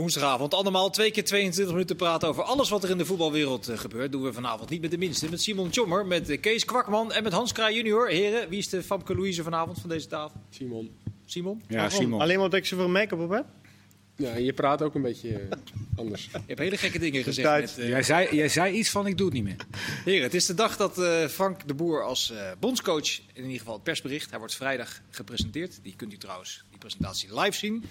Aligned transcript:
Woensdagavond 0.00 0.54
allemaal 0.54 0.90
twee 0.90 1.10
keer 1.10 1.24
22 1.24 1.74
minuten 1.74 1.96
praten 1.96 2.28
over 2.28 2.42
alles 2.42 2.68
wat 2.68 2.84
er 2.84 2.90
in 2.90 2.98
de 2.98 3.04
voetbalwereld 3.04 3.68
eh, 3.68 3.78
gebeurt. 3.78 4.12
Doen 4.12 4.22
we 4.22 4.32
vanavond 4.32 4.70
niet 4.70 4.80
met 4.80 4.90
de 4.90 4.98
minste. 4.98 5.30
Met 5.30 5.42
Simon 5.42 5.70
Tjommer, 5.70 6.06
met 6.06 6.28
eh, 6.28 6.40
Kees 6.40 6.64
Kwakman 6.64 7.12
en 7.12 7.22
met 7.22 7.32
Hans 7.32 7.52
Kraai 7.52 7.74
junior. 7.74 8.08
Heren, 8.08 8.48
wie 8.48 8.58
is 8.58 8.68
de 8.68 8.82
Famke 8.82 9.14
Louise 9.14 9.42
vanavond 9.42 9.78
van 9.80 9.88
deze 9.88 10.06
tafel? 10.06 10.40
Simon. 10.50 10.90
Simon? 11.26 11.62
Ja, 11.68 11.76
Waarom? 11.76 12.00
Simon. 12.00 12.20
Alleen 12.20 12.36
omdat 12.36 12.54
ik 12.54 12.66
zoveel 12.66 12.88
make-up 12.88 13.20
op 13.20 13.30
heb? 13.30 13.44
Ja, 14.16 14.36
je 14.36 14.52
praat 14.52 14.82
ook 14.82 14.94
een 14.94 15.02
beetje 15.02 15.38
eh, 15.38 15.58
anders. 15.96 16.28
Je 16.32 16.38
hebt 16.46 16.58
hele 16.58 16.76
gekke 16.76 16.98
dingen 16.98 17.22
gezegd. 17.22 17.60
Met, 17.60 17.78
eh, 17.78 17.88
Jij 17.88 18.02
zei, 18.02 18.36
jij 18.36 18.48
zei 18.48 18.74
iets 18.74 18.90
van 18.90 19.06
ik 19.06 19.16
doe 19.16 19.26
het 19.26 19.34
niet 19.34 19.44
meer. 19.44 19.56
Heren, 20.04 20.22
het 20.22 20.34
is 20.34 20.46
de 20.46 20.54
dag 20.54 20.76
dat 20.76 20.98
eh, 20.98 21.26
Frank 21.26 21.68
de 21.68 21.74
Boer 21.74 22.04
als 22.04 22.30
eh, 22.30 22.50
bondscoach, 22.58 23.18
in 23.32 23.42
ieder 23.42 23.58
geval 23.58 23.74
het 23.74 23.82
persbericht, 23.82 24.30
hij 24.30 24.38
wordt 24.38 24.54
vrijdag 24.54 25.00
gepresenteerd. 25.10 25.78
Die 25.82 25.96
kunt 25.96 26.12
u 26.12 26.16
trouwens, 26.16 26.64
die 26.70 26.78
presentatie 26.78 27.40
live 27.40 27.56
zien. 27.56 27.84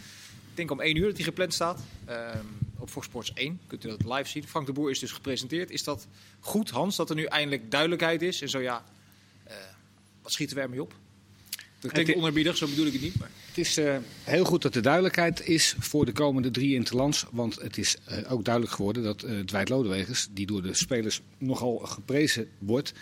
Ik 0.60 0.68
denk 0.68 0.80
om 0.80 0.86
1 0.86 0.96
uur 0.96 1.06
dat 1.06 1.16
hij 1.16 1.24
gepland 1.24 1.54
staat. 1.54 1.82
Ehm, 2.06 2.46
op 2.78 2.90
Fox 2.90 3.06
Sports 3.06 3.32
1 3.34 3.60
kunt 3.68 3.86
u 3.86 3.90
dat 3.90 4.06
live 4.06 4.30
zien. 4.30 4.48
Frank 4.48 4.66
de 4.66 4.74
Boer 4.74 4.90
is 4.90 5.00
dus 5.00 5.12
gepresenteerd. 5.12 5.72
Is 5.72 5.84
dat 5.84 6.08
goed, 6.40 6.70
Hans, 6.70 6.96
dat 6.96 7.10
er 7.10 7.16
nu 7.16 7.24
eindelijk 7.24 7.72
duidelijkheid 7.72 8.22
is? 8.22 8.42
En 8.42 8.50
zo 8.50 8.60
ja, 8.60 8.84
eh, 9.44 9.56
wat 10.22 10.32
schieten 10.32 10.56
we 10.56 10.62
ermee 10.62 10.82
op? 10.82 10.94
Dat 11.80 11.92
klinkt 11.92 12.16
onerbiedig, 12.16 12.58
zo 12.58 12.68
bedoel 12.68 12.86
ik 12.86 12.94
het 12.94 13.02
niet. 13.02 13.20
Maar... 13.20 13.30
Het 13.48 13.58
is 13.58 13.78
eh, 13.78 13.98
heel 14.24 14.46
goed 14.46 14.62
dat 14.62 14.76
er 14.76 14.82
duidelijkheid 14.82 15.48
is 15.48 15.76
voor 15.80 16.06
de 16.06 16.12
komende 16.12 16.52
drie 16.52 16.74
interlands. 16.74 17.26
Want 17.32 17.56
het 17.56 17.78
is 17.78 17.98
eh, 18.06 18.32
ook 18.32 18.46
duidelijk 18.46 18.76
geworden 18.76 19.04
dat 19.04 19.24
eh 19.24 19.40
Dwight 19.40 19.70
Lodewegers, 19.70 20.28
die 20.32 20.46
door 20.46 20.62
de 20.62 20.74
spelers 20.74 21.22
nogal 21.38 21.78
geprezen 21.78 22.48
wordt, 22.58 22.94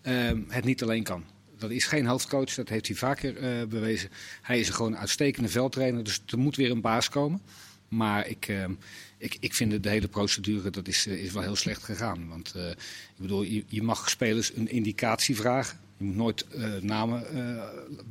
eh, 0.00 0.30
het 0.48 0.64
niet 0.64 0.82
alleen 0.82 1.02
kan. 1.02 1.24
Dat 1.62 1.70
is 1.70 1.86
geen 1.86 2.06
hoofdcoach, 2.06 2.54
dat 2.54 2.68
heeft 2.68 2.86
hij 2.86 2.96
vaker 2.96 3.36
eh, 3.36 3.66
bewezen. 3.66 4.10
Hij 4.42 4.60
is 4.60 4.68
een 4.68 4.74
gewoon 4.74 4.96
uitstekende 4.96 5.48
veldtrainer, 5.48 6.04
dus 6.04 6.22
er 6.26 6.38
moet 6.38 6.56
weer 6.56 6.70
een 6.70 6.80
baas 6.80 7.08
komen. 7.08 7.42
Maar 7.88 8.28
ik, 8.28 8.48
eh, 8.48 8.64
ik, 9.22 9.36
ik 9.40 9.54
vind 9.54 9.82
de 9.82 9.88
hele 9.88 10.08
procedure 10.08 10.70
dat 10.70 10.88
is, 10.88 11.06
eh, 11.06 11.22
is 11.22 11.32
wel 11.32 11.42
heel 11.42 11.56
slecht 11.56 11.82
gegaan. 11.82 12.28
Want 12.28 12.54
eh, 12.54 12.70
ik 12.70 13.20
bedoel, 13.20 13.42
je, 13.42 13.82
mag 13.82 14.10
spelers 14.10 14.56
een 14.56 14.70
indicatie 14.70 15.36
vragen. 15.36 15.78
Je 15.96 16.04
moet 16.04 16.16
nooit 16.16 16.46
eh, 16.46 16.70
namen 16.80 17.24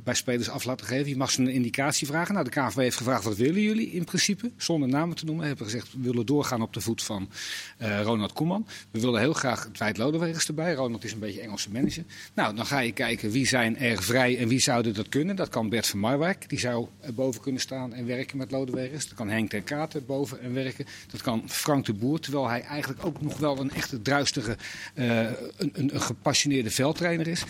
bij 0.04 0.14
spelers 0.14 0.48
af 0.48 0.64
laten 0.64 0.86
geven. 0.86 1.08
Je 1.08 1.16
mag 1.16 1.30
ze 1.30 1.40
een 1.40 1.48
indicatie 1.48 2.06
vragen. 2.06 2.34
Nou, 2.34 2.44
de 2.46 2.50
KNVB 2.50 2.76
heeft 2.76 2.96
gevraagd 2.96 3.24
wat 3.24 3.36
willen 3.36 3.62
jullie 3.62 3.90
in 3.90 4.04
principe, 4.04 4.50
zonder 4.56 4.88
namen 4.88 5.16
te 5.16 5.24
noemen. 5.24 5.46
Hebben 5.46 5.64
gezegd 5.64 5.92
we 5.92 6.00
willen 6.00 6.26
doorgaan 6.26 6.62
op 6.62 6.72
de 6.72 6.80
voet 6.80 7.02
van 7.02 7.30
Ronald 7.78 8.32
Koeman. 8.32 8.66
We 8.90 9.00
willen 9.00 9.20
heel 9.20 9.32
graag 9.32 9.68
Dwight 9.72 9.96
Lodewegers 9.96 10.46
erbij. 10.46 10.74
Ronald 10.74 11.04
is 11.04 11.12
een 11.12 11.18
beetje 11.18 11.40
Engelse 11.40 11.70
manager. 11.70 12.04
Nou, 12.34 12.56
dan 12.56 12.66
ga 12.66 12.78
je 12.78 12.92
kijken 12.92 13.30
wie 13.30 13.46
zijn 13.46 13.76
er 13.76 14.02
vrij 14.02 14.38
en 14.38 14.48
wie 14.48 14.60
zouden 14.60 14.94
dat 14.94 15.08
kunnen. 15.08 15.36
Dat 15.36 15.48
kan 15.48 15.68
Bert 15.68 15.86
van 15.86 15.98
Marwijk, 15.98 16.48
die 16.48 16.58
zou 16.58 16.86
boven 17.14 17.40
kunnen 17.40 17.60
staan 17.60 17.92
en 17.92 18.06
werken 18.06 18.36
met 18.36 18.50
Lodewegers. 18.50 19.08
Dat 19.08 19.14
kan 19.14 19.28
Henk 19.28 19.50
ten 19.50 19.64
Katen 19.64 20.06
boven 20.06 20.40
en 20.40 20.54
werken. 20.54 20.86
Dat 21.10 21.22
kan 21.22 21.42
Frank 21.48 21.86
de 21.86 21.92
Boer, 21.92 22.20
terwijl 22.20 22.48
hij 22.48 22.62
eigenlijk 22.62 23.04
ook 23.04 23.20
nog 23.20 23.38
wel 23.38 23.58
een 23.58 23.70
echte 23.70 24.02
druistige, 24.02 24.56
eh, 24.94 25.20
een, 25.56 25.72
een, 25.74 26.00
gepassioneerde 26.00 26.70
veldtrainer 26.70 27.26
is. 27.26 27.44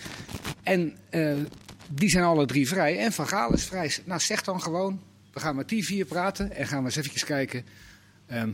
En 0.62 0.97
eh, 1.11 1.36
die 1.89 2.11
zijn 2.11 2.25
alle 2.25 2.47
drie 2.47 2.69
vrij. 2.69 2.98
En 2.98 3.12
Van 3.12 3.28
Gaal 3.28 3.53
is 3.53 3.64
vrij. 3.64 3.97
Nou, 4.05 4.20
zeg 4.20 4.42
dan 4.42 4.62
gewoon, 4.62 5.00
we 5.33 5.41
gaan 5.41 5.56
met 5.56 5.69
die 5.69 5.84
vier 5.84 6.05
praten 6.05 6.53
en 6.53 6.67
gaan 6.67 6.78
we 6.78 6.84
eens 6.84 6.97
even 6.97 7.27
kijken 7.27 7.64
ehm, 8.27 8.50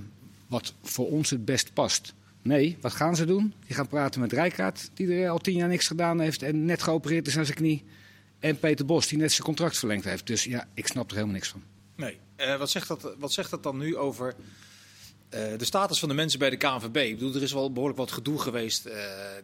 wat 0.47 0.75
voor 0.83 1.11
ons 1.11 1.31
het 1.31 1.45
best 1.45 1.73
past. 1.73 2.15
Nee, 2.43 2.77
wat 2.81 2.93
gaan 2.93 3.17
ze 3.17 3.25
doen? 3.25 3.55
Die 3.67 3.75
gaan 3.75 3.89
praten 3.89 4.21
met 4.21 4.33
Rijkaard, 4.33 4.91
die 4.95 5.15
er 5.15 5.31
al 5.31 5.39
tien 5.39 5.57
jaar 5.57 5.69
niks 5.69 5.87
gedaan 5.87 6.21
heeft 6.21 6.43
en 6.43 6.65
net 6.65 6.83
geopereerd 6.83 7.27
is 7.27 7.39
aan 7.39 7.45
zijn 7.45 7.57
knie. 7.57 7.85
En 8.39 8.59
Peter 8.59 8.85
Bos, 8.85 9.09
die 9.09 9.19
net 9.19 9.33
zijn 9.33 9.47
contract 9.47 9.79
verlengd 9.79 10.05
heeft. 10.05 10.27
Dus 10.27 10.45
ja, 10.45 10.69
ik 10.75 10.87
snap 10.87 11.09
er 11.09 11.15
helemaal 11.15 11.35
niks 11.35 11.49
van. 11.49 11.63
Nee. 11.97 12.19
Eh, 12.37 12.59
wat, 12.59 12.71
zegt 12.71 12.89
dat, 12.89 13.15
wat 13.19 13.33
zegt 13.33 13.51
dat 13.51 13.63
dan 13.63 13.79
nu 13.79 13.97
over 13.97 14.35
de 15.30 15.64
status 15.64 15.98
van 15.98 16.08
de 16.08 16.14
mensen 16.14 16.39
bij 16.39 16.50
de 16.50 16.56
KNVB? 16.56 16.96
Ik 16.96 17.18
bedoel, 17.18 17.34
er 17.34 17.42
is 17.42 17.52
wel 17.52 17.72
behoorlijk 17.72 17.98
wat 17.98 18.12
gedoe 18.12 18.39
geweest. 18.40 18.86
eh 18.86 18.94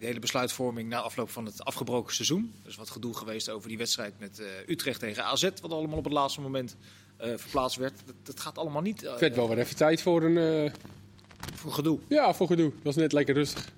de 0.01 0.07
hele 0.07 0.19
besluitvorming 0.19 0.89
na 0.89 1.01
afloop 1.01 1.31
van 1.31 1.45
het 1.45 1.65
afgebroken 1.65 2.15
seizoen. 2.15 2.55
Er 2.63 2.69
is 2.69 2.77
wat 2.77 2.91
gedoe 2.91 3.15
geweest 3.17 3.49
over 3.51 3.69
die 3.69 3.79
wedstrijd 3.79 4.15
met 4.19 4.39
eh, 4.39 4.47
Utrecht 4.69 5.01
tegen 5.01 5.25
AZ. 5.25 5.49
Wat 5.61 5.73
allemaal 5.73 5.99
op 5.99 6.05
het 6.05 6.13
laatste 6.13 6.41
moment 6.41 6.77
eh, 7.17 7.33
verplaatst 7.37 7.77
werd. 7.77 8.01
Dat, 8.07 8.15
dat 8.23 8.41
gaat 8.41 8.59
allemaal 8.59 8.83
niet 8.83 9.03
eh, 9.05 9.11
Het 9.11 9.21
werd 9.21 9.35
wel 9.37 9.49
weer 9.49 9.59
even 9.59 9.77
tijd 9.77 10.03
voor 10.03 10.23
een... 10.23 10.67
eh, 10.67 10.73
voor 11.55 11.73
gedoe. 11.73 11.99
ja, 12.09 12.35
voor 12.35 12.47
gedoe. 12.47 12.71
Dat 12.71 12.83
was 12.83 12.97
net 12.97 13.13
lekker 13.13 13.35
rustig. 13.35 13.69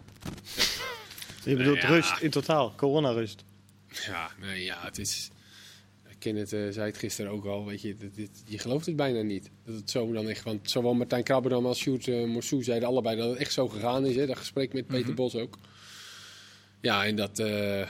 Je 1.45 1.57
bedoelt 1.57 1.81
Ja. 1.83 1.89
rust 1.89 2.19
in 2.21 2.31
totaal, 2.31 2.73
coronarust. 2.77 3.45
Ja, 4.07 4.31
nee, 4.41 4.65
ja, 4.65 4.79
het 4.81 4.99
is... 4.99 5.31
Kenneth 6.19 6.53
eh, 6.53 6.61
zei 6.71 6.87
het 6.87 6.97
gisteren 6.99 7.31
ook 7.33 7.45
al, 7.45 7.65
weet 7.67 7.81
je, 7.83 7.97
dit, 7.97 8.15
dit- 8.15 8.43
je 8.47 8.59
gelooft 8.59 8.87
het 8.87 8.97
bijna 8.97 9.21
niet. 9.23 9.51
Dat 9.65 9.75
het 9.75 9.91
zo 9.91 10.13
dan 10.13 10.29
echt, 10.29 10.45
want 10.45 10.71
zowel 10.71 10.95
Martijn 10.95 11.23
Krabberdam 11.23 11.67
als 11.67 11.79
Sjoerd 11.79 12.07
uh, 12.07 12.27
Morsou 12.27 12.63
zeiden 12.63 12.89
allebei 12.89 13.17
dat 13.17 13.29
het 13.31 13.39
echt 13.39 13.53
zo 13.53 13.69
gegaan 13.69 14.07
is. 14.07 14.17
Hè, 14.17 14.27
dat 14.27 14.37
gesprek 14.39 14.73
met 14.73 14.87
Peter 14.87 15.15
Bos 15.15 15.35
ook. 15.35 15.59
Ja, 16.81 17.05
en 17.07 17.17
dat, 17.17 17.39
eh, 17.39 17.81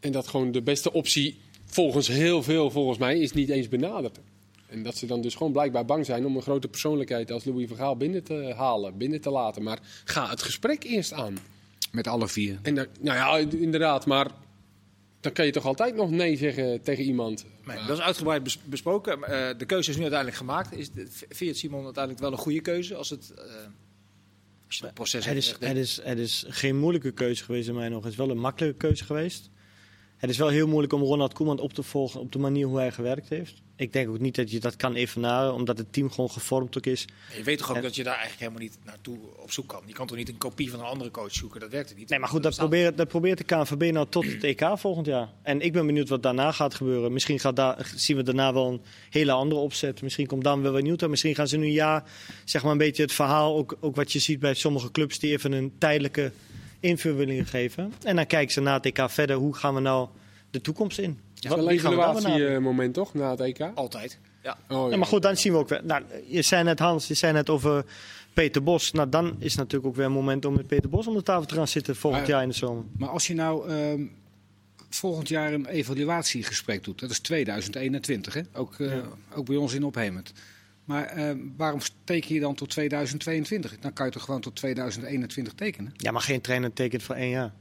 en 0.00 0.12
dat 0.12 0.28
gewoon 0.28 0.52
de 0.52 0.62
beste 0.62 0.92
optie, 0.92 1.38
volgens 1.64 2.08
heel 2.08 2.42
veel, 2.42 2.70
volgens 2.70 2.98
mij, 2.98 3.18
is 3.18 3.32
niet 3.32 3.48
eens 3.48 3.68
benaderd. 3.68 4.18
En 4.66 4.82
dat 4.82 4.96
ze 4.96 5.06
dan 5.06 5.20
dus 5.20 5.34
gewoon 5.34 5.52
blijkbaar 5.52 5.84
bang 5.84 6.06
zijn 6.06 6.26
om 6.26 6.36
een 6.36 6.42
grote 6.42 6.68
persoonlijkheid 6.68 7.30
als 7.30 7.44
Louis 7.44 7.68
van 7.68 7.76
Gaal 7.76 7.96
binnen 7.96 8.24
te 8.24 8.52
halen, 8.56 8.96
binnen 8.96 9.20
te 9.20 9.30
laten. 9.30 9.62
Maar 9.62 9.78
ga 10.04 10.28
het 10.30 10.42
gesprek 10.42 10.84
eerst 10.84 11.12
aan. 11.12 11.38
Met 11.92 12.06
alle 12.06 12.28
vier. 12.28 12.58
En 12.62 12.74
nou 12.74 12.88
ja, 13.00 13.36
inderdaad, 13.58 14.06
maar 14.06 14.30
dan 15.24 15.32
kan 15.32 15.46
je 15.46 15.52
toch 15.52 15.64
altijd 15.64 15.94
nog 15.94 16.10
nee 16.10 16.36
zeggen 16.36 16.82
tegen 16.82 17.04
iemand. 17.04 17.46
Nee, 17.66 17.76
dat 17.86 17.98
is 17.98 18.04
uitgebreid 18.04 18.42
bes- 18.42 18.58
besproken. 18.64 19.22
Eh, 19.22 19.58
de 19.58 19.64
keuze 19.64 19.90
is 19.90 19.96
nu 19.96 20.02
uiteindelijk 20.02 20.40
gemaakt. 20.40 20.72
Is 20.76 20.90
de, 20.90 21.06
vind 21.10 21.38
je 21.38 21.46
het, 21.46 21.56
Simon, 21.56 21.84
uiteindelijk 21.84 22.22
wel 22.22 22.32
een 22.32 22.38
goede 22.38 22.60
keuze? 22.60 22.94
Als 22.94 23.10
het, 23.10 23.34
eh, 23.36 23.44
als 24.66 24.76
je 24.78 24.84
het 24.84 24.94
proces 24.94 25.24
Het 25.24 25.36
is, 25.36 25.56
het, 25.60 25.76
is, 25.76 26.00
het 26.02 26.18
is 26.18 26.44
geen 26.48 26.78
moeilijke 26.78 27.10
keuze 27.10 27.44
geweest 27.44 27.68
in 27.68 27.74
mij 27.74 27.88
nog. 27.88 28.02
Het 28.02 28.12
is 28.12 28.18
wel 28.18 28.30
een 28.30 28.38
makkelijke 28.38 28.76
keuze 28.76 29.04
geweest. 29.04 29.50
Het 30.24 30.32
is 30.32 30.38
wel 30.38 30.48
heel 30.48 30.66
moeilijk 30.66 30.92
om 30.92 31.02
Ronald 31.02 31.32
Koeman 31.32 31.58
op 31.58 31.72
te 31.72 31.82
volgen 31.82 32.20
op 32.20 32.32
de 32.32 32.38
manier 32.38 32.66
hoe 32.66 32.78
hij 32.78 32.92
gewerkt 32.92 33.28
heeft. 33.28 33.62
Ik 33.76 33.92
denk 33.92 34.08
ook 34.08 34.18
niet 34.18 34.34
dat 34.34 34.50
je 34.50 34.60
dat 34.60 34.76
kan 34.76 34.94
evenaren, 34.94 35.54
omdat 35.54 35.78
het 35.78 35.92
team 35.92 36.10
gewoon 36.10 36.30
gevormd 36.30 36.76
ook 36.76 36.86
is. 36.86 37.04
Je 37.36 37.42
weet 37.42 37.58
toch 37.58 37.70
ook 37.70 37.76
En- 37.76 37.82
dat 37.82 37.94
je 37.94 38.02
daar 38.04 38.18
eigenlijk 38.18 38.40
helemaal 38.42 38.62
niet 38.62 38.78
naartoe 38.84 39.18
op 39.36 39.52
zoek 39.52 39.68
kan. 39.68 39.82
Je 39.86 39.92
kan 39.92 40.06
toch 40.06 40.16
niet 40.16 40.28
een 40.28 40.38
kopie 40.38 40.70
van 40.70 40.80
een 40.80 40.84
andere 40.86 41.10
coach 41.10 41.32
zoeken? 41.32 41.60
Dat 41.60 41.70
werkt 41.70 41.96
niet. 41.96 42.08
Nee, 42.08 42.18
maar 42.18 42.28
goed, 42.28 42.42
dat 42.42 42.56
probeert, 42.56 42.96
dat 42.96 43.08
probeert 43.08 43.38
de 43.38 43.44
KNVB 43.44 43.92
nou 43.92 44.06
tot 44.08 44.24
het 44.24 44.44
EK 44.44 44.70
volgend 44.74 45.06
jaar. 45.06 45.28
En 45.42 45.60
ik 45.60 45.72
ben 45.72 45.86
benieuwd 45.86 46.08
wat 46.08 46.22
daarna 46.22 46.52
gaat 46.52 46.74
gebeuren. 46.74 47.12
Misschien 47.12 47.40
gaat 47.40 47.56
daar, 47.56 47.92
zien 47.94 48.16
we 48.16 48.22
daarna 48.22 48.52
wel 48.52 48.72
een 48.72 48.80
hele 49.10 49.32
andere 49.32 49.60
opzet. 49.60 50.02
Misschien 50.02 50.26
komt 50.26 50.44
dan 50.44 50.62
wel 50.62 50.72
weer 50.72 50.82
nieuw. 50.82 51.08
Misschien 51.08 51.34
gaan 51.34 51.48
ze 51.48 51.56
nu 51.56 51.64
een 51.64 51.72
jaar, 51.72 52.04
zeg 52.44 52.62
maar 52.62 52.72
een 52.72 52.78
beetje 52.78 53.02
het 53.02 53.12
verhaal, 53.12 53.56
ook, 53.56 53.76
ook 53.80 53.96
wat 53.96 54.12
je 54.12 54.18
ziet 54.18 54.38
bij 54.40 54.54
sommige 54.54 54.90
clubs, 54.90 55.18
die 55.18 55.32
even 55.32 55.52
een 55.52 55.72
tijdelijke 55.78 56.32
invulling 56.84 57.50
geven. 57.50 57.92
En 58.02 58.16
dan 58.16 58.26
kijken 58.26 58.52
ze 58.52 58.60
na 58.60 58.74
het 58.74 58.84
EK 58.86 59.10
verder, 59.10 59.36
hoe 59.36 59.54
gaan 59.54 59.74
we 59.74 59.80
nou 59.80 60.08
de 60.50 60.60
toekomst 60.60 60.98
in? 60.98 61.18
Het 61.34 61.44
is 61.44 61.50
een 61.50 61.66
wie 61.66 61.78
gaan 61.78 61.90
we 61.90 61.96
dan 61.96 62.06
benaderen? 62.14 62.36
evaluatiemoment 62.36 62.94
toch, 62.94 63.14
na 63.14 63.30
het 63.30 63.40
EK? 63.40 63.70
Altijd. 63.74 64.18
Ja. 64.42 64.56
Oh, 64.68 64.90
Ja, 64.90 64.96
maar 64.96 65.06
goed, 65.06 65.22
dan 65.22 65.36
zien 65.36 65.52
we 65.52 65.58
ook 65.58 65.68
weer. 65.68 65.80
Nou, 65.84 66.02
je 66.26 66.42
zei 66.42 66.64
net 66.64 66.78
Hans, 66.78 67.06
je 67.08 67.14
zei 67.14 67.32
net 67.32 67.50
over 67.50 67.84
Peter 68.32 68.62
Bos. 68.62 68.92
Nou, 68.92 69.08
dan 69.08 69.36
is 69.38 69.50
het 69.50 69.56
natuurlijk 69.56 69.86
ook 69.86 69.96
weer 69.96 70.06
een 70.06 70.12
moment 70.12 70.44
om 70.44 70.54
met 70.54 70.66
Peter 70.66 70.88
Bos 70.90 71.06
om 71.06 71.14
de 71.14 71.22
tafel 71.22 71.46
te 71.46 71.54
gaan 71.54 71.68
zitten 71.68 71.96
volgend 71.96 72.22
Maar- 72.22 72.30
jaar 72.30 72.42
in 72.42 72.48
de 72.48 72.54
zomer. 72.54 72.84
Maar 72.98 73.08
als 73.08 73.26
je 73.26 73.34
nou 73.34 73.68
ehm, 73.68 74.02
volgend 74.90 75.28
jaar 75.28 75.52
een 75.52 75.66
evaluatiegesprek 75.66 76.84
doet, 76.84 77.00
dat 77.00 77.10
is 77.10 77.18
2021, 77.18 78.34
hè? 78.34 78.40
Ook, 78.52 78.74
eh, 78.80 78.92
ook 79.34 79.46
bij 79.46 79.56
ons 79.56 79.74
in 79.74 79.84
Ophemert. 79.84 80.32
Maar 80.84 81.04
ehm, 81.04 81.38
waarom 81.56 81.80
teken 82.04 82.34
je 82.34 82.40
dan 82.40 82.54
tot 82.54 82.70
2022? 82.70 83.78
Dan 83.78 83.92
kan 83.92 84.06
je 84.06 84.12
toch 84.12 84.22
gewoon 84.24 84.40
tot 84.40 84.56
2021 84.56 85.52
tekenen? 85.52 85.92
Ja, 85.96 86.10
maar 86.10 86.20
geen 86.22 86.40
trainer 86.40 86.72
tekent 86.72 87.02
voor 87.02 87.14
één 87.14 87.30
jaar. 87.30 87.52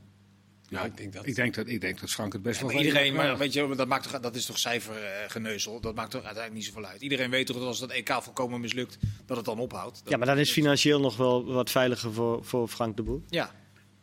Ja, 0.69 0.84
ik 0.84 0.97
denk 0.97 1.13
dat. 1.13 1.25
Ik 1.28 1.35
denk 1.35 1.56
dat, 1.56 1.67
ik 1.67 1.81
denk 1.81 2.00
dat 2.00 2.09
Frank 2.09 2.34
het 2.34 2.41
best 2.41 2.59
wel 2.59 2.67
Maar 2.70 2.78
weet. 2.78 2.85
iedereen, 2.87 3.14
maar 3.14 3.37
weet 3.37 3.53
je, 3.53 3.75
dat, 3.75 3.87
maakt 3.87 4.11
toch, 4.11 4.20
dat 4.22 4.35
is 4.35 4.46
toch 4.46 4.59
cijfergeneuzel? 4.59 5.79
Dat 5.81 5.96
maakt 5.96 6.11
toch 6.11 6.23
uiteindelijk 6.23 6.64
niet 6.66 6.73
zoveel 6.73 6.90
uit. 6.90 7.02
Iedereen 7.02 7.29
weet 7.29 7.46
toch 7.47 7.58
dat 7.58 7.66
als 7.67 7.79
dat 7.79 7.91
EK 7.91 8.17
volkomen 8.22 8.61
mislukt, 8.61 8.97
dat 9.26 9.37
het 9.37 9.46
dan 9.46 9.59
ophoudt. 9.59 9.99
Dat- 10.03 10.09
Ja, 10.09 10.17
maar 10.17 10.28
dan 10.28 10.37
is 10.37 10.52
financieel 10.52 10.99
nog 10.99 11.17
wel 11.17 11.46
wat 11.46 11.69
veiliger 11.72 12.14
voor, 12.14 12.43
voor 12.46 12.67
Frank 12.67 12.97
de 12.97 13.03
Boer. 13.03 13.22
Ja. 13.29 13.52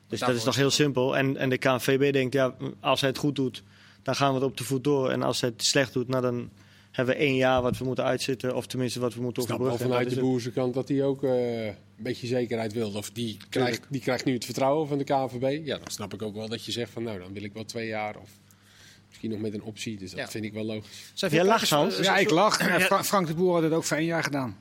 Dus 0.08 0.20
dat 0.20 0.28
is 0.28 0.44
nog 0.44 0.54
is 0.54 0.60
heel 0.60 0.70
simpel. 0.70 1.16
En, 1.16 1.36
en 1.36 1.48
de 1.48 1.58
KNVB 1.58 2.12
denkt, 2.12 2.32
ja, 2.34 2.54
als 2.80 3.00
hij 3.00 3.08
het 3.10 3.18
goed 3.18 3.36
doet, 3.36 3.62
dan 4.02 4.14
gaan 4.16 4.28
we 4.28 4.34
het 4.34 4.44
op 4.44 4.56
de 4.56 4.64
voet 4.64 4.84
door. 4.84 5.10
En 5.10 5.22
als 5.22 5.40
hij 5.40 5.50
het 5.50 5.64
slecht 5.64 5.92
doet, 5.92 6.08
nou, 6.08 6.22
dan 6.22 6.50
hebben 6.90 7.14
we 7.14 7.20
één 7.20 7.34
jaar 7.36 7.62
wat 7.62 7.78
we 7.78 7.84
moeten 7.84 8.04
uitzitten. 8.04 8.56
Of 8.56 8.66
tenminste 8.66 9.00
wat 9.00 9.14
we 9.14 9.20
moeten 9.22 9.42
snap 9.42 9.54
overbruggen. 9.60 9.86
En 9.86 9.90
vanuit 9.92 10.08
de 10.08 10.14
is 10.16 10.20
het. 10.20 10.30
boerse 10.30 10.50
kant 10.50 10.74
dat 10.74 10.88
hij 10.88 11.04
ook 11.04 11.24
eh, 11.24 11.66
een 11.66 11.74
beetje 11.96 12.26
zekerheid 12.26 12.72
wil. 12.72 12.90
Of 12.92 13.10
die 13.10 13.36
krijgt, 13.48 13.80
die 13.88 14.00
krijgt 14.00 14.24
nu 14.24 14.32
het 14.34 14.44
vertrouwen 14.44 14.88
van 14.88 14.98
de 14.98 15.04
KNVB. 15.04 15.66
Ja, 15.66 15.76
dan 15.78 15.90
snap 15.90 16.14
ik 16.14 16.22
ook 16.22 16.34
wel 16.34 16.48
dat 16.48 16.64
je 16.64 16.72
zegt 16.72 16.90
van 16.92 17.02
nou, 17.02 17.18
dan 17.18 17.32
wil 17.32 17.42
ik 17.42 17.52
wel 17.52 17.64
twee 17.64 17.86
jaar. 17.86 18.16
Of 18.16 18.28
misschien 19.08 19.30
nog 19.30 19.40
met 19.40 19.54
een 19.54 19.62
optie. 19.62 19.98
Dus 19.98 20.10
dat 20.10 20.18
Ja. 20.20 20.28
vind 20.28 20.44
ik 20.44 20.52
wel 20.52 20.64
logisch. 20.64 21.10
Zijn 21.14 21.30
Jij 21.30 21.40
veel 21.40 21.48
lacht, 21.48 21.70
Hans. 21.70 21.98
Ja, 21.98 22.16
ik 22.16 22.30
lach. 22.30 22.58
Ja, 22.68 22.80
Fra- 22.80 23.04
Frank 23.04 23.26
de 23.26 23.34
Boer 23.34 23.54
had 23.54 23.62
het 23.62 23.72
ook 23.72 23.84
voor 23.84 23.96
één 23.96 24.06
jaar 24.06 24.22
gedaan. 24.24 24.56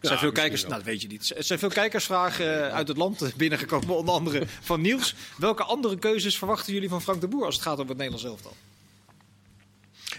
Er 0.00 0.10
zijn 0.10 0.12
Ja, 0.14 0.18
veel 0.18 0.32
kijkers, 0.42 0.62
nou 0.62 0.74
dat 0.74 0.82
weet 0.84 1.02
je 1.02 1.08
niet. 1.08 1.32
Er 1.36 1.44
zijn 1.44 1.58
veel 1.58 1.68
kijkersvragen 1.68 2.66
eh, 2.66 2.74
uit 2.74 2.88
het 2.88 2.96
land 2.96 3.32
binnengekomen, 3.36 3.96
onder 3.96 4.14
andere 4.14 4.42
van 4.60 4.80
Niels. 4.80 5.14
Welke 5.38 5.62
andere 5.64 5.98
keuzes 5.98 6.38
verwachten 6.38 6.72
jullie 6.72 6.88
van 6.88 7.02
Frank 7.02 7.20
de 7.20 7.28
Boer 7.28 7.44
als 7.44 7.54
het 7.54 7.64
gaat 7.64 7.72
over 7.78 7.88
het 7.88 7.96
Nederlands 7.96 8.24
elftal? 8.24 8.52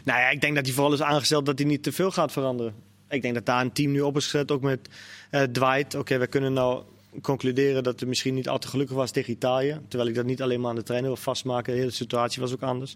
Nou 0.05 0.19
ja, 0.19 0.29
ik 0.29 0.41
denk 0.41 0.55
dat 0.55 0.65
hij 0.65 0.73
vooral 0.73 0.93
is 0.93 1.01
aangesteld 1.01 1.45
dat 1.45 1.59
hij 1.59 1.67
niet 1.67 1.83
te 1.83 1.91
veel 1.91 2.11
gaat 2.11 2.31
veranderen. 2.31 2.73
Ik 3.09 3.21
denk 3.21 3.33
dat 3.33 3.45
daar 3.45 3.61
een 3.61 3.71
team 3.71 3.91
nu 3.91 4.01
op 4.01 4.15
is 4.15 4.23
gezet, 4.23 4.51
ook 4.51 4.61
met 4.61 4.89
eh 5.29 5.41
Dwight. 5.41 5.95
Oké, 5.95 6.17
we 6.17 6.27
kunnen 6.27 6.53
nou 6.53 6.83
concluderen 7.21 7.83
dat 7.83 7.99
het 7.99 8.09
misschien 8.09 8.33
niet 8.33 8.49
al 8.49 8.57
te 8.57 8.67
gelukkig 8.67 8.95
was 8.95 9.11
tegen 9.11 9.33
Italië. 9.33 9.79
Terwijl 9.87 10.09
ik 10.09 10.15
dat 10.15 10.25
niet 10.25 10.41
alleen 10.41 10.61
maar 10.61 10.69
aan 10.69 10.75
de 10.75 10.83
trainer 10.83 11.09
wil 11.09 11.19
vastmaken. 11.21 11.73
De 11.73 11.79
hele 11.79 11.91
situatie 11.91 12.41
was 12.41 12.53
ook 12.53 12.61
anders. 12.61 12.95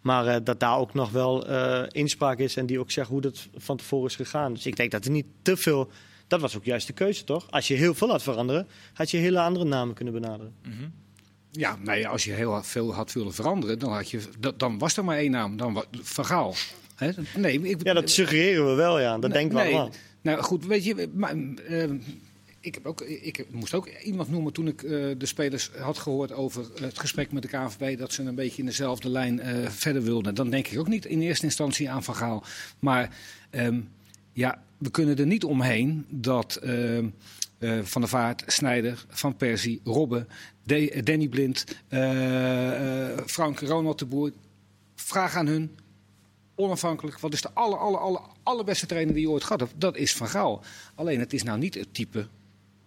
Maar 0.00 0.26
eh, 0.26 0.36
dat 0.44 0.60
daar 0.60 0.78
ook 0.78 0.94
nog 0.94 1.10
wel 1.10 1.46
eh, 1.46 1.82
inspraak 1.88 2.38
is 2.38 2.56
en 2.56 2.66
die 2.66 2.80
ook 2.80 2.90
zegt 2.90 3.08
hoe 3.08 3.20
dat 3.20 3.48
van 3.56 3.76
tevoren 3.76 4.08
is 4.08 4.16
gegaan. 4.16 4.52
Dus 4.54 4.66
ik 4.66 4.76
denk 4.76 4.90
dat 4.90 5.04
er 5.04 5.10
niet 5.10 5.26
te 5.42 5.56
veel... 5.56 5.90
Dat 6.26 6.40
was 6.40 6.56
ook 6.56 6.64
juist 6.64 6.86
de 6.86 6.92
keuze, 6.92 7.24
toch? 7.24 7.50
Als 7.50 7.68
je 7.68 7.74
heel 7.74 7.94
veel 7.94 8.08
had 8.08 8.22
veranderen, 8.22 8.66
had 8.92 9.10
je 9.10 9.16
hele 9.16 9.40
andere 9.40 9.64
namen 9.64 9.94
kunnen 9.94 10.14
benaderen. 10.14 10.54
Ja, 11.54 11.76
nou 11.82 11.98
ja, 11.98 12.08
als 12.08 12.24
je 12.24 12.32
heel 12.32 12.62
veel 12.62 12.94
had 12.94 13.12
willen 13.12 13.34
veranderen, 13.34 13.78
dan, 13.78 13.92
had 13.92 14.10
je, 14.10 14.20
dan 14.56 14.78
was 14.78 14.96
er 14.96 15.04
maar 15.04 15.16
één 15.16 15.30
naam. 15.30 15.56
Dan 15.56 15.72
wa- 15.72 15.84
Van 16.02 16.24
Gaal. 16.26 16.54
Hè? 16.94 17.10
Nee, 17.36 17.60
ik, 17.62 17.82
Ja, 17.82 17.92
dat 17.92 18.10
suggereren 18.10 18.66
we 18.68 18.74
wel, 18.74 19.00
ja. 19.00 19.12
Dat 19.18 19.20
Nee, 19.20 19.30
denken 19.38 19.56
we 19.56 19.62
nee. 19.62 19.72
allemaal. 19.72 19.90
Nou 20.22 20.42
goed, 20.42 20.66
weet 20.66 20.84
je, 20.84 21.10
maar, 21.14 21.34
eh, 21.66 21.90
ik, 22.60 22.74
heb 22.74 22.86
ook, 22.86 23.00
ik 23.00 23.44
moest 23.50 23.74
ook 23.74 23.88
iemand 23.88 24.30
noemen 24.30 24.52
toen 24.52 24.66
ik 24.68 24.82
eh, 24.82 24.90
de 25.18 25.26
spelers 25.26 25.70
had 25.78 25.98
gehoord 25.98 26.32
over 26.32 26.64
het 26.80 26.98
gesprek 26.98 27.32
met 27.32 27.42
de 27.42 27.48
KNVB, 27.48 27.98
dat 27.98 28.12
ze 28.12 28.22
een 28.22 28.34
beetje 28.34 28.58
in 28.58 28.66
dezelfde 28.66 29.08
lijn 29.08 29.40
eh, 29.40 29.68
verder 29.68 30.02
wilden. 30.02 30.34
Dan 30.34 30.50
denk 30.50 30.66
ik 30.68 30.78
ook 30.78 30.88
niet 30.88 31.04
in 31.06 31.20
eerste 31.20 31.44
instantie 31.44 31.90
aan 31.90 32.02
Van 32.04 32.14
Gaal. 32.16 32.44
Maar 32.78 33.16
ehm, 33.50 33.80
ja, 34.32 34.62
we 34.82 34.90
kunnen 34.90 35.18
er 35.18 35.26
niet 35.26 35.44
omheen 35.44 36.06
dat 36.08 36.54
ehm, 36.54 37.08
eh, 37.58 37.78
Van 37.82 38.00
der 38.00 38.10
Vaart, 38.10 38.42
Snijder, 38.46 39.04
Van 39.08 39.36
Persie, 39.36 39.80
Robben, 39.84 40.28
Danny 41.02 41.28
Blind, 41.28 41.64
eh, 41.88 43.10
eh, 43.10 43.18
Frank, 43.26 43.60
Ronald 43.60 43.98
de 43.98 44.06
Boer, 44.06 44.32
vraag 44.94 45.36
aan 45.36 45.46
hun, 45.46 45.76
onafhankelijk. 46.54 47.18
Wat 47.18 47.32
is 47.32 47.40
de 47.40 47.50
aller, 47.52 47.78
aller, 47.78 48.00
aller, 48.00 48.20
allerbeste 48.42 48.86
trainer 48.86 49.14
die 49.14 49.22
je 49.22 49.30
ooit 49.30 49.44
gehad 49.44 49.60
hebt? 49.60 49.72
Dat 49.76 49.96
is 49.96 50.14
Van 50.14 50.28
Gaal. 50.28 50.62
Alleen 50.94 51.20
het 51.20 51.32
is 51.32 51.42
nou 51.42 51.58
niet 51.58 51.74
het 51.74 51.94
type 51.94 52.26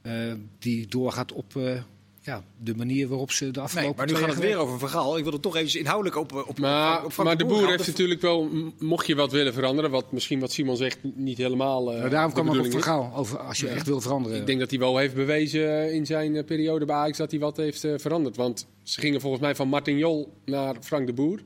eh, 0.01 0.33
die 0.59 0.87
doorgaat 0.87 1.31
op 1.31 1.55
eh, 1.55 1.81
ja, 2.25 2.43
de 2.57 2.75
manier 2.75 3.07
waarop 3.07 3.31
ze 3.31 3.45
de 3.45 3.51
Nee, 3.51 3.63
afgelopen 3.63 3.95
maar 3.97 4.05
nu 4.05 4.15
gaat 4.15 4.29
het 4.29 4.39
weer 4.39 4.57
over 4.57 4.73
een 4.73 4.79
verhaal. 4.79 5.17
Ik 5.17 5.23
wil 5.23 5.33
er 5.33 5.39
toch 5.39 5.55
even 5.55 5.79
inhoudelijk 5.79 6.15
op, 6.17 6.33
op, 6.47 6.59
Maar, 6.59 7.05
op, 7.05 7.13
op 7.17 7.23
maar 7.25 7.37
de 7.37 7.45
boer 7.45 7.67
heeft 7.67 7.87
natuurlijk 7.87 8.21
wel, 8.21 8.49
mocht 8.79 9.07
je 9.07 9.15
wat 9.15 9.31
willen 9.31 9.53
veranderen, 9.53 9.91
wat 9.91 10.11
misschien 10.11 10.39
wat 10.39 10.51
Simon 10.51 10.77
zegt 10.77 10.97
niet 11.15 11.37
helemaal. 11.37 11.93
eh 11.93 11.99
Maar 12.01 12.09
daarom 12.09 12.33
kwam 12.33 12.53
ik 12.53 12.73
op. 12.73 12.81
Gaal 12.81 13.11
over 13.15 13.39
als 13.39 13.59
je 13.59 13.67
echt 13.67 13.87
wil 13.87 14.01
veranderen. 14.01 14.39
Ik 14.39 14.45
denk 14.45 14.59
dat 14.59 14.69
hij 14.69 14.79
wel 14.79 14.97
heeft 14.97 15.15
bewezen 15.15 15.93
in 15.93 16.05
zijn 16.05 16.35
eh, 16.35 16.45
periode 16.45 16.85
bij 16.85 16.95
Ajax 16.95 17.17
dat 17.17 17.31
hij 17.31 17.39
wat 17.39 17.57
heeft 17.57 17.83
eh, 17.83 17.93
veranderd. 17.97 18.35
Want 18.35 18.67
ze 18.83 18.99
gingen 18.99 19.21
volgens 19.21 19.41
mij 19.41 19.55
van 19.55 19.67
Martin 19.67 19.97
Jol 19.97 20.33
naar 20.45 20.75
Frank 20.81 21.07
de 21.07 21.13
Boer. 21.13 21.39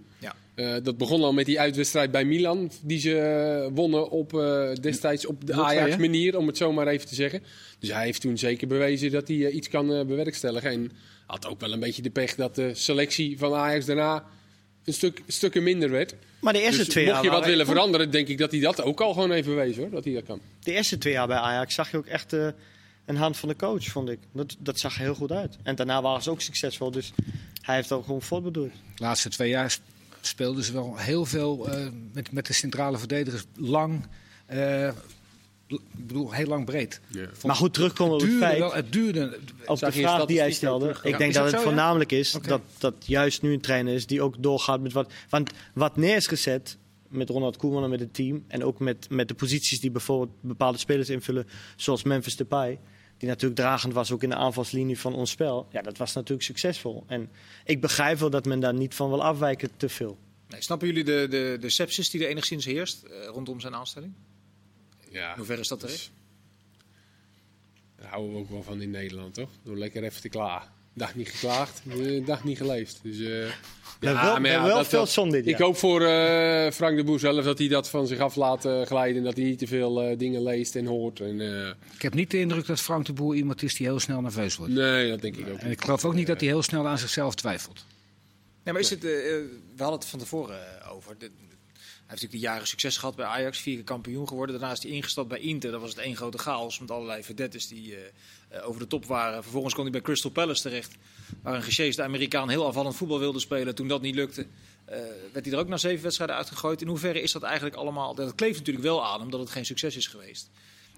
Eh, 0.59 0.75
dat 0.83 0.97
begon 0.97 1.23
al 1.23 1.33
met 1.33 1.45
die 1.45 1.59
uitwedstrijd 1.59 2.11
bij 2.11 2.25
Milan, 2.25 2.71
die 2.81 2.99
ze 2.99 3.17
eh, 3.17 3.75
wonnen 3.75 4.09
op, 4.09 4.33
eh, 4.33 4.73
destijds 4.81 5.25
op 5.25 5.47
de 5.47 5.53
0-2, 5.53 5.55
hè? 5.55 5.61
Ajax-manier, 5.61 6.37
om 6.37 6.47
het 6.47 6.57
zo 6.57 6.71
maar 6.71 6.87
even 6.87 7.07
te 7.07 7.15
zeggen. 7.15 7.43
Dus 7.79 7.89
hij 7.89 8.03
heeft 8.03 8.21
toen 8.21 8.37
zeker 8.37 8.67
bewezen 8.67 9.11
dat 9.11 9.27
hij 9.27 9.49
iets 9.49 9.69
kan 9.69 9.87
bewerkstelligen. 9.87 10.71
En 10.71 10.91
had 11.25 11.47
ook 11.47 11.59
wel 11.59 11.71
een 11.71 11.79
beetje 11.79 12.01
de 12.01 12.09
pech 12.09 12.35
dat 12.35 12.55
de 12.55 12.73
selectie 12.73 13.37
van 13.37 13.53
Ajax 13.53 13.85
daarna 13.85 14.23
een 14.83 14.93
stuk, 14.93 15.21
stukken 15.27 15.63
minder 15.63 15.89
werd. 15.89 16.15
Maar 16.41 16.53
de 16.53 16.61
eerste 16.61 16.77
Dus 16.77 16.87
twee 16.87 17.05
mocht 17.05 17.15
jaar 17.15 17.25
je 17.25 17.31
wat 17.31 17.45
willen 17.45 17.65
veranderen, 17.65 18.11
denk 18.11 18.27
ik 18.27 18.37
dat 18.37 18.51
hij 18.51 18.59
dat 18.59 18.81
ook 18.81 19.01
al 19.01 19.13
gewoon 19.13 19.31
heeft 19.31 19.47
bewezen 19.47 19.81
hoor, 19.81 19.91
dat 19.91 20.03
hij 20.03 20.13
dat 20.13 20.23
kan. 20.23 20.41
De 20.63 20.73
eerste 20.73 20.97
twee 20.97 21.13
jaar 21.13 21.27
bij 21.27 21.37
Ajax 21.37 21.73
zag 21.73 21.91
je 21.91 21.97
ook 21.97 22.05
echt 22.05 22.31
een 23.05 23.15
hand 23.15 23.37
van 23.37 23.49
de 23.49 23.55
coach, 23.55 23.85
vond 23.85 24.09
ik. 24.09 24.19
Dat, 24.33 24.55
dat 24.59 24.79
zag 24.79 24.95
er 24.95 25.01
heel 25.01 25.15
goed 25.15 25.31
uit. 25.31 25.57
En 25.63 25.75
daarna 25.75 26.01
waren 26.01 26.23
ze 26.23 26.29
ook 26.29 26.41
succesvol, 26.41 26.91
dus 26.91 27.11
hij 27.61 27.75
heeft 27.75 27.91
ook 27.91 28.05
gewoon 28.05 28.21
voortbedoeld. 28.21 28.71
De 28.95 29.03
laatste 29.03 29.29
twee 29.29 29.49
jaar 29.49 29.77
speelden 30.21 30.63
ze 30.63 30.73
wel 30.73 30.97
heel 30.97 31.25
veel 31.25 31.69
eh, 31.69 31.87
met, 32.13 32.31
met 32.31 32.47
de 32.47 32.53
centrale 32.53 32.97
verdedigers. 32.97 33.43
Lang, 33.55 34.07
eh, 34.45 34.87
ik 35.67 35.79
bedoel, 36.07 36.31
heel 36.31 36.47
lang 36.47 36.65
breed. 36.65 37.01
Maar 37.45 37.55
goed, 37.55 37.73
terugkomen 37.73 38.13
op 38.13 38.21
het 38.21 38.31
feit, 38.31 38.59
wel, 38.59 38.73
het 38.73 38.93
duurde. 38.93 39.39
op 39.65 39.79
de 39.79 39.91
vraag 39.91 40.25
die 40.25 40.43
ook 40.43 40.51
stelde. 40.51 40.89
Ik 40.89 41.11
Ja. 41.11 41.17
denk 41.17 41.33
dat 41.33 41.43
dat 41.43 41.43
het 41.43 41.51
zo, 41.51 41.57
ja? 41.57 41.63
voornamelijk 41.63 42.11
is 42.11 42.31
dat, 42.31 42.61
dat 42.77 42.93
juist 42.99 43.41
nu 43.41 43.53
een 43.53 43.61
trainer 43.61 43.93
is 43.93 44.05
die 44.07 44.21
ook 44.21 44.35
doorgaat 44.39 44.81
met 44.81 44.93
wat... 44.93 45.11
Want 45.29 45.51
wat 45.73 45.97
neer 45.97 46.15
is 46.15 46.27
gezet 46.27 46.77
met 47.07 47.29
Ronald 47.29 47.57
Koeman 47.57 47.83
en 47.83 47.89
met 47.89 47.99
het 47.99 48.13
team... 48.13 48.43
en 48.47 48.63
ook 48.63 48.79
met, 48.79 49.09
met 49.09 49.27
de 49.27 49.33
posities 49.33 49.79
die 49.79 49.91
bijvoorbeeld 49.91 50.31
bepaalde 50.41 50.77
spelers 50.77 51.09
invullen... 51.09 51.47
zoals 51.75 52.03
Memphis 52.03 52.35
Depay, 52.35 52.79
die 53.19 53.27
natuurlijk 53.27 53.59
dragend 53.59 53.93
was 53.93 54.11
ook 54.11 54.23
in 54.23 54.29
de 54.29 54.35
aanvalslinie 54.35 54.99
van 54.99 55.13
ons 55.13 55.31
spel... 55.31 55.67
ja, 55.71 55.81
dat 55.81 55.97
was 55.97 56.13
natuurlijk 56.13 56.47
succesvol. 56.47 57.03
En 57.07 57.29
ik 57.65 57.81
begrijp 57.81 58.19
wel 58.19 58.29
dat 58.29 58.45
men 58.45 58.59
daar 58.59 58.73
niet 58.73 58.95
van 58.95 59.09
wil 59.09 59.23
afwijken 59.23 59.69
te 59.77 59.89
veel. 59.89 60.17
Nee, 60.47 60.61
snappen 60.61 60.87
jullie 60.87 61.03
de, 61.03 61.27
de, 61.29 61.57
de 61.59 61.69
sepsis 61.69 62.09
die 62.09 62.23
er 62.23 62.29
enigszins 62.29 62.65
heerst 62.65 63.03
eh, 63.03 63.25
rondom 63.25 63.59
zijn 63.59 63.75
aanstelling? 63.75 64.13
Ja, 65.11 65.31
In 65.31 65.37
hoeverre 65.37 65.61
is 65.61 65.67
dat 65.67 65.79
terecht? 65.79 66.11
Daar 67.95 68.09
houden 68.09 68.33
we 68.33 68.39
ook 68.39 68.49
wel 68.49 68.63
van 68.63 68.81
in 68.81 68.91
Nederland, 68.91 69.33
toch? 69.33 69.49
Door 69.63 69.77
lekker 69.77 70.03
even 70.03 70.21
te 70.21 70.29
klagen. 70.29 70.71
Dag 70.99 71.15
niet 71.15 71.29
geklaagd, 71.29 71.81
eh, 71.89 72.25
dag 72.25 72.43
niet 72.43 72.57
geleefd. 72.57 72.99
Dus, 73.03 73.15
eh, 73.19 73.25
We 73.99 74.05
hebben 74.07 74.23
wel, 74.25 74.39
maar 74.39 74.51
ja, 74.51 74.63
wel 74.63 74.75
dat- 74.77 74.87
veel 74.87 75.05
zon 75.05 75.29
dit 75.29 75.45
jaar. 75.45 75.53
Ik 75.53 75.59
hoop 75.61 75.77
voor 75.77 76.01
eh, 76.01 76.71
Frank 76.71 76.97
de 76.97 77.03
Boer 77.03 77.19
zelf 77.19 77.45
dat 77.45 77.57
hij 77.57 77.67
dat 77.67 77.89
van 77.89 78.07
zich 78.07 78.19
af 78.19 78.35
laat 78.35 78.61
glijden. 78.85 79.17
En 79.17 79.23
dat 79.23 79.35
hij 79.35 79.45
niet 79.45 79.59
te 79.59 79.67
veel 79.67 80.01
eh, 80.01 80.17
dingen 80.17 80.43
leest 80.43 80.75
en 80.75 80.85
hoort. 80.85 81.19
En, 81.19 81.41
eh, 81.41 81.67
Ik 81.95 82.01
heb 82.01 82.13
niet 82.13 82.31
de 82.31 82.39
indruk 82.39 82.65
dat 82.65 82.79
Frank 82.81 83.05
de 83.05 83.13
Boer 83.13 83.35
iemand 83.35 83.63
is 83.63 83.75
die 83.75 83.87
heel 83.87 83.99
snel 83.99 84.21
nerveus 84.21 84.55
wordt. 84.55 84.73
nee, 84.73 85.09
dat 85.09 85.21
denk 85.21 85.35
ik 85.37 85.47
ook 85.49 85.57
En 85.59 85.67
niet. 85.69 85.77
ik 85.77 85.83
geloof 85.83 86.05
ook 86.05 86.13
niet 86.13 86.27
dat 86.27 86.39
hij 86.39 86.49
heel 86.49 86.63
snel 86.63 86.87
aan 86.87 86.97
zichzelf 86.97 87.35
twijfelt. 87.35 87.85
Nee, 88.63 88.73
maar 88.73 88.83
is 88.83 88.89
het, 88.89 89.01
we 89.01 89.49
hadden 89.77 89.99
het 89.99 90.07
van 90.07 90.19
tevoren 90.19 90.89
over. 90.91 91.15
De- 91.17 91.25
hij 91.25 92.17
heeft 92.17 92.21
natuurlijk 92.23 92.31
de 92.31 92.37
jaren 92.39 92.67
succes 92.67 92.97
gehad 92.97 93.15
bij 93.15 93.25
Ajax, 93.25 93.59
vier 93.59 93.75
keer 93.75 93.83
kampioen 93.83 94.27
geworden. 94.27 94.59
Daarna 94.59 94.73
is 94.75 94.81
hij 94.83 94.91
ingestapt 94.91 95.27
bij 95.27 95.39
Inter. 95.39 95.71
Dat 95.71 95.81
was 95.81 95.89
het 95.89 95.99
één 95.99 96.15
grote 96.15 96.37
chaos 96.37 96.79
met 96.79 96.91
allerlei 96.91 97.23
verdettes 97.23 97.67
die 97.67 97.95
over 98.63 98.81
de 98.81 98.87
top 98.87 99.05
waren. 99.05 99.41
Vervolgens 99.43 99.73
kwam 99.73 99.85
hij 99.85 99.93
bij 99.93 100.03
Crystal 100.03 100.31
Palace 100.31 100.61
terecht, 100.61 100.95
waar 101.41 101.55
een 101.55 101.63
gesjeesde 101.63 102.03
Amerikaan 102.03 102.49
heel 102.49 102.65
afvallend 102.65 102.95
voetbal 102.95 103.19
wilde 103.19 103.39
spelen. 103.39 103.75
Toen 103.75 103.87
dat 103.87 104.01
niet 104.01 104.15
lukte, 104.15 104.45
eh, 104.85 104.97
werd 105.33 105.45
hij 105.45 105.53
er 105.53 105.59
ook 105.59 105.67
na 105.67 105.77
zeven 105.77 106.03
wedstrijden 106.03 106.35
uitgegooid. 106.35 106.81
In 106.81 106.87
hoeverre 106.87 107.21
is 107.21 107.31
dat 107.31 107.43
eigenlijk 107.43 107.75
allemaal... 107.75 108.15
Dat 108.15 108.35
kleeft 108.35 108.57
natuurlijk 108.57 108.85
wel 108.85 109.05
aan, 109.05 109.21
omdat 109.21 109.39
het 109.39 109.49
geen 109.49 109.65
succes 109.65 109.95
is 109.95 110.07
geweest. 110.07 110.49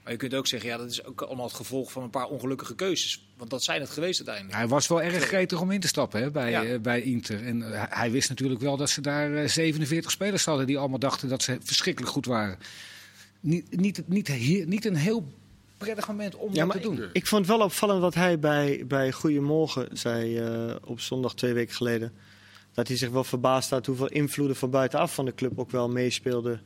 Maar 0.03 0.11
je 0.11 0.17
kunt 0.19 0.33
ook 0.33 0.47
zeggen, 0.47 0.69
ja, 0.69 0.77
dat 0.77 0.89
is 0.91 1.03
ook 1.05 1.21
allemaal 1.21 1.45
het 1.45 1.55
gevolg 1.55 1.91
van 1.91 2.03
een 2.03 2.09
paar 2.09 2.25
ongelukkige 2.27 2.75
keuzes. 2.75 3.27
Want 3.37 3.49
dat 3.49 3.63
zijn 3.63 3.81
het 3.81 3.89
geweest 3.89 4.17
uiteindelijk. 4.17 4.57
Hij 4.57 4.67
was 4.67 4.87
wel 4.87 5.01
erg 5.01 5.23
gretig 5.23 5.61
om 5.61 5.71
in 5.71 5.79
te 5.79 5.87
stappen 5.87 6.21
hè, 6.21 6.31
bij, 6.31 6.49
Ja. 6.51 6.63
eh, 6.63 6.79
bij 6.79 7.01
Inter. 7.01 7.45
En 7.45 7.73
eh, 7.73 7.83
hij 7.89 8.11
wist 8.11 8.29
natuurlijk 8.29 8.61
wel 8.61 8.77
dat 8.77 8.89
ze 8.89 9.01
daar 9.01 9.33
eh, 9.35 9.47
47 9.47 10.11
spelers 10.11 10.45
hadden 10.45 10.67
die 10.67 10.77
allemaal 10.77 10.99
dachten 10.99 11.29
dat 11.29 11.43
ze 11.43 11.57
verschrikkelijk 11.63 12.11
goed 12.13 12.25
waren. 12.25 12.57
Niet, 13.39 13.77
niet, 13.79 14.07
niet, 14.07 14.29
niet 14.67 14.85
een 14.85 14.95
heel 14.95 15.33
prettig 15.85 16.07
moment 16.07 16.35
om 16.35 16.49
Ja, 16.53 16.57
dat 16.57 16.67
maar 16.67 16.75
te 16.75 16.81
doen. 16.83 16.97
ik, 17.03 17.09
ik 17.13 17.27
vond 17.27 17.47
het 17.47 17.57
wel 17.57 17.65
opvallend 17.65 18.01
wat 18.01 18.13
hij 18.13 18.39
bij, 18.39 18.83
bij 18.87 19.11
Goedemorgen 19.11 19.87
zei 19.97 20.37
eh, 20.37 20.75
op 20.85 20.99
zondag 20.99 21.33
twee 21.35 21.53
weken 21.53 21.75
geleden. 21.75 22.11
Dat 22.73 22.87
hij 22.87 22.97
zich 22.97 23.09
wel 23.09 23.23
verbaasd 23.23 23.69
had 23.69 23.85
hoeveel 23.85 24.07
invloeden 24.09 24.55
van 24.55 24.69
buitenaf 24.69 25.13
van 25.13 25.25
de 25.25 25.33
club 25.35 25.59
ook 25.59 25.71
wel 25.71 25.89
meespeelden. 25.89 26.61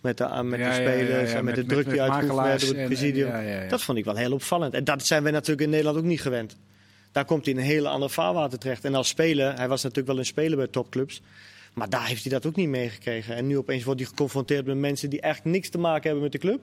Met 0.00 0.18
de, 0.18 0.24
met 0.24 0.34
Ja, 0.34 0.50
de 0.50 0.58
ja, 0.58 0.66
ja, 0.68 0.74
spelers 0.74 1.30
ja, 1.30 1.36
en 1.36 1.44
met, 1.44 1.56
met- 1.56 1.64
de 1.68 1.74
druk 1.74 1.84
die 1.84 2.00
met 2.00 2.10
uitgeoefend 2.10 2.46
werd 2.46 2.60
door 2.66 2.74
het 2.76 2.86
presidium. 2.86 3.28
en- 3.30 3.44
ja, 3.44 3.50
ja, 3.54 3.62
ja. 3.62 3.68
Dat 3.68 3.82
vond 3.82 3.98
ik 3.98 4.04
wel 4.04 4.16
heel 4.16 4.32
opvallend. 4.32 4.74
En 4.74 4.84
dat 4.84 5.06
zijn 5.06 5.22
we 5.22 5.30
natuurlijk 5.30 5.60
in 5.60 5.70
Nederland 5.70 5.96
ook 5.96 6.04
niet 6.04 6.20
gewend. 6.20 6.56
Daar 7.12 7.24
komt 7.24 7.44
hij 7.44 7.54
in 7.54 7.60
een 7.60 7.66
hele 7.66 7.88
ander 7.88 8.10
vaarwater 8.10 8.58
terecht. 8.58 8.84
En 8.84 8.94
als 8.94 9.08
speler, 9.08 9.54
hij 9.56 9.68
was 9.68 9.82
natuurlijk 9.82 10.08
wel 10.08 10.18
een 10.18 10.24
speler 10.26 10.56
bij 10.56 10.66
topclubs. 10.66 11.22
Maar 11.74 11.88
daar 11.88 12.06
heeft 12.06 12.22
hij 12.22 12.32
dat 12.32 12.46
ook 12.46 12.56
niet 12.56 12.68
meegekregen. 12.68 13.34
En 13.36 13.46
nu 13.46 13.58
opeens 13.58 13.84
wordt 13.84 14.00
hij 14.00 14.08
geconfronteerd 14.08 14.66
met 14.66 14.76
mensen 14.76 15.10
die 15.10 15.20
eigenlijk 15.20 15.56
niks 15.56 15.68
te 15.68 15.78
maken 15.78 16.02
hebben 16.02 16.22
met 16.22 16.32
de 16.32 16.38
club. 16.38 16.60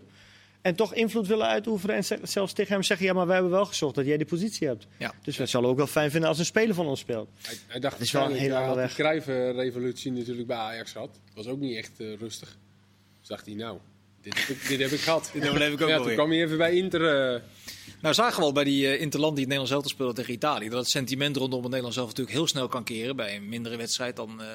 En 0.62 0.76
toch 0.76 0.94
invloed 0.94 1.28
willen 1.28 1.48
uitoefenen 1.48 1.96
en 1.96 2.04
ze- 2.06 2.20
zelfs 2.24 2.54
tegen 2.54 2.74
hem 2.74 2.84
zeggen... 2.84 3.06
ja, 3.06 3.14
maar 3.14 3.26
wij 3.26 3.34
hebben 3.36 3.52
wel 3.54 3.66
gezorgd 3.66 3.96
dat 3.96 4.06
jij 4.06 4.18
die 4.18 4.26
positie 4.26 4.68
hebt. 4.68 4.88
Ja. 4.98 5.14
Dus 5.24 5.38
we 5.38 5.46
zullen 5.46 5.70
ook 5.70 5.78
wel 5.78 5.88
fijn 5.88 6.12
vinden 6.12 6.30
als 6.30 6.40
een 6.40 6.46
speler 6.46 6.76
van 6.76 6.86
ons 6.88 7.00
speelt. 7.00 7.30
Hij, 7.42 7.56
hij 7.68 7.80
dacht 7.80 7.94
Het 7.94 8.04
is 8.04 8.12
wel 8.12 8.26
een 8.26 8.32
hele 8.36 8.54
had 8.54 8.76
de 8.76 8.94
Cruijff-revolutie 8.94 10.12
natuurlijk 10.12 10.48
bij 10.48 10.58
Ajax 10.58 10.92
gehad. 10.92 11.20
Was 11.34 11.48
ook 11.48 11.60
niet 11.60 11.78
echt 11.78 11.92
eh, 12.00 12.14
rustig. 12.20 12.58
Dus 13.20 13.28
dacht 13.28 13.46
hij, 13.46 13.56
nou, 13.56 13.78
dit 14.22 14.34
heb 14.48 14.58
ik, 14.58 14.68
dit 14.68 14.80
heb 14.80 14.92
ik 14.92 15.00
gehad. 15.00 15.30
Dit 15.34 15.48
overleef 15.48 15.74
ik 15.74 15.82
ook 15.82 15.90
ja, 15.90 15.98
toen 16.02 16.14
kwam 16.14 16.30
hij 16.30 16.42
even 16.44 16.58
bij 16.58 16.76
Inter. 16.76 17.34
eh, 17.34 17.42
Nou, 18.02 18.14
zagen 18.14 18.40
we 18.40 18.46
al 18.46 18.52
bij 18.52 18.64
die 18.64 18.88
eh, 18.88 19.02
Interland 19.02 19.36
die 19.36 19.46
het 19.46 19.54
Nederlands 19.54 19.72
elftal 19.72 19.92
speelde 19.92 20.14
tegen 20.14 20.34
Italië. 20.34 20.70
Dat 20.70 20.80
het 20.80 20.90
sentiment 20.90 21.36
rondom 21.38 21.58
het 21.60 21.68
Nederlands 21.68 21.96
zelf 21.96 22.08
natuurlijk 22.10 22.36
heel 22.38 22.48
snel 22.48 22.68
kan 22.68 22.84
keren. 22.84 23.16
Bij 23.16 23.36
een 23.36 23.50
mindere 23.50 23.78
wedstrijd 23.78 24.16
dan 24.16 24.42
eh, 24.42 24.48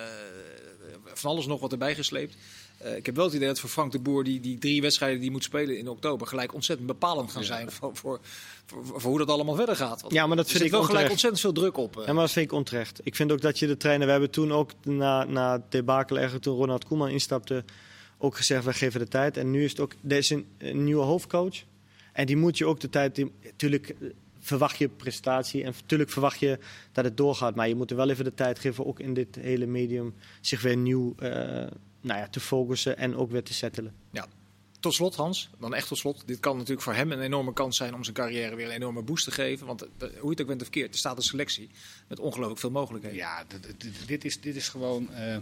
van 1.04 1.30
alles 1.30 1.46
nog 1.46 1.60
wat 1.60 1.72
erbij 1.72 1.94
gesleept. 1.94 2.34
Eh, 2.78 2.96
ik 2.96 3.06
heb 3.06 3.16
wel 3.16 3.24
het 3.24 3.34
idee 3.34 3.48
dat 3.48 3.60
voor 3.60 3.70
Frank 3.70 3.92
de 3.92 3.98
Boer 3.98 4.24
die, 4.24 4.40
die 4.40 4.58
drie 4.58 4.80
wedstrijden 4.82 5.20
die 5.20 5.30
moet 5.30 5.44
spelen 5.44 5.78
in 5.78 5.88
oktober 5.88 6.26
gelijk 6.26 6.54
ontzettend 6.54 6.86
bepalend 6.88 7.30
gaan 7.30 7.44
zijn 7.44 7.70
voor, 7.70 7.96
voor, 7.96 8.20
voor, 8.66 8.84
voor 8.86 9.10
hoe 9.10 9.18
dat 9.18 9.28
allemaal 9.28 9.54
verder 9.54 9.76
gaat. 9.76 10.00
Want 10.00 10.12
Ja, 10.12 10.26
maar 10.26 10.36
dat 10.36 10.50
vind 10.50 10.64
ik 10.64 10.70
wel 10.70 10.82
gelijk 10.82 11.10
ontzettend 11.10 11.40
veel 11.40 11.52
druk 11.52 11.76
op. 11.76 11.96
eh. 11.98 12.06
Ja, 12.06 12.12
maar 12.12 12.22
dat 12.22 12.32
vind 12.32 12.46
ik 12.46 12.52
onterecht. 12.52 13.00
Ik 13.02 13.14
vind 13.16 13.32
ook 13.32 13.40
dat 13.40 13.58
je 13.58 13.66
de 13.66 13.76
trainer... 13.76 14.06
We 14.06 14.12
hebben 14.12 14.30
toen 14.30 14.52
ook 14.52 14.70
na, 14.82 15.24
na 15.24 15.52
het 15.52 15.70
debakel 15.70 16.14
eigenlijk 16.16 16.44
toen 16.44 16.56
Ronald 16.56 16.84
Koeman 16.84 17.08
instapte... 17.08 17.64
ook 18.18 18.36
gezegd, 18.36 18.64
we 18.64 18.72
geven 18.72 19.00
de 19.00 19.08
tijd. 19.08 19.36
En 19.36 19.50
nu 19.50 19.64
is 19.64 19.70
het 19.70 19.80
ook... 19.80 19.92
Er 20.08 20.16
is 20.16 20.30
een, 20.30 20.46
een 20.58 20.84
nieuwe 20.84 21.02
hoofdcoach. 21.04 21.56
En 22.12 22.26
die 22.26 22.36
moet 22.36 22.58
je 22.58 22.66
ook 22.66 22.80
de 22.80 22.90
tijd... 22.90 23.24
Natuurlijk 23.44 23.94
verwacht 24.40 24.76
je 24.78 24.88
prestatie 24.88 25.64
en 25.64 25.72
natuurlijk 25.80 26.10
verwacht 26.10 26.38
je 26.40 26.58
dat 26.92 27.04
het 27.04 27.16
doorgaat. 27.16 27.54
Maar 27.54 27.68
je 27.68 27.74
moet 27.74 27.90
er 27.90 27.96
wel 27.96 28.10
even 28.10 28.24
de 28.24 28.34
tijd 28.34 28.58
geven, 28.58 28.86
ook 28.86 29.00
in 29.00 29.14
dit 29.14 29.34
hele 29.40 29.66
medium... 29.66 30.14
zich 30.40 30.62
weer 30.62 30.76
nieuw 30.76 31.14
eh, 31.18 31.66
nou 32.06 32.20
ja, 32.20 32.28
te 32.28 32.40
focussen 32.40 32.96
en 32.98 33.16
ook 33.16 33.30
weer 33.30 33.42
te 33.42 33.54
settelen. 33.54 33.94
Tot 34.12 34.92
tot 34.92 34.94
slot, 34.94 35.14
Hans, 35.16 35.50
dan 35.60 35.74
echt 35.74 35.88
tot 35.88 35.98
slot. 35.98 36.22
Dit 36.26 36.40
kan 36.40 36.54
natuurlijk 36.54 36.82
voor 36.82 36.94
hem 36.94 37.12
een 37.12 37.20
enorme 37.20 37.52
kans 37.52 37.76
zijn 37.76 37.94
om 37.94 38.04
zijn 38.04 38.16
carrière 38.16 38.56
weer 38.56 38.66
een 38.66 38.72
enorme 38.72 39.02
boost 39.02 39.24
te 39.24 39.30
geven. 39.30 39.66
Want 39.66 39.82
eh, 39.82 39.88
hoe 39.98 40.08
je 40.22 40.28
het 40.30 40.40
ook 40.40 40.46
bent 40.46 40.60
of 40.60 40.66
verkeerd, 40.66 40.92
er 40.92 40.98
staat 40.98 41.16
een 41.16 41.22
selectie 41.22 41.70
met 42.08 42.20
ongelooflijk 42.20 42.60
veel 42.60 42.70
mogelijkheden. 42.70 43.16
Ja, 43.18 43.44
dit 44.06 44.24
is, 44.24 44.40
dit 44.40 44.56
is 44.56 44.68
gewoon. 44.68 45.12
eh, 45.14 45.36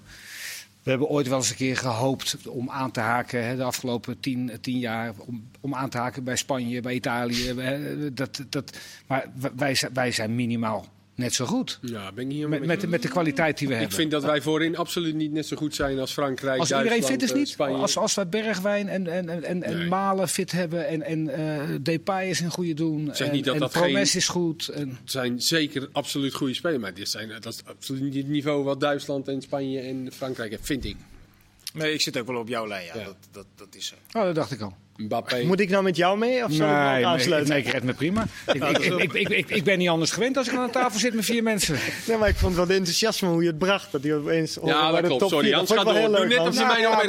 we 0.83 0.91
hebben 0.91 1.09
ooit 1.09 1.29
wel 1.29 1.39
eens 1.39 1.51
een 1.51 1.57
keer 1.57 1.77
gehoopt 1.77 2.47
om 2.49 2.71
aan 2.71 2.91
te 2.91 3.01
haken, 3.01 3.47
hè, 3.47 3.57
de 3.57 3.63
afgelopen 3.63 4.21
tien, 4.21 4.59
tien 4.61 4.79
jaar, 4.79 5.15
om, 5.19 5.49
om 5.61 5.75
aan 5.75 5.89
te 5.91 5.99
haken 5.99 6.25
bij 6.25 6.37
Spanje, 6.37 6.81
bij 6.81 6.95
Italië. 6.95 7.55
hè, 7.61 8.13
dat, 8.15 8.45
dat, 8.49 8.79
maar 9.07 9.31
wij, 9.57 9.75
zijn- 9.75 9.95
wij 9.95 10.13
zijn 10.13 10.35
minimaal 10.35 10.87
net 11.15 11.35
zo 11.35 11.47
goed. 11.47 11.79
Ja, 11.83 12.13
ben 12.13 12.25
ik 12.27 12.33
hier 12.33 12.49
Met, 12.49 12.65
met, 12.67 12.81
de- 12.81 12.87
met 12.87 13.03
de 13.03 13.09
kwaliteit 13.09 13.59
die 13.59 13.69
we 13.69 13.75
Ik 13.75 13.81
hebben. 13.81 13.97
vind 13.99 14.11
dat 14.11 14.25
wij 14.25 14.41
voorin 14.41 14.77
absoluut 14.77 15.15
niet 15.15 15.33
net 15.33 15.47
zo 15.47 15.57
goed 15.57 15.75
zijn 15.75 15.99
als 15.99 16.13
Frankrijk, 16.13 16.59
Als 16.61 16.69
iedereen 16.71 16.89
Duitsland, 16.91 17.21
fit 17.21 17.23
is 17.23 17.31
eh, 17.35 17.37
niet. 17.39 17.49
Spanje. 17.49 17.77
Als, 17.77 17.97
als 17.97 18.15
we 18.15 18.27
Bergwijn 18.27 18.89
en, 18.89 19.07
en, 19.07 19.29
en, 19.29 19.43
en, 19.45 19.63
en. 19.63 19.89
Malen 19.89 20.29
fit 20.29 20.53
hebben 20.53 20.87
en, 20.89 21.03
en 21.03 21.29
eh 21.29 21.77
Depay 21.81 22.29
is 22.29 22.41
in 22.41 22.51
goede 22.51 22.75
doen. 22.75 23.11
Zeg 23.13 23.27
en, 23.29 23.33
niet 23.35 23.45
dat 23.45 23.55
en 23.55 23.61
dat 23.61 23.71
Promes 23.73 24.11
geen- 24.11 24.21
is 24.21 24.29
goed. 24.29 24.69
En, 24.69 24.89
Het 24.89 25.11
zijn 25.11 25.41
zeker 25.43 25.89
absoluut 25.93 26.35
goede 26.35 26.55
spelers, 26.55 26.81
maar 26.83 26.95
dit 26.95 27.09
zijn, 27.09 27.29
dat 27.29 27.47
is 27.47 27.61
absoluut 27.65 28.03
niet 28.03 28.15
het 28.15 28.29
niveau 28.29 28.65
wat 28.65 28.81
Duitsland 28.81 29.29
en 29.29 29.43
Spanje 29.43 29.81
en 29.81 30.09
Frankrijk 30.13 30.49
hebben, 30.51 30.67
vind 30.67 30.85
ik. 30.85 30.97
Nee, 31.75 31.93
ik 31.93 32.01
zit 32.01 32.19
ook 32.19 32.27
wel 32.27 32.37
op 32.41 32.49
jouw 32.49 32.67
lijn. 32.67 32.85
Ja. 32.87 32.95
Ja. 32.99 33.05
Dat, 33.05 33.17
dat, 33.31 33.47
dat 33.57 33.75
is 33.75 33.87
zo. 33.87 33.95
oh, 34.19 34.23
dat 34.25 34.35
dacht 34.35 34.51
ik 34.53 34.61
al. 34.61 34.77
Mbappé. 34.97 35.43
Moet 35.45 35.61
ik 35.61 35.71
nou 35.71 35.83
met 35.85 35.97
jou 35.97 36.19
mee 36.19 36.45
of 36.45 36.53
zal 36.53 36.69
ik 36.69 36.75
Nee, 36.75 37.07
aansluiten? 37.07 37.53
nee, 37.55 37.63
ik 37.63 37.69
red 37.73 37.83
me 37.83 37.93
prima. 37.95 38.27
Ik, 38.53 38.55
ik, 38.65 38.79
ik, 38.79 39.13
ik, 39.13 39.29
ik, 39.29 39.51
ik 39.51 39.65
ben 39.65 39.79
niet 39.79 39.89
anders 39.89 40.11
gewend 40.11 40.37
als 40.37 40.49
ik 40.49 40.55
aan 40.57 40.71
tafel 40.71 40.99
zit 41.01 41.15
met 41.15 41.25
vier 41.25 41.43
mensen. 41.43 41.77
Nee, 42.09 42.17
maar 42.17 42.29
ik 42.29 42.37
vond 42.37 42.55
wel 42.57 42.67
de 42.67 42.75
enthousiasme 42.75 43.29
hoe 43.29 43.43
je 43.43 43.49
het 43.49 43.59
bracht. 43.59 43.93
Dat 43.93 44.03
hij 44.03 44.15
opeens 44.17 44.59
Ja, 44.65 44.83
bij 44.83 44.91
dat 44.91 45.01
de 45.01 45.07
klopt. 45.07 45.21
top 45.21 45.31
Sorry, 45.31 45.47
vier- 45.47 45.55
Hans, 45.57 45.69
dat 45.69 45.79
vond 45.79 45.91
ga 45.91 45.95
ik 45.97 46.03
wel 46.03 46.11
door. 46.17 46.21
leuk, 46.27 46.39
net 46.39 46.49
of 46.49 46.55
ze 46.55 46.65
mij 46.65 46.83
nog 46.83 47.03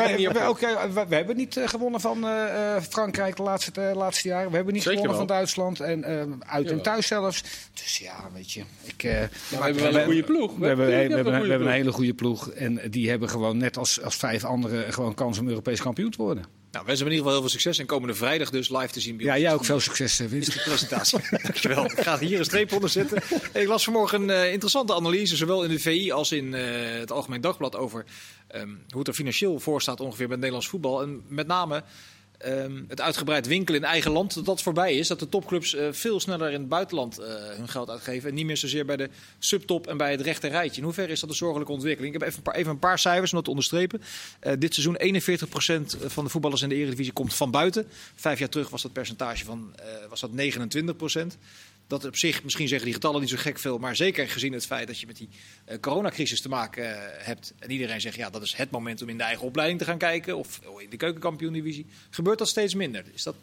we, 1.07 1.15
hebben 1.15 1.35
niet 1.37 1.57
eh, 1.57 1.67
gewonnen 1.67 2.01
van 2.01 2.25
eh, 2.27 2.75
eh, 2.75 2.81
Frankrijk 2.89 3.35
de 3.35 3.43
laatste, 3.43 3.91
laatste 3.95 4.27
jaren. 4.27 4.49
We 4.49 4.55
hebben 4.55 4.73
niet 4.73 4.83
Zeker 4.83 4.99
gewonnen 4.99 5.17
wel. 5.27 5.27
van 5.27 5.35
Duitsland. 5.37 5.79
En 5.79 6.03
eh, 6.03 6.21
uit 6.39 6.71
en 6.71 6.81
thuis 6.81 7.07
zelfs. 7.07 7.43
Dus 7.73 7.97
ja, 7.97 8.15
weet 8.33 8.51
je. 8.51 8.61
Ik, 8.83 9.03
eh, 9.03 9.11
we 9.49 9.55
hebben 9.63 9.83
wel 9.83 9.95
een 9.95 10.05
goede 10.05 10.23
ploeg. 10.23 10.57
We 10.57 10.67
hebben, 10.67 11.61
een 11.61 11.67
hele 11.67 11.91
goede 11.91 12.13
ploeg. 12.13 12.49
En 12.49 12.79
die 12.89 13.09
hebben 13.09 13.29
gewoon 13.29 13.57
net 13.57 13.77
als, 13.77 14.01
als 14.01 14.15
vijf 14.15 14.43
anderen 14.43 14.93
gewoon 14.93 15.13
kans 15.13 15.39
om 15.39 15.47
Europees 15.47 15.81
kampioen 15.81 16.09
te 16.11 16.17
worden. 16.17 16.45
Nou, 16.75 16.87
wensen 16.87 17.05
we 17.05 17.11
in 17.11 17.17
ieder 17.17 17.31
geval 17.31 17.41
heel 17.41 17.49
veel 17.49 17.59
succes. 17.59 17.79
En 17.79 17.85
komende 17.85 18.15
vrijdag 18.15 18.49
dus 18.49 18.69
live 18.69 18.87
te 18.87 18.99
zien 18.99 19.17
bij 19.17 19.25
Ja, 19.25 19.37
jij 19.37 19.53
ook 19.53 19.65
veel 19.65 19.79
succes, 19.79 20.19
eh, 20.19 20.27
Winst. 20.27 20.53
de 20.53 20.61
presentatie. 20.61 21.19
Dankjewel. 21.43 21.85
Ik 21.85 21.99
ga 21.99 22.19
hier 22.19 22.39
een 22.39 22.45
streep 22.45 22.71
onder 22.71 22.89
zetten. 22.89 23.21
Ik 23.53 23.67
las 23.67 23.83
vanmorgen 23.83 24.21
een 24.21 24.29
eh, 24.29 24.51
interessante 24.51 24.93
analyse, 24.93 25.35
zowel 25.35 25.63
in 25.63 25.69
de 25.69 25.79
VI 25.79 26.11
als 26.11 26.31
in 26.31 26.53
eh, 26.53 26.63
het 26.99 27.11
Algemeen 27.11 27.41
Dagblad, 27.41 27.75
over 27.75 28.05
ehm, 28.47 28.69
hoe 28.89 28.99
het 28.99 29.07
er 29.07 29.13
financieel 29.13 29.59
voor 29.59 29.81
staat 29.81 29.99
ongeveer 29.99 30.27
bij 30.27 30.35
Nederlands 30.35 30.67
voetbal. 30.67 31.01
En 31.01 31.21
met 31.27 31.47
name 31.47 31.83
ehm, 32.45 32.83
het 32.87 33.01
uitgebreid 33.01 33.47
winkelen 33.47 33.81
in 33.81 33.87
eigen 33.87 34.11
land, 34.11 34.33
dat 34.33 34.45
dat 34.45 34.61
voorbij 34.61 34.95
is. 34.95 35.07
Dat 35.07 35.19
de 35.19 35.29
topclubs 35.29 35.75
eh, 35.75 35.87
veel 35.91 36.19
sneller 36.19 36.51
in 36.51 36.59
het 36.59 36.69
buitenland 36.69 37.17
eh, 37.17 37.27
hun 37.55 37.67
geld 37.67 37.89
uitgeven. 37.89 38.29
En 38.29 38.35
niet 38.35 38.45
meer 38.45 38.57
zozeer 38.57 38.85
bij 38.85 38.97
de 38.97 39.09
subtop 39.39 39.87
en 39.87 39.97
bij 39.97 40.11
het 40.11 40.21
rechte 40.21 40.47
rijtje. 40.47 40.77
In 40.77 40.83
hoeverre 40.83 41.11
is 41.11 41.19
dat 41.19 41.29
een 41.29 41.35
zorgelijke 41.35 41.71
ontwikkeling? 41.71 42.13
Ik 42.13 42.19
heb 42.19 42.29
even 42.29 42.37
een 42.37 42.51
paar, 42.51 42.55
even 42.55 42.71
een 42.71 42.79
paar 42.79 42.99
cijfers 42.99 43.29
om 43.29 43.35
dat 43.35 43.43
te 43.43 43.49
onderstrepen. 43.49 44.01
Eh, 44.39 44.53
dit 44.59 44.73
seizoen 44.73 44.97
41% 44.97 45.97
van 46.05 46.23
de 46.23 46.29
voetballers 46.29 46.61
in 46.61 46.69
de 46.69 46.75
Eredivisie 46.75 47.13
komt 47.13 47.33
van 47.33 47.51
buiten. 47.51 47.87
Vijf 48.15 48.39
jaar 48.39 48.49
terug 48.49 48.69
was 48.69 48.81
dat 48.81 48.93
percentage 48.93 49.45
van 49.45 49.75
was 50.09 50.19
dat 50.19 50.31
29%. 50.31 51.37
Dat 51.87 52.05
op 52.05 52.15
zich, 52.15 52.43
misschien 52.43 52.67
zeggen 52.67 52.85
die 52.85 52.93
getallen 52.93 53.21
niet 53.21 53.29
zo 53.29 53.37
gek 53.37 53.59
veel, 53.59 53.77
maar 53.77 53.95
zeker 53.95 54.27
gezien 54.27 54.53
het 54.53 54.65
feit 54.65 54.87
dat 54.87 54.99
je 54.99 55.05
met 55.05 55.17
die 55.17 55.29
eh, 55.65 55.79
coronacrisis 55.79 56.41
te 56.41 56.49
maken 56.49 56.95
eh, 56.95 57.25
hebt. 57.25 57.53
En 57.59 57.71
iedereen 57.71 58.01
zegt, 58.01 58.15
ja, 58.15 58.29
dat 58.29 58.41
is 58.41 58.53
het 58.55 58.71
moment 58.71 59.01
om 59.01 59.09
in 59.09 59.17
de 59.17 59.23
eigen 59.23 59.45
opleiding 59.45 59.79
te 59.79 59.85
gaan 59.85 59.97
kijken. 59.97 60.37
Of 60.37 60.61
oh, 60.65 60.81
in 60.81 60.89
de 60.89 60.97
keukenkampioen-divisie. 60.97 61.85
Gebeurt 62.09 62.37
dat 62.37 62.47
steeds 62.47 62.73
minder? 62.73 63.03
Is 63.13 63.23
dat, 63.23 63.35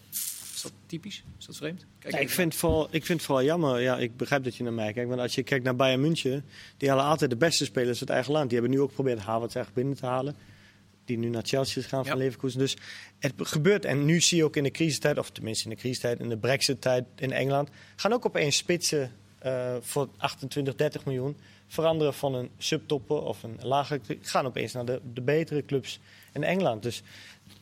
is 0.55 0.63
dat 0.63 0.73
typisch? 0.87 1.23
Is 1.39 1.47
dat 1.47 1.57
vreemd? 1.57 1.87
Kijk 1.99 2.15
Ja, 2.15 2.21
ik, 2.21 2.31
vind 2.31 2.53
het 2.53 2.61
vooral, 2.61 2.85
ik 2.91 3.05
vind 3.05 3.19
het 3.19 3.23
vooral 3.23 3.45
jammer. 3.45 3.81
Ja, 3.81 3.99
ik 3.99 4.17
begrijp 4.17 4.45
dat 4.45 4.57
je 4.57 4.63
naar 4.63 4.73
mij 4.73 4.93
kijkt. 4.93 5.09
Want 5.09 5.21
als 5.21 5.35
je 5.35 5.43
kijkt 5.43 5.65
naar 5.65 5.77
Bayern 5.77 6.01
München, 6.01 6.45
die 6.77 6.89
halen 6.89 7.05
altijd 7.05 7.31
de 7.31 7.37
beste 7.37 7.65
spelers 7.65 7.91
uit 7.91 8.01
het 8.01 8.11
eigen 8.11 8.33
land. 8.33 8.51
Die 8.51 8.59
hebben 8.59 8.77
nu 8.77 8.83
ook 8.83 8.89
geprobeerd 8.89 9.19
Havertz 9.19 9.55
echt 9.55 9.75
binnen 9.75 9.95
te 9.95 10.07
halen. 10.07 10.37
Die 11.05 11.19
nu 11.19 11.29
naar 11.29 11.43
Chelsea 11.45 11.83
is 11.83 11.89
gaan 11.89 12.05
van 12.05 12.17
Ja. 12.17 12.23
Leverkusen. 12.23 12.59
Dus 12.59 12.77
het 13.19 13.33
gebeurt. 13.37 13.85
En 13.85 14.05
nu 14.05 14.21
zie 14.21 14.37
je 14.37 14.45
ook 14.45 14.57
in 14.57 14.63
de 14.63 14.71
crisistijd, 14.71 15.19
of 15.19 15.31
tenminste 15.31 15.65
in 15.65 15.71
de 15.71 15.77
crisistijd, 15.77 16.21
in 16.21 16.29
de 16.29 16.37
brexit-tijd 16.37 17.05
in 17.17 17.33
Engeland, 17.33 17.69
gaan 17.97 18.13
ook 18.13 18.27
opeens 18.27 18.57
spitsen 18.57 19.13
eh, 19.39 19.77
voor 19.81 20.09
28, 20.17 20.75
30 20.75 21.05
miljoen 21.05 21.37
veranderen 21.67 22.15
van 22.15 22.35
een 22.35 22.51
subtopper 22.59 23.23
of 23.23 23.43
een 23.43 23.59
lagere. 23.61 24.01
Gaan 24.21 24.47
opeens 24.47 24.73
naar 24.73 24.85
de, 24.85 25.01
de 25.15 25.21
betere 25.21 25.65
clubs 25.65 26.01
in 26.33 26.45
Engeland. 26.45 26.83
Dus 26.83 27.03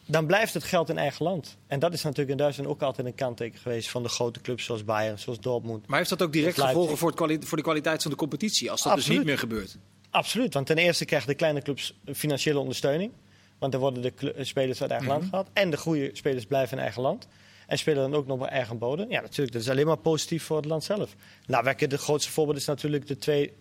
dan 0.06 0.26
blijft 0.26 0.54
het 0.54 0.64
geld 0.64 0.88
in 0.88 0.98
eigen 0.98 1.24
land. 1.24 1.56
En 1.66 1.78
dat 1.78 1.92
is 1.92 2.02
natuurlijk 2.02 2.30
in 2.30 2.36
Duitsland 2.36 2.70
ook 2.70 2.82
altijd 2.82 3.06
een 3.06 3.14
kanteken 3.14 3.58
geweest 3.58 3.90
van 3.90 4.02
de 4.02 4.08
grote 4.08 4.40
clubs 4.40 4.64
zoals 4.64 4.84
Bayern, 4.84 5.18
zoals 5.18 5.40
Dortmund. 5.40 5.86
Maar 5.86 5.98
heeft 5.98 6.10
dat 6.10 6.22
ook 6.22 6.32
direct 6.32 6.60
gevolgen 6.60 6.96
voor, 6.96 7.28
het 7.28 7.44
voor 7.44 7.56
de 7.56 7.62
kwaliteit 7.62 8.02
van 8.02 8.10
de 8.10 8.16
competitie? 8.16 8.70
Als 8.70 8.82
dat 8.82 8.94
dus 8.94 9.08
niet 9.08 9.24
meer 9.24 9.38
gebeurt. 9.38 9.76
Absoluut, 10.10 10.54
want 10.54 10.66
ten 10.66 10.78
eerste 10.78 11.04
krijgen 11.04 11.28
de 11.28 11.34
kleine 11.34 11.62
clubs 11.62 11.94
financiële 12.14 12.58
ondersteuning. 12.58 13.12
Want 13.60 13.72
dan 13.72 13.80
worden 13.80 14.02
de 14.02 14.32
eh, 14.32 14.44
spelers 14.44 14.82
uit 14.82 14.90
eigen 14.90 15.08
land 15.08 15.24
gehaald. 15.24 15.48
En 15.52 15.70
de 15.70 15.76
goede 15.76 16.10
spelers 16.12 16.46
blijven 16.46 16.76
in 16.76 16.82
eigen 16.82 17.02
land. 17.02 17.28
En 17.66 17.78
spelen 17.78 18.10
dan 18.10 18.14
ook 18.14 18.26
nog 18.26 18.38
bij 18.38 18.48
eigen 18.48 18.78
bodem. 18.78 19.10
Ja, 19.10 19.20
natuurlijk, 19.20 19.52
dat 19.52 19.62
is 19.62 19.68
alleen 19.68 19.86
maar 19.86 19.96
positief 19.96 20.44
voor 20.44 20.56
het 20.56 20.66
land 20.66 20.84
zelf. 20.84 21.14
Nou, 21.46 21.64
welke 21.64 21.86
de 21.86 21.98
grootste 21.98 22.30
voorbeeld 22.30 22.56
is 22.56 22.64
natuurlijk 22.64 23.06
de 23.06 23.16
twee 23.16 23.52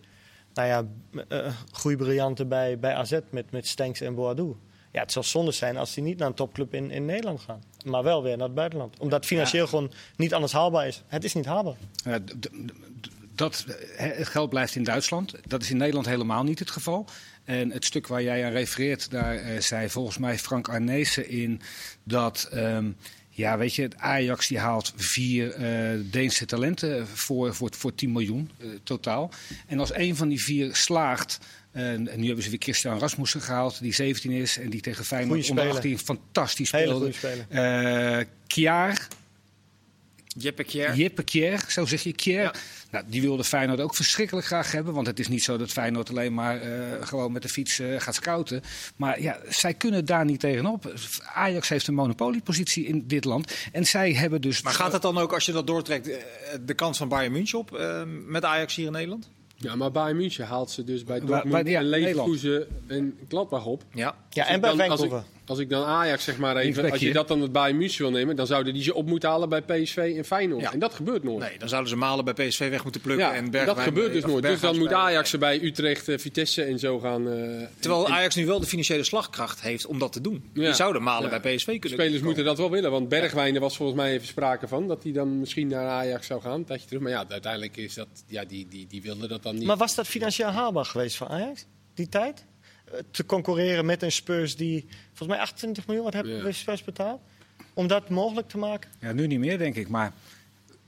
nou 0.54 0.68
ja, 0.68 0.84
eh 1.28 1.52
groeibriljanten 1.72 2.48
bij, 2.48 2.78
bij 2.78 2.94
AZ 2.94 3.18
met, 3.30 3.50
met 3.50 3.66
Stenks 3.66 4.00
en 4.00 4.14
Boadou. 4.14 4.56
Ja, 4.92 5.00
het 5.00 5.12
zal 5.12 5.22
zonde 5.22 5.52
zijn 5.52 5.76
als 5.76 5.94
die 5.94 6.04
niet 6.04 6.18
naar 6.18 6.28
een 6.28 6.34
topclub 6.34 6.74
in, 6.74 6.90
in 6.90 7.04
Nederland 7.04 7.40
gaan. 7.40 7.62
Maar 7.84 8.02
wel 8.02 8.22
weer 8.22 8.36
naar 8.36 8.46
het 8.46 8.54
buitenland. 8.54 8.98
Omdat 8.98 9.18
het 9.18 9.26
financieel 9.26 9.66
gewoon 9.66 9.90
niet 10.16 10.34
anders 10.34 10.52
haalbaar 10.52 10.86
is. 10.86 11.02
Het 11.06 11.24
is 11.24 11.34
niet 11.34 11.46
haalbaar. 11.46 11.76
Ja, 12.04 12.18
dat, 13.40 13.64
het 13.96 14.28
geld 14.28 14.50
blijft 14.50 14.74
in 14.74 14.84
Duitsland. 14.84 15.34
Dat 15.46 15.62
is 15.62 15.70
in 15.70 15.76
Nederland 15.76 16.06
helemaal 16.06 16.44
niet 16.44 16.58
het 16.58 16.70
geval. 16.70 17.08
En 17.44 17.70
het 17.70 17.84
stuk 17.84 18.06
waar 18.06 18.22
jij 18.22 18.44
aan 18.44 18.52
refereert, 18.52 19.10
daar 19.10 19.36
eh, 19.36 19.60
zei 19.60 19.88
volgens 19.88 20.18
mij 20.18 20.38
Frank 20.38 20.68
Arnezen 20.68 21.28
in 21.28 21.60
dat. 22.04 22.48
ehm, 22.52 22.90
ja, 23.32 23.58
weet 23.58 23.74
je, 23.74 23.82
het 23.82 23.96
Ajax 23.96 24.48
die 24.48 24.58
haalt 24.58 24.92
vier 24.96 25.52
eh, 25.52 26.00
Deense 26.02 26.46
talenten 26.46 27.06
voor, 27.06 27.54
voor, 27.54 27.70
voor 27.76 27.94
10 27.94 28.12
miljoen 28.12 28.50
eh, 28.58 28.66
totaal. 28.82 29.30
En 29.66 29.78
als 29.78 29.94
een 29.94 30.16
van 30.16 30.28
die 30.28 30.42
vier 30.42 30.76
slaagt. 30.76 31.38
en 31.72 32.02
nu 32.16 32.26
hebben 32.26 32.44
ze 32.44 32.50
weer 32.50 32.58
Christian 32.62 32.98
Rasmussen 32.98 33.40
gehaald, 33.40 33.80
die 33.80 33.94
17 33.94 34.30
is 34.30 34.58
en 34.58 34.70
die 34.70 34.80
tegen 34.80 35.04
Feyenoord 35.04 35.50
onder 35.50 35.64
speler. 35.64 35.76
18 35.76 35.98
fantastisch 35.98 36.70
Hele 36.70 36.84
speelde. 36.84 37.12
goede 37.12 37.16
speler. 37.16 38.18
Eh 38.18 38.26
Kjaar, 38.46 39.08
Jeppe 40.36 40.64
Kjær. 40.64 40.94
Jippe 40.94 41.22
Kjær, 41.22 41.64
zo 41.68 41.86
zeg 41.86 42.02
je. 42.02 42.12
Ja. 42.24 42.54
Nou, 42.90 43.04
die 43.08 43.20
wilde 43.20 43.44
Feyenoord 43.44 43.80
ook 43.80 43.94
verschrikkelijk 43.94 44.46
graag 44.46 44.72
hebben. 44.72 44.94
Want 44.94 45.06
het 45.06 45.18
is 45.18 45.28
niet 45.28 45.42
zo 45.42 45.56
dat 45.56 45.70
Feyenoord 45.70 46.10
alleen 46.10 46.34
maar 46.34 46.60
eh, 46.60 47.06
gewoon 47.06 47.32
met 47.32 47.42
de 47.42 47.48
fiets 47.48 47.78
eh, 47.78 48.00
gaat 48.00 48.14
scouten. 48.14 48.62
Maar 48.96 49.22
ja, 49.22 49.38
zij 49.48 49.74
kunnen 49.74 50.04
daar 50.04 50.24
niet 50.24 50.40
tegenop. 50.40 50.92
Ajax 51.34 51.68
heeft 51.68 51.86
een 51.86 51.94
monopoliepositie 51.94 52.86
in 52.86 53.06
dit 53.06 53.24
land. 53.24 53.54
En 53.72 53.86
zij 53.86 54.12
hebben 54.12 54.40
dus... 54.40 54.62
Maar 54.62 54.72
gaat 54.72 54.92
het 54.92 55.02
dan 55.02 55.18
ook, 55.18 55.32
als 55.32 55.46
je 55.46 55.52
dat 55.52 55.66
doortrekt, 55.66 56.08
eh, 56.08 56.18
de 56.64 56.74
kans 56.74 56.98
van 56.98 57.08
Bayern 57.08 57.32
München 57.32 57.58
op 57.58 57.70
met 58.26 58.44
Ajax 58.44 58.74
hier 58.74 58.86
in 58.86 58.92
Nederland? 58.92 59.30
Ja, 59.56 59.74
maar 59.76 59.90
Bayern 59.90 60.16
München 60.16 60.46
haalt 60.46 60.70
ze 60.70 60.84
dus 60.84 61.04
bij 61.04 61.20
Dortmund 61.20 61.50
waar- 61.50 61.68
ja, 61.68 61.78
en 61.78 61.88
Leverkusen 61.88 62.66
en 62.86 63.18
Gladbach 63.28 63.64
op. 63.64 63.84
Ja. 63.94 64.16
Ja, 64.32 64.42
Als 64.42 64.48
en 64.50 64.54
ik 64.56 64.60
bij 64.60 64.70
dan- 64.76 64.90
als 64.90 65.02
ik, 65.02 65.12
als 65.46 65.58
ik 65.58 65.68
dan 65.68 65.84
Ajax 65.84 66.24
zeg 66.24 66.38
maar 66.38 66.56
even, 66.56 66.90
als 66.90 67.00
je 67.00 67.12
dat 67.12 67.28
dan 67.28 67.40
het 67.40 67.52
Bayern 67.52 67.76
München 67.78 68.02
wil 68.02 68.10
nemen, 68.10 68.36
dan 68.36 68.46
zouden 68.46 68.74
die 68.74 68.82
ze 68.82 68.94
op 68.94 69.06
moeten 69.06 69.28
halen 69.28 69.48
bij 69.48 69.62
PSV 69.62 70.14
en 70.16 70.24
Feyenoord. 70.24 70.62
Ja. 70.62 70.72
En 70.72 70.78
dat 70.78 70.94
gebeurt 70.94 71.22
nooit. 71.22 71.38
Nee, 71.38 71.58
dan 71.58 71.68
zouden 71.68 71.90
ze 71.90 71.96
Malen 71.96 72.24
bij 72.24 72.34
PSV 72.34 72.70
weg 72.70 72.82
moeten 72.82 73.00
plukken. 73.00 73.26
Ja, 73.26 73.34
en 73.34 73.50
Bergwijn, 73.50 73.76
dat 73.76 73.84
gebeurt 73.84 74.12
dus 74.12 74.24
nooit. 74.24 74.42
Dus 74.42 74.60
dan 74.60 74.78
moet 74.78 74.92
Ajax 74.92 75.32
er 75.32 75.38
bij 75.38 75.62
Utrecht, 75.62 76.08
eh, 76.08 76.18
Vitesse 76.18 76.62
en 76.62 76.78
zo 76.78 76.98
gaan. 76.98 77.28
eh, 77.32 77.66
Terwijl 77.78 78.06
en- 78.06 78.12
Ajax 78.12 78.34
nu 78.34 78.46
wel 78.46 78.60
de 78.60 78.66
financiële 78.66 79.04
slagkracht 79.04 79.60
heeft 79.60 79.86
om 79.86 79.98
dat 79.98 80.12
te 80.12 80.20
doen. 80.20 80.50
Ja. 80.54 80.62
Die 80.64 80.74
zouden 80.74 81.02
Malen 81.02 81.30
Ja. 81.30 81.40
bij 81.40 81.54
PSV 81.54 81.64
kunnen 81.66 81.88
Spelers 81.90 82.06
komen. 82.08 82.24
moeten 82.24 82.44
dat 82.44 82.58
wel 82.58 82.70
willen, 82.70 82.90
want 82.90 83.08
Bergwijn, 83.08 83.54
er 83.54 83.60
was 83.60 83.76
volgens 83.76 83.98
mij 83.98 84.12
even 84.12 84.26
sprake 84.26 84.68
van 84.68 84.88
dat 84.88 85.02
hij 85.02 85.12
dan 85.12 85.38
misschien 85.38 85.68
naar 85.68 85.86
Ajax 85.88 86.26
zou 86.26 86.40
gaan, 86.40 86.52
een 86.54 86.64
tijdje 86.64 86.86
terug. 86.86 87.02
Maar 87.02 87.12
ja, 87.12 87.24
uiteindelijk 87.28 87.76
is 87.76 87.94
dat, 87.94 88.08
ja, 88.26 88.44
die, 88.44 88.66
die, 88.68 88.86
die 88.86 89.02
wilde 89.02 89.28
dat 89.28 89.42
dan 89.42 89.54
niet. 89.54 89.64
Maar 89.66 89.76
was 89.76 89.94
dat 89.94 90.06
financieel 90.06 90.48
haalbaar 90.50 90.84
geweest 90.84 91.16
voor 91.16 91.26
Ajax, 91.28 91.66
die 91.94 92.08
tijd? 92.08 92.44
Eh, 92.92 92.98
Te 93.10 93.26
concurreren 93.26 93.86
met 93.86 94.02
een 94.02 94.12
Spurs 94.12 94.56
die 94.56 94.86
volgens 95.08 95.28
mij 95.28 95.38
28 95.38 95.86
miljoen 95.86 96.04
wat 96.04 96.14
hebben 96.14 96.36
Ja. 96.36 96.42
we 96.42 96.52
Spurs 96.52 96.84
betaald? 96.84 97.20
Om 97.74 97.86
dat 97.86 98.08
mogelijk 98.08 98.48
te 98.48 98.58
maken? 98.58 98.90
Ja, 98.98 99.12
nu 99.12 99.26
niet 99.26 99.38
meer, 99.38 99.58
denk 99.58 99.74
ik. 99.76 99.88
Maar 99.88 100.12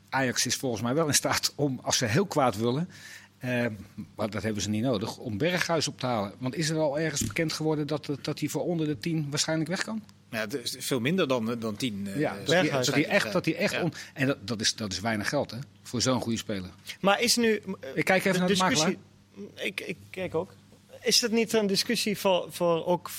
Ajax 0.08 0.46
is 0.46 0.56
volgens 0.56 0.82
mij 0.82 0.94
wel 0.94 1.06
in 1.06 1.14
staat 1.14 1.52
om, 1.56 1.80
als 1.82 1.96
ze 1.98 2.04
heel 2.04 2.26
kwaad 2.26 2.56
willen... 2.56 2.88
eh, 3.38 3.66
maar 4.16 4.30
dat 4.30 4.42
hebben 4.42 4.62
ze 4.62 4.68
niet 4.68 4.82
nodig, 4.82 5.16
om 5.16 5.38
Berghuis 5.38 5.88
op 5.88 6.00
te 6.00 6.06
halen. 6.06 6.32
Want 6.38 6.54
is 6.54 6.68
er 6.70 6.78
al 6.78 6.98
ergens 6.98 7.26
bekend 7.26 7.52
geworden 7.52 7.86
dat, 7.86 8.08
dat 8.22 8.38
hij 8.40 8.48
voor 8.48 8.62
onder 8.64 8.86
de 8.86 8.98
10 8.98 9.26
waarschijnlijk 9.30 9.68
weg 9.70 9.82
kan? 9.84 10.02
Ja, 10.30 10.38
het 10.38 10.54
is 10.54 10.76
veel 10.78 11.00
minder 11.00 11.28
dan, 11.28 11.56
dan 11.58 11.76
tien. 11.76 12.06
eh, 12.06 12.18
Ja, 12.18 12.30
eh, 12.32 12.38
dat 12.38 12.48
hij, 12.48 12.60
Berghuis. 12.62 12.86
dat 12.86 12.94
hij 12.94 13.06
echt, 13.06 13.32
dat 13.32 13.44
hij 13.44 13.56
echt 13.56 13.72
Ja. 13.72 13.88
en 14.14 14.26
dat, 14.26 14.38
dat, 14.48 14.60
is, 14.60 14.74
dat 14.74 14.92
is 14.92 15.00
weinig 15.00 15.28
geld, 15.28 15.50
hè? 15.50 15.58
Voor 15.82 16.02
zo'n 16.02 16.20
goede 16.20 16.38
speler. 16.38 16.70
Maar 17.00 17.20
is 17.20 17.36
nu. 17.36 17.62
Ik 17.94 18.04
kijk 18.04 18.24
even 18.24 18.38
naar 18.40 18.48
de 18.48 18.56
makelaar. 18.56 18.94
Ik, 19.54 19.80
ik 19.80 19.96
kijk 20.10 20.34
ook. 20.34 20.54
Is 21.02 21.20
dat 21.20 21.30
niet 21.30 21.52
een 21.52 21.66
discussie 21.66 22.18
voor, 22.18 22.46
voor 22.50 22.86
ook 22.86 23.10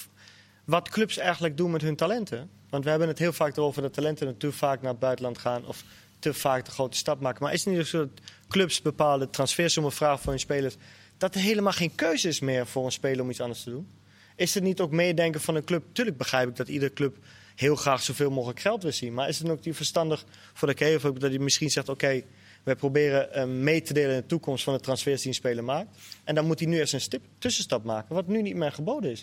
wat 0.65 0.89
clubs 0.89 1.17
eigenlijk 1.17 1.57
doen 1.57 1.71
met 1.71 1.81
hun 1.81 1.95
talenten. 1.95 2.49
Want 2.69 2.83
we 2.83 2.89
hebben 2.89 3.07
het 3.07 3.19
heel 3.19 3.33
vaak 3.33 3.57
erover 3.57 3.81
dat 3.81 3.93
talenten 3.93 4.37
te 4.37 4.51
vaak 4.51 4.81
naar 4.81 4.91
het 4.91 4.99
buitenland 4.99 5.37
gaan 5.37 5.65
of 5.65 5.83
te 6.19 6.33
vaak 6.33 6.65
de 6.65 6.71
grote 6.71 6.97
stap 6.97 7.19
maken. 7.19 7.43
Maar 7.43 7.53
is 7.53 7.65
het 7.65 7.73
niet 7.73 7.87
zo 7.87 7.97
dat 7.97 8.09
clubs 8.47 8.81
bepaalde 8.81 9.29
transfersommen 9.29 9.91
vragen 9.91 10.19
voor 10.19 10.31
hun 10.31 10.39
spelers, 10.39 10.75
dat 11.17 11.35
er 11.35 11.41
helemaal 11.41 11.71
geen 11.71 11.95
keuze 11.95 12.27
is 12.27 12.39
meer 12.39 12.67
voor 12.67 12.85
een 12.85 12.91
speler 12.91 13.21
om 13.21 13.29
iets 13.29 13.41
anders 13.41 13.63
te 13.63 13.69
doen? 13.69 13.87
Is 14.35 14.53
het 14.53 14.63
niet 14.63 14.79
ook 14.79 14.91
meedenken 14.91 15.41
van 15.41 15.55
een 15.55 15.63
club? 15.63 15.83
Tuurlijk 15.91 16.17
begrijp 16.17 16.49
ik 16.49 16.55
dat 16.55 16.67
iedere 16.67 16.93
club 16.93 17.17
heel 17.55 17.75
graag 17.75 18.01
zoveel 18.01 18.31
mogelijk 18.31 18.59
geld 18.59 18.83
wil 18.83 18.91
zien. 18.91 19.13
Maar 19.13 19.29
is 19.29 19.39
het 19.39 19.49
ook 19.49 19.65
niet 19.65 19.75
verstandig 19.75 20.25
voor 20.53 20.67
de 20.67 20.95
KF 20.97 21.05
ook 21.05 21.19
dat 21.19 21.31
je 21.31 21.39
misschien 21.39 21.69
zegt: 21.69 21.89
oké, 21.89 22.23
wij 22.63 22.75
proberen 22.75 23.33
eh, 23.33 23.45
mee 23.45 23.81
te 23.81 23.93
delen 23.93 24.15
in 24.15 24.21
de 24.21 24.25
toekomst 24.27 24.63
van 24.63 24.73
de 24.73 24.79
transfers 24.79 25.19
die 25.21 25.27
een 25.29 25.33
speler 25.35 25.63
maakt. 25.63 25.87
En 26.23 26.35
dan 26.35 26.45
moet 26.45 26.59
hij 26.59 26.67
nu 26.67 26.77
eerst 26.77 26.93
een 26.93 27.01
stip, 27.01 27.21
tussenstap 27.37 27.83
maken, 27.83 28.15
wat 28.15 28.27
nu 28.27 28.41
niet 28.41 28.55
meer 28.55 28.71
geboden 28.71 29.11
is. 29.11 29.21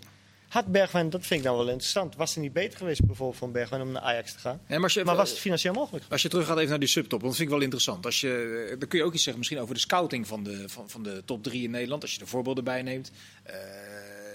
Had 0.49 0.66
Bergwijn, 0.66 1.11
dat 1.11 1.26
vind 1.26 1.40
ik 1.40 1.47
dan 1.47 1.56
wel 1.56 1.68
interessant, 1.68 2.16
was 2.16 2.35
het 2.35 2.42
niet 2.42 2.52
beter 2.52 2.78
geweest 2.78 3.06
bijvoorbeeld 3.06 3.38
van 3.38 3.52
Bergwijn 3.52 3.82
om 3.82 3.92
naar 3.92 4.02
Ajax 4.02 4.32
te 4.32 4.38
gaan? 4.38 4.61
Maar 4.68 4.82
als 4.82 4.94
je, 4.94 5.04
Maar 5.04 5.16
was 5.16 5.30
het 5.30 5.38
financieel 5.38 5.73
mogelijk? 5.75 6.04
Als 6.09 6.23
je 6.23 6.28
teruggaat 6.28 6.56
even 6.56 6.68
naar 6.70 6.78
die 6.78 6.88
subtop, 6.88 7.11
want 7.20 7.23
dat 7.23 7.35
vind 7.35 7.49
ik 7.49 7.54
wel 7.54 7.62
interessant. 7.64 8.04
Als 8.04 8.20
je, 8.20 8.76
dan 8.78 8.88
kun 8.88 8.99
je 8.99 9.04
ook 9.04 9.12
iets 9.12 9.23
zeggen 9.23 9.38
misschien 9.38 9.61
over 9.61 9.75
de 9.75 9.80
scouting 9.80 10.26
van 10.26 10.42
de, 10.44 10.62
van, 10.66 10.90
van 10.90 11.02
de 11.02 11.23
top 11.25 11.42
drie 11.42 11.62
in 11.62 11.70
Nederland. 11.70 12.02
Als 12.02 12.14
je 12.14 12.20
er 12.20 12.26
voorbeelden 12.26 12.64
bij 12.64 12.82
neemt. 12.82 13.11
Eh, 13.42 13.54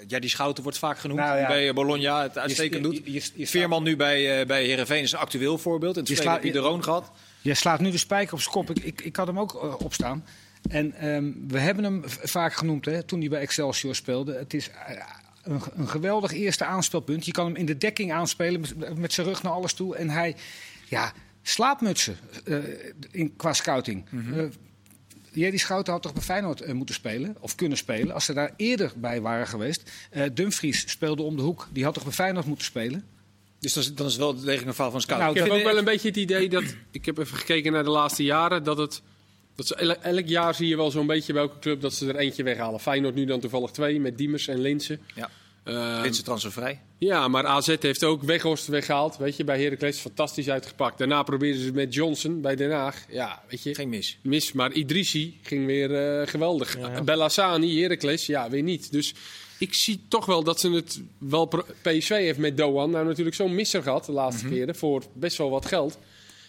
ja, 0.08 0.20
die 0.20 0.30
Schouten 0.30 0.64
wordt 0.64 0.78
vaak 0.78 0.98
genoemd. 1.00 1.20
Nou 1.20 1.38
ja. 1.40 1.48
Bij 1.48 1.74
Bologna 1.74 2.22
het 2.22 2.38
uitstekend 2.38 2.84
doet. 2.84 2.96
Je- 2.96 3.04
je- 3.06 3.12
je- 3.12 3.32
je- 3.36 3.48
Veerman 3.48 3.84
nu 3.84 3.96
bij, 3.96 4.40
eh, 4.40 4.48
bij 4.48 4.66
Herenveen 4.66 5.02
is 5.02 5.12
een 5.12 5.20
actueel 5.20 5.58
voorbeeld. 5.58 5.94
In 5.96 6.00
het 6.00 6.10
Je 6.10 6.16
verleden 6.16 6.42
heb 6.42 6.54
je 6.54 6.60
de 6.60 6.66
Roon 6.66 6.84
gehad. 6.84 7.12
Je 7.46 7.54
slaat 7.54 7.80
nu 7.80 7.92
de 7.92 7.98
spijker 7.98 8.34
op 8.34 8.40
zijn 8.40 8.54
kop. 8.54 8.70
Ik, 8.70 8.84
ik, 8.84 9.02
ik 9.02 9.16
had 9.16 9.28
hem 9.28 9.40
ook 9.40 9.56
eh, 9.56 9.76
opstaan. 9.80 10.24
En 10.70 10.94
ehm, 10.94 11.32
we 11.48 11.60
hebben 11.60 11.84
hem 11.84 12.02
vaak 12.06 12.54
genoemd 12.54 12.86
hè, 12.86 13.04
toen 13.04 13.20
hij 13.20 13.30
bij 13.30 13.40
Excelsior 13.40 13.96
speelde. 13.96 14.34
Het 14.34 14.54
is 14.54 14.70
eh, 14.70 15.04
een, 15.44 15.62
een 15.76 15.88
geweldig 15.88 16.32
eerste 16.32 16.66
aanspelpunt. 16.66 17.26
Je 17.26 17.32
kan 17.32 17.46
hem 17.46 17.56
in 17.56 17.66
de 17.66 17.78
dekking 17.78 18.12
aanspelen 18.12 18.62
met, 18.62 18.98
met 18.98 19.14
zijn 19.14 19.28
rug 19.28 19.44
naar 19.44 19.52
alles 19.52 19.74
toe. 19.74 19.96
En 19.96 20.10
hij, 20.10 20.36
ja, 20.90 21.14
slaapmutsen 21.42 22.18
eh, 22.46 22.58
in, 23.12 23.36
qua 23.36 23.54
scouting. 23.54 24.06
Eh, 24.34 24.44
Jerry 25.32 25.58
Schouten 25.58 25.94
had 25.94 26.02
toch 26.02 26.14
bij 26.14 26.24
Feyenoord 26.24 26.74
moeten 26.74 26.96
spelen, 26.96 27.36
of 27.40 27.56
kunnen 27.56 27.78
spelen, 27.78 28.14
als 28.14 28.26
ze 28.26 28.34
daar 28.34 28.54
eerder 28.56 28.92
bij 28.96 29.22
waren 29.22 29.48
geweest. 29.48 29.92
Dumfries 30.34 30.90
speelde 30.90 31.24
om 31.24 31.36
de 31.36 31.42
hoek, 31.42 31.68
die 31.72 31.84
had 31.84 31.94
toch 31.94 32.04
bij 32.04 32.14
Feyenoord 32.14 32.46
moeten 32.46 32.66
spelen. 32.66 33.06
Dus 33.66 33.74
dan 33.74 33.84
is, 33.84 33.94
dan 33.94 34.06
is 34.06 34.12
het 34.12 34.22
wel 34.22 34.36
degelijk 34.36 34.68
een 34.68 34.74
verhaal 34.74 34.92
van 34.92 35.02
scout. 35.02 35.20
Nou, 35.20 35.32
Ik 35.36 35.44
heb 35.44 35.52
ook 35.52 35.64
wel 35.64 35.78
een 35.78 35.84
beetje 35.86 36.08
het 36.08 36.18
idee 36.18 36.50
dat. 36.50 36.64
Ik 36.92 37.06
heb 37.06 37.18
even 37.18 37.38
gekeken 37.38 37.72
naar 37.72 37.84
de 37.84 37.90
laatste 37.90 38.24
jaren. 38.24 38.64
Dat 38.64 38.78
het. 38.78 39.02
Dat 39.56 39.68
ze, 39.68 39.76
elk 39.96 40.28
jaar 40.28 40.56
zie 40.56 40.68
je 40.68 40.76
wel 40.76 40.92
zo'n 40.92 41.08
beetje 41.08 41.34
welke 41.34 41.60
club 41.60 41.82
dat 41.82 41.94
ze 41.94 42.08
er 42.08 42.16
eentje 42.16 42.44
weghalen. 42.44 42.80
Feyenoord 42.80 43.16
nu 43.16 43.26
dan 43.26 43.40
toevallig 43.40 43.72
twee 43.72 44.00
met 44.00 44.18
Diemers 44.18 44.48
en 44.48 44.60
Linsen. 44.60 45.02
Ja. 45.16 45.30
Eh, 45.64 46.00
Linse 46.02 46.24
transfervrij. 46.24 46.82
ja, 46.98 47.28
maar 47.28 47.46
AZ 47.46 47.76
heeft 47.80 48.04
ook 48.04 48.24
Weghorst 48.24 48.68
weggehaald. 48.68 49.18
Weet 49.18 49.38
je, 49.38 49.44
bij 49.44 49.62
Heracles 49.62 49.98
fantastisch 50.00 50.50
uitgepakt. 50.50 50.98
Daarna 50.98 51.24
probeerden 51.24 51.60
ze 51.60 51.66
het 51.66 51.76
met 51.76 51.94
Johnson 51.94 52.42
bij 52.42 52.56
Den 52.56 52.72
Haag. 52.72 53.06
Ja, 53.10 53.44
weet 53.50 53.64
je. 53.64 53.76
Geen 53.76 53.90
mis. 53.90 54.18
Mis, 54.22 54.52
maar 54.52 54.72
Idrissi 54.72 55.38
ging 55.42 55.66
weer 55.66 56.20
eh, 56.20 56.28
geweldig. 56.28 56.78
Ja, 56.80 56.92
ja. 56.92 57.04
Bellassani, 57.04 57.82
Heracles, 57.82 58.26
ja, 58.26 58.50
weer 58.50 58.64
niet. 58.64 58.92
Dus 58.92 59.14
ik 59.60 59.74
zie 59.74 60.02
toch 60.08 60.26
wel 60.26 60.44
dat 60.44 60.60
ze 60.60 60.72
het 60.72 61.02
wel... 61.18 61.48
PSV 61.82 62.10
heeft 62.10 62.40
met 62.40 62.58
Doan 62.58 62.90
nou 62.92 63.06
natuurlijk 63.06 63.36
zo'n 63.36 63.56
misser 63.56 63.84
gehad 63.84 64.06
de 64.06 64.12
laatste 64.12 64.46
Mhm. 64.46 64.54
keren 64.54 64.76
voor 64.76 65.04
best 65.14 65.38
wel 65.38 65.50
wat 65.50 65.66
geld. 65.66 65.98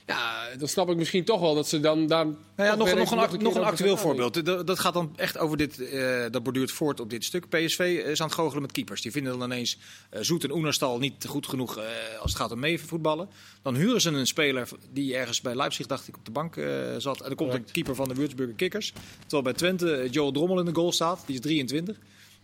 Ja, 0.07 0.49
dan 0.59 0.69
snap 0.69 0.91
ik 0.91 0.97
misschien 0.97 1.25
toch 1.25 1.41
wel 1.41 1.55
dat 1.55 1.69
ze 1.69 1.81
dan 1.81 2.07
daar... 2.07 2.25
Nou 2.25 2.37
ja, 2.57 2.75
nog, 2.75 2.95
nog, 2.95 3.11
een, 3.33 3.43
nog 3.43 3.55
een 3.55 3.63
actueel 3.63 3.97
voorbeeld. 3.97 4.45
Dat, 4.45 4.67
dat 4.67 4.79
gaat 4.79 4.95
dan 4.95 5.13
echt 5.17 5.39
over 5.39 5.57
dit. 5.57 5.81
eh, 5.91 6.25
dat 6.31 6.43
borduurt 6.43 6.71
voort 6.73 7.01
op 7.01 7.11
dit 7.11 7.25
stuk. 7.25 7.49
PSV 7.49 8.03
is 8.07 8.21
aan 8.21 8.27
het 8.27 8.37
goochelen 8.37 8.63
met 8.63 8.73
keepers. 8.73 9.03
Die 9.03 9.13
vinden 9.13 9.39
dan 9.39 9.51
ineens 9.53 9.79
eh, 10.11 10.21
Zoet 10.23 10.45
en 10.45 10.53
Oenerstal 10.53 10.99
niet 10.99 11.25
goed 11.29 11.47
genoeg 11.47 11.77
eh, 11.79 11.85
als 12.21 12.33
het 12.33 12.41
gaat 12.41 12.53
om 12.53 12.59
mee 12.59 12.81
voetballen. 12.81 13.29
Dan 13.63 13.75
huren 13.75 14.01
ze 14.01 14.11
een 14.11 14.27
speler 14.27 14.69
die 14.93 15.17
ergens 15.17 15.41
bij 15.41 15.55
Leipzig, 15.55 15.87
dacht 15.87 16.09
ik, 16.09 16.17
op 16.17 16.25
de 16.25 16.31
bank 16.31 16.55
zat. 16.99 17.21
En 17.21 17.27
dan 17.27 17.35
komt 17.37 17.55
een 17.55 17.67
keeper 17.73 17.95
van 17.95 18.09
de 18.09 18.15
Würzburger 18.15 18.55
Kickers. 18.55 18.93
Terwijl 19.21 19.43
bij 19.43 19.53
Twente 19.53 20.09
Joel 20.11 20.33
Drommel 20.33 20.59
in 20.59 20.65
de 20.65 20.75
goal 20.75 20.93
staat. 20.93 21.23
Die 21.27 21.35
is 21.35 21.41
23. 21.41 21.97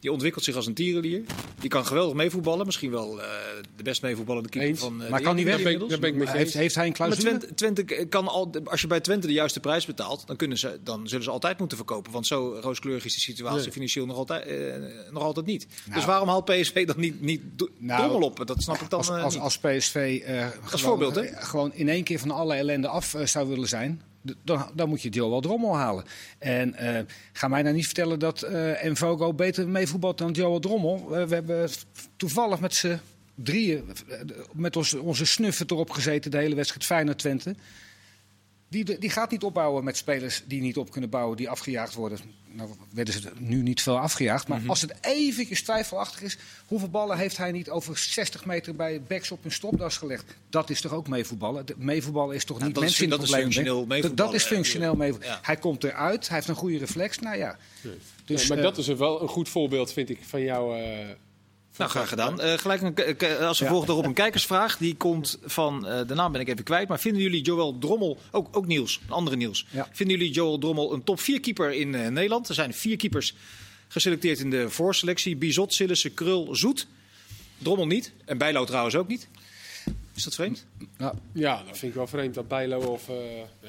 Die 0.03 0.13
ontwikkelt 0.13 0.45
zich 0.45 0.57
als 0.57 0.67
een 0.67 0.75
tierenlier. 0.75 1.23
Die 1.61 1.71
kan 1.71 1.87
geweldig 1.87 2.15
meevoetballen. 2.15 2.67
Misschien 2.67 2.91
wel 2.91 3.21
eh, 3.23 3.27
de 3.77 3.83
best 3.83 4.03
meevoetballende 4.03 4.49
keeper 4.49 4.71
Eens. 4.71 4.81
van. 4.81 5.03
eh, 5.03 5.11
Maar 5.11 5.19
de 5.19 5.25
kan 5.25 5.37
Eredivisie 5.37 5.45
weg? 5.45 5.55
Daar 5.55 5.61
ben 5.65 5.73
ik- 5.73 5.73
inmiddels. 5.73 5.91
daar 5.91 6.01
ben 6.01 6.11
ik 6.11 6.17
met 6.17 6.29
je 6.33 6.37
Heeft, 6.37 6.53
heeft 6.55 6.75
hij 6.75 6.85
een 6.87 6.95
Maar 6.99 7.09
clausule? 7.09 7.39
Twente, 7.55 7.55
Twente 7.85 8.05
kan 8.09 8.29
al, 8.29 8.51
als 8.65 8.81
je 8.81 8.87
bij 8.87 9.01
Twente 9.01 9.27
de 9.27 9.33
juiste 9.33 9.61
prijs 9.61 9.87
betaalt, 9.87 10.27
dan, 10.27 10.37
kunnen 10.37 10.59
ze, 10.59 10.79
dan 10.85 11.09
zullen 11.09 11.25
ze 11.25 11.31
altijd 11.31 11.59
moeten 11.59 11.77
verkopen. 11.77 12.13
Want 12.13 12.27
zo 12.27 12.59
rooskleurig 12.61 13.05
is 13.05 13.15
de 13.15 13.21
situatie 13.21 13.61
Nee. 13.63 13.73
financieel 13.73 14.07
nog 14.07 14.17
altijd, 14.17 14.47
eh, 14.47 14.75
nog 15.11 15.23
altijd 15.23 15.47
niet. 15.47 15.67
Nou. 15.85 15.95
dus 15.97 16.05
waarom 16.05 16.29
haalt 16.29 16.45
PSV 16.45 16.87
dan 16.87 16.97
niet, 16.99 17.21
niet 17.21 17.41
Nou, 17.79 18.23
op? 18.23 18.47
Dat 18.47 18.63
snap 18.63 18.81
ik 18.81 18.91
dan 18.91 18.99
Als, 19.09 19.39
als, 19.39 19.59
PSV 19.59 20.23
gewoon, 20.25 20.79
voorbeeld, 20.79 21.15
hè? 21.15 21.25
gewoon 21.27 21.75
in 21.75 21.89
één 21.89 22.05
keer 22.05 22.19
van 22.19 22.31
alle 22.31 22.55
ellende 22.55 22.89
af 22.89 23.15
zou 23.25 23.49
willen 23.49 23.69
zijn, 23.69 24.03
dan, 24.75 24.89
moet 24.89 25.03
je 25.03 25.09
Joel 25.09 25.41
Drommel 25.41 25.77
halen. 25.77 26.05
En 26.39 26.75
eh, 26.75 27.05
ga 27.33 27.49
mij 27.49 27.63
nou 27.63 27.75
niet 27.75 27.85
vertellen 27.85 28.19
dat 28.19 28.43
eh 28.43 28.85
Envogo 28.85 29.35
beter 29.35 29.69
meevoetbalt 29.69 30.19
dan 30.19 30.33
Joel 30.33 30.61
Drommel. 30.61 31.09
We 31.09 31.35
hebben 31.35 31.69
toevallig 32.17 32.61
met 32.61 32.75
z'n 32.75 32.99
drieën, 33.35 33.85
eh, 34.09 34.19
met 34.53 34.77
onze 34.97 35.27
snuffert 35.27 35.71
erop 35.71 35.91
gezeten 35.91 36.31
de 36.31 36.37
hele 36.37 36.55
wedstrijd 36.55 36.85
Feyenoord-Twente. 36.85 37.55
Die, 38.73 38.99
die 38.99 39.11
gaat 39.11 39.31
niet 39.31 39.43
opbouwen 39.43 39.85
met 39.85 39.97
spelers 39.97 40.43
die 40.47 40.61
niet 40.61 40.77
op 40.77 40.91
kunnen 40.91 41.11
bouwen, 41.11 41.37
die 41.37 41.49
afgejaagd 41.49 41.95
worden. 41.95 42.19
Nou 42.55 42.71
werden 42.91 43.15
ze 43.15 43.31
nu 43.39 43.63
niet 43.63 43.83
veel 43.83 43.99
afgejaagd. 43.99 44.49
Maar 44.49 44.61
als 44.67 44.81
het 44.81 44.95
eventjes 45.01 45.63
twijfelachtig 45.63 46.23
is, 46.23 46.39
hoeveel 46.67 46.89
ballen 46.89 47.17
heeft 47.19 47.37
hij 47.37 47.53
niet 47.53 47.71
over 47.71 47.99
60 47.99 48.45
meter 48.45 48.75
bij 48.77 49.03
backs 49.03 49.31
op 49.31 49.45
een 49.45 49.53
stopdas 49.53 49.97
gelegd? 49.97 50.25
Dat 50.51 50.71
is 50.71 50.81
toch 50.81 50.93
ook 50.93 51.09
meevoetballen? 51.09 51.65
Meevoetballen 51.77 52.35
is 52.37 52.45
toch 52.45 52.61
niet 52.61 52.75
dat 52.75 52.83
is- 52.85 52.89
mensen 52.89 53.05
in 53.05 53.11
het 53.11 53.65
probleem? 53.65 54.03
Dat- 54.03 54.17
Dat 54.17 54.35
is 54.35 54.45
functioneel 54.45 54.95
meevoetballen. 54.97 55.37
Ja. 55.37 55.41
Hij 55.47 55.57
komt 55.57 55.85
eruit, 55.85 56.27
hij 56.29 56.37
heeft 56.37 56.49
een 56.49 56.55
goede 56.55 56.79
reflex. 56.79 57.19
Nou 57.19 57.37
ja. 57.37 57.57
Dus, 58.25 58.43
Ja, 58.43 58.49
maar 58.49 58.57
eh, 58.59 58.63
dat 58.63 58.79
is 58.79 58.87
wel 58.87 59.23
een 59.23 59.29
goed 59.29 59.49
voorbeeld, 59.49 59.93
vind 59.93 60.09
ik, 60.11 60.19
van 60.23 60.41
jou. 60.43 60.79
eh, 60.81 61.09
Nou, 61.77 61.91
graag 61.91 62.09
gedaan. 62.09 62.41
Eh, 62.41 62.59
gelijk 62.59 62.81
een, 62.83 63.37
als 63.47 63.59
we 63.59 63.65
Ja. 63.65 63.71
volgen 63.71 63.89
erop 63.91 64.05
een 64.05 64.15
kijkersvraag. 64.15 64.77
Die 64.77 64.97
komt 64.97 65.39
van, 65.45 65.87
eh, 65.87 66.07
de 66.07 66.15
naam 66.15 66.33
ben 66.33 66.41
ik 66.41 66.49
even 66.49 66.65
kwijt. 66.65 66.89
Maar 66.89 67.01
vinden 67.01 67.23
jullie 67.23 67.43
Joel 67.43 67.79
Drommel, 67.79 68.19
ook, 68.31 68.57
ook 68.57 68.67
Niels, 68.67 69.01
een 69.07 69.13
andere 69.13 69.37
Niels. 69.37 69.67
Ja. 69.71 69.89
Vinden 69.93 70.17
jullie 70.19 70.33
Joel 70.33 70.59
Drommel 70.59 70.93
een 70.93 71.05
top 71.05 71.21
4 71.21 71.41
keeper 71.41 71.73
in 71.73 71.95
eh, 71.95 72.09
Nederland? 72.09 72.49
Er 72.49 72.55
zijn 72.55 72.75
vier 72.75 72.97
keepers 72.97 73.35
geselecteerd 73.89 74.39
in 74.39 74.51
de 74.51 74.71
voorselectie. 74.71 75.37
Bizot, 75.37 75.75
Sillissen, 75.75 76.15
Krul, 76.15 76.55
Zoet. 76.57 76.87
Drommel 77.59 77.87
niet. 77.87 78.13
En 78.25 78.39
Bijlo 78.39 78.65
trouwens 78.65 78.95
ook 78.95 79.09
niet. 79.09 79.29
Is 80.15 80.25
dat 80.25 80.35
vreemd? 80.35 80.67
nou, 80.99 81.15
Ja, 81.33 81.57
dat 81.67 81.79
vind 81.79 81.91
ik 81.93 81.95
wel 81.99 82.07
vreemd. 82.07 82.35
Dat 82.35 82.49
Bijlo 82.49 82.79
of... 82.81 83.09
eh, 83.09 83.15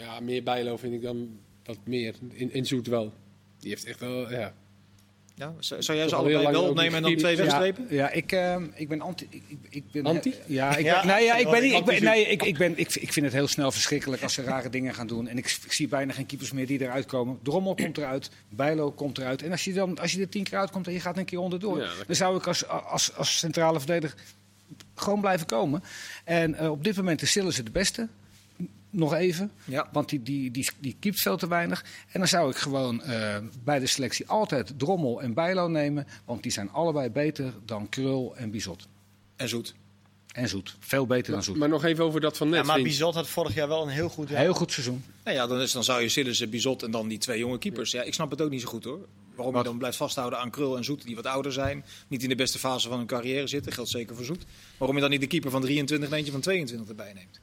ja, 0.02 0.20
meer 0.20 0.44
Bijlo 0.44 0.78
vind 0.78 0.94
ik 0.94 1.02
dan 1.02 1.40
wat 1.66 1.78
meer. 1.84 2.16
In, 2.32 2.54
in 2.54 2.66
Zoet 2.66 2.88
wel. 2.88 3.14
Die 3.60 3.70
heeft 3.70 3.86
echt 3.86 4.00
wel... 4.00 4.32
Ja. 4.32 4.54
Ja, 5.36 5.54
zou 5.60 5.82
zou 5.84 5.98
jij 5.98 6.08
ze 6.10 6.16
allebei 6.16 6.52
wel 6.52 6.70
opnemen 6.70 6.96
en 6.96 7.02
dan 7.02 7.16
twee 7.16 7.38
wegstrepen? 7.38 7.86
Ja, 7.90 8.10
ik, 8.12 8.32
ehm, 8.32 8.64
ik 8.74 8.88
ben 8.88 9.02
anti. 9.02 9.28
Ik, 9.30 9.44
ik- 9.70 9.84
ben, 9.92 10.06
Anti? 10.06 10.34
Ja, 10.46 10.76
ik, 10.78 10.86
Ja, 10.86 11.02
ben, 11.02 11.08
nee, 11.16 11.26
ja, 11.26 11.36
ik, 11.36 11.50
ben, 11.50 11.62
niet- 11.64 11.74
ik, 11.74 11.86
ben, 11.86 12.04
nee, 12.04 12.26
ik, 12.26 12.44
ik, 12.44 12.58
ben, 12.58 12.78
ik, 12.78 12.96
ik 12.96 13.14
vind 13.14 13.26
het 13.26 13.36
heel 13.36 13.48
snel 13.48 13.72
verschrikkelijk 13.72 14.24
als 14.24 14.34
ze 14.34 14.42
rare 14.44 14.70
dingen 14.70 14.94
gaan 14.94 15.08
doen. 15.08 15.28
En 15.28 15.38
ik, 15.38 15.58
ik 15.66 15.72
zie 15.72 15.88
bijna 15.88 16.14
geen 16.14 16.26
keepers 16.26 16.52
meer 16.52 16.68
die 16.68 16.82
eruit 16.82 17.06
komen. 17.06 17.40
Drommel 17.44 17.76
komt 17.76 17.98
eruit, 17.98 18.30
Bijlo 18.50 18.92
komt 18.92 19.18
eruit. 19.18 19.42
En 19.44 19.52
als 19.52 19.64
je, 19.64 19.74
dan, 19.74 20.00
als 20.00 20.12
je 20.12 20.22
er 20.22 20.30
tien 20.30 20.44
keer 20.44 20.58
uitkomt 20.60 20.88
en 20.88 20.94
je 20.94 21.00
gaat 21.00 21.18
een 21.18 21.26
keer 21.26 21.40
onderdoor... 21.40 21.78
Ja, 21.80 21.90
dan 22.08 22.16
zou 22.16 22.38
ik 22.38 22.48
als, 22.48 22.68
als, 22.68 23.16
als 23.16 23.38
centrale 23.38 23.80
verdediger 23.80 24.18
gewoon 24.96 25.22
blijven 25.22 25.46
komen. 25.48 25.84
En 26.24 26.56
eh, 26.56 26.72
op 26.72 26.84
dit 26.84 26.96
moment 26.96 27.22
is 27.22 27.32
Sillissen 27.32 27.66
de 27.66 27.72
beste. 27.72 28.08
Nog 28.94 29.14
even. 29.14 29.52
Ja. 29.66 29.90
Want 29.92 30.10
die, 30.10 30.24
die, 30.24 30.52
die, 30.52 30.70
die 30.80 30.96
keept 31.00 31.20
veel 31.20 31.38
te 31.38 31.48
weinig. 31.48 31.86
En 32.12 32.20
dan 32.20 32.28
zou 32.28 32.50
ik 32.50 32.56
gewoon 32.56 33.02
eh, 33.02 33.38
bij 33.64 33.80
de 33.80 33.88
selectie 33.88 34.28
altijd 34.28 34.74
Drommel 34.78 35.22
en 35.22 35.34
Bijlo 35.34 35.68
nemen. 35.68 36.08
Want 36.26 36.44
die 36.44 36.52
zijn 36.52 36.72
allebei 36.72 37.10
beter 37.10 37.54
dan 37.66 37.90
Krul 37.90 38.36
en 38.36 38.52
Bizot. 38.52 38.88
En 39.36 39.50
Zoet. 39.50 39.74
En 40.32 40.50
Zoet. 40.50 40.76
Veel 40.80 41.06
beter 41.06 41.34
dan 41.34 41.44
Zoet. 41.44 41.58
Maar 41.58 41.70
nog 41.70 41.84
even 41.84 42.04
over 42.04 42.22
dat 42.22 42.38
van 42.38 42.50
net. 42.50 42.60
Ja, 42.60 42.66
maar. 42.66 42.82
Bizot 42.82 43.14
had 43.14 43.28
vorig 43.28 43.54
jaar 43.54 43.68
wel 43.68 43.82
een 43.82 43.90
heel 43.90 44.10
goed 44.10 44.30
jaar. 44.30 44.40
Heel 44.40 44.54
goed 44.54 44.72
seizoen. 44.72 45.04
Nou 45.24 45.38
ja, 45.38 45.48
dan, 45.48 45.62
is, 45.62 45.72
dan 45.72 45.84
zou 45.84 46.02
je 46.02 46.10
Sillissen, 46.10 46.50
Bizot 46.50 46.84
en 46.84 46.92
dan 46.92 47.08
die 47.08 47.18
twee 47.18 47.40
jonge 47.40 47.58
keepers. 47.58 47.92
Ja, 47.92 48.02
ik 48.02 48.14
snap 48.14 48.32
het 48.32 48.42
ook 48.42 48.50
niet 48.50 48.62
zo 48.62 48.68
goed 48.68 48.84
hoor. 48.84 49.08
Waarom 49.36 49.54
Wat? 49.54 49.64
je 49.64 49.70
dan 49.70 49.78
blijft 49.78 49.98
vasthouden 49.98 50.40
aan 50.40 50.50
Krul 50.50 50.78
en 50.78 50.84
Zoet, 50.84 51.04
die 51.06 51.16
wat 51.16 51.26
ouder 51.26 51.54
zijn. 51.54 51.86
Niet 52.08 52.24
in 52.24 52.30
de 52.30 52.36
beste 52.36 52.60
fase 52.60 52.88
van 52.90 52.98
hun 52.98 53.08
carrière 53.08 53.48
zitten. 53.48 53.72
Geldt 53.72 53.90
zeker 53.90 54.16
voor 54.16 54.26
Zoet. 54.26 54.44
Waarom 54.78 54.96
je 54.96 55.02
dan 55.02 55.12
niet 55.12 55.22
de 55.22 55.28
keeper 55.28 55.52
van 55.52 55.62
23 55.62 56.10
en 56.10 56.16
eentje 56.16 56.32
van 56.32 56.42
22 56.42 56.90
erbij 56.90 57.14
neemt. 57.14 57.40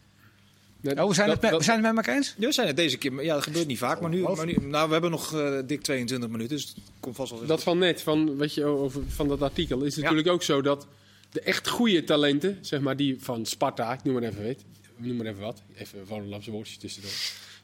Net- 0.80 0.98
Oh, 0.98 1.08
we 1.08 1.14
zijn, 1.14 1.26
dat- 1.26 1.34
het 1.34 1.42
met, 1.42 1.50
dat- 1.50 1.60
we 1.60 1.64
zijn 1.66 1.84
het 1.84 1.94
met 1.94 1.96
elkaar 1.96 2.16
eens? 2.16 2.34
Ja, 2.38 2.46
we 2.46 2.52
zijn 2.52 2.66
het 2.66 2.76
deze 2.76 2.96
keer. 2.98 3.22
Ja, 3.24 3.34
dat 3.34 3.42
gebeurt 3.42 3.66
niet 3.66 3.78
vaak. 3.78 4.00
Maar 4.00 4.10
nu, 4.10 4.22
maar 4.22 4.46
nu 4.46 4.56
nou, 4.60 4.86
we 4.86 4.92
hebben 4.92 5.10
nog 5.10 5.34
eh, 5.34 5.58
dik 5.66 5.82
22 5.82 6.28
minuten. 6.30 6.56
Dus 6.56 6.68
het 6.68 6.76
komt 7.00 7.16
vast 7.16 7.30
wel 7.30 7.46
Dat 7.46 7.62
van 7.62 7.78
net, 7.78 8.02
van, 8.02 8.36
weet 8.36 8.54
je, 8.54 8.64
over, 8.64 9.02
van 9.08 9.28
dat 9.28 9.42
artikel, 9.42 9.82
is 9.82 9.96
natuurlijk 9.96 10.28
ook 10.28 10.42
zo 10.42 10.62
dat 10.62 10.86
de 11.30 11.40
echt 11.40 11.68
goede 11.68 12.04
talenten, 12.04 12.58
zeg 12.60 12.80
maar 12.80 12.96
die 12.96 13.16
van 13.20 13.46
Sparta, 13.46 13.92
ik 13.92 14.02
noem 14.04 14.14
maar 14.14 14.22
even, 14.22 14.42
weet, 14.42 14.64
noem 14.96 15.16
maar 15.16 15.26
even 15.26 15.40
wat, 15.40 15.62
even 15.74 16.06
Volendamse 16.06 16.50
woordjes 16.50 16.76
tussendoor. 16.76 17.10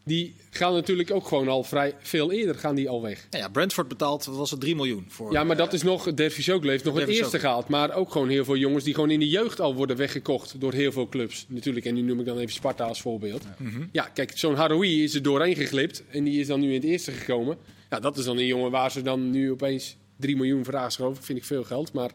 Die 0.07 0.35
gaan 0.51 0.73
natuurlijk 0.73 1.11
ook 1.11 1.27
gewoon 1.27 1.49
al 1.49 1.64
vrij 1.64 1.95
veel 1.99 2.33
eerder 2.33 2.55
gaan 2.55 2.75
die 2.75 2.88
al 2.88 3.03
weg. 3.03 3.27
Nou 3.31 3.42
ja, 3.42 3.51
Brentford 3.51 3.88
betaalt, 3.88 4.25
wat 4.25 4.37
was 4.37 4.51
het, 4.51 4.61
3 4.61 4.75
miljoen 4.75 5.05
voor. 5.09 5.33
Ja, 5.33 5.45
maar 5.45 5.57
eh, 5.57 5.62
dat 5.62 5.73
is 5.73 5.83
nog, 5.83 6.14
Dervis 6.14 6.51
ook 6.51 6.64
heeft 6.64 6.85
nog 6.85 6.99
het 6.99 7.09
eerste 7.09 7.37
ook. 7.37 7.40
gehaald. 7.40 7.69
Maar 7.69 7.95
ook 7.95 8.12
gewoon 8.12 8.29
heel 8.29 8.45
veel 8.45 8.57
jongens 8.57 8.85
die 8.85 8.95
gewoon 8.95 9.11
in 9.11 9.19
de 9.19 9.29
jeugd 9.29 9.61
al 9.61 9.75
worden 9.75 9.97
weggekocht 9.97 10.61
door 10.61 10.73
heel 10.73 10.92
veel 10.92 11.09
clubs. 11.09 11.45
Natuurlijk, 11.49 11.87
en 11.87 11.95
nu 11.95 12.01
noem 12.01 12.21
ik 12.21 12.27
dan 12.27 12.38
even 12.38 12.53
Sparta 12.53 12.85
als 12.85 13.01
voorbeeld. 13.01 13.45
Ja, 13.92 14.03
kijk, 14.03 14.33
zo'n 14.35 14.55
Haroui 14.55 15.03
is 15.03 15.14
er 15.14 15.23
doorheen 15.23 15.57
geglipt 15.57 16.03
en 16.11 16.25
die 16.25 16.40
is 16.40 16.47
dan 16.47 16.61
nu 16.61 16.69
in 16.69 16.75
het 16.75 16.85
eerste 16.85 17.12
gekomen. 17.12 17.57
Ja, 17.90 18.01
dat 18.01 18.19
is 18.19 18.25
dan 18.25 18.38
een 18.38 18.47
jongen 18.47 18.71
waar 18.71 18.90
ze 18.90 19.03
dan 19.03 19.31
nu 19.31 19.51
opeens 19.51 19.97
3 20.16 20.37
miljoen 20.37 20.64
vragen 20.64 20.92
schoven. 20.92 21.23
Vind 21.23 21.38
ik 21.38 21.45
veel 21.45 21.64
geld, 21.64 21.92
maar... 21.92 22.11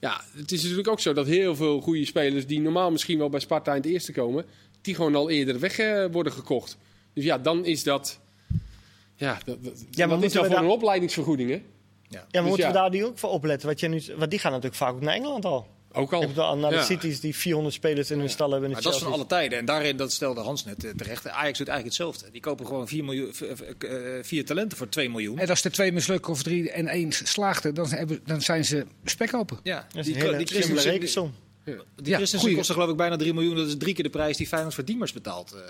Ja, 0.00 0.24
het 0.36 0.52
is 0.52 0.60
natuurlijk 0.60 0.88
ook 0.88 1.00
zo 1.00 1.12
dat 1.12 1.26
heel 1.26 1.56
veel 1.56 1.80
goede 1.80 2.04
spelers 2.04 2.46
die 2.46 2.60
normaal 2.60 2.90
misschien 2.90 3.18
wel 3.18 3.28
bij 3.28 3.40
Sparta 3.40 3.70
in 3.70 3.80
het 3.80 3.90
eerste 3.90 4.12
komen, 4.12 4.44
die 4.80 4.94
gewoon 4.94 5.14
al 5.14 5.30
eerder 5.30 5.58
weg 5.60 5.78
eh, 5.78 6.04
worden 6.10 6.32
gekocht. 6.32 6.76
Dus 7.14 7.24
ja, 7.24 7.38
dan 7.38 7.64
is 7.64 7.82
dat. 7.82 8.20
Ja, 9.16 9.38
dat, 9.44 9.64
dat, 9.64 9.72
Ja, 9.90 10.06
maar 10.06 10.08
dat 10.08 10.16
is 10.16 10.20
moeten 10.20 10.20
dan 10.20 10.28
we 10.30 10.38
voor 10.48 10.48
daar- 10.48 10.64
een 10.64 10.70
opleidingsvergoeding, 10.70 11.50
hè? 11.50 11.62
Ja, 12.08 12.20
maar 12.20 12.26
Dus 12.30 12.40
moeten 12.42 12.60
ja. 12.66 12.66
we 12.72 12.78
daar 12.78 12.90
nu 12.90 13.04
ook 13.04 13.18
voor 13.18 13.30
opletten? 13.30 13.68
Wat 13.68 13.80
nu, 13.80 14.02
want 14.16 14.30
die 14.30 14.38
gaan 14.38 14.50
natuurlijk 14.50 14.76
vaak 14.78 14.92
ook 14.94 15.00
naar 15.00 15.14
Engeland 15.14 15.44
al. 15.44 15.66
Ook 15.92 16.12
al. 16.12 16.56
Naar 16.56 16.70
de 16.70 16.76
Ja. 16.76 16.82
cities 16.84 17.20
die 17.20 17.36
400 17.36 17.74
spelers 17.74 18.10
in 18.10 18.18
hun 18.18 18.30
stal 18.30 18.50
hebben. 18.50 18.68
in 18.68 18.74
Maar 18.74 18.82
dat 18.82 18.94
is 18.94 19.00
van 19.02 19.12
alle 19.12 19.26
tijden. 19.26 19.58
En 19.58 19.64
daarin, 19.64 19.96
dat 19.96 20.12
stelde 20.12 20.40
Hans 20.40 20.64
net 20.64 20.84
eh, 20.84 20.90
terecht, 20.90 21.28
Ajax 21.28 21.58
doet 21.58 21.68
eigenlijk 21.68 21.84
hetzelfde. 21.84 22.30
Die 22.30 22.40
kopen 22.40 22.66
gewoon 22.66 22.88
vier, 22.88 23.04
miljoen, 23.04 23.34
v- 23.34 23.42
v- 23.54 23.60
eh, 23.84 24.24
vier 24.24 24.44
talenten 24.44 24.78
voor 24.78 24.88
2 24.88 25.10
miljoen. 25.10 25.38
En 25.38 25.48
als 25.48 25.64
er 25.64 25.72
twee 25.72 25.92
mislukken 25.92 26.32
of 26.32 26.42
drie 26.42 26.70
en 26.70 26.88
één 26.88 27.12
slaagden, 27.12 27.74
dan, 27.74 27.88
hebben, 27.90 28.20
dan 28.24 28.40
zijn 28.42 28.64
ze 28.64 28.86
spekkopen. 29.04 29.58
Ja, 29.62 29.86
Dat 29.88 29.96
is 29.96 30.04
die, 30.06 30.14
een 30.14 30.20
hele 30.20 30.36
die 30.36 30.46
die, 30.46 30.80
rekensom. 30.80 31.34
die 31.64 31.74
Ja, 31.74 31.82
Christensen 32.02 32.38
goeie. 32.38 32.56
kostte 32.56 32.72
geloof 32.72 32.90
ik 32.90 32.96
bijna 32.96 33.16
3 33.16 33.34
miljoen. 33.34 33.56
Dat 33.56 33.66
is 33.66 33.76
drie 33.78 33.94
keer 33.94 34.04
de 34.04 34.10
prijs 34.10 34.36
die 34.36 34.46
Feyenoord 34.46 34.74
voor 34.74 34.84
Diemers 34.84 35.12
betaalt. 35.12 35.52
Eh, 35.52 35.60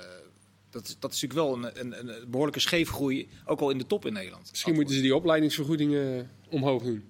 dat, 0.75 0.89
is, 0.89 0.97
dat 0.99 1.13
is 1.13 1.23
natuurlijk 1.23 1.49
wel 1.49 1.71
een, 1.71 1.81
een, 1.81 2.09
een 2.09 2.31
behoorlijke 2.31 2.61
scheefgroei, 2.61 3.29
ook 3.45 3.61
al 3.61 3.71
in 3.71 3.79
de 3.79 3.87
top 3.87 4.07
in 4.07 4.13
Nederland. 4.13 4.51
Misschien 4.51 4.75
moeten 4.75 4.95
ze 4.95 5.01
die 5.01 5.15
opleidingsvergoedingen 5.15 6.19
eh, 6.19 6.53
omhoog 6.53 6.83
doen. 6.83 7.05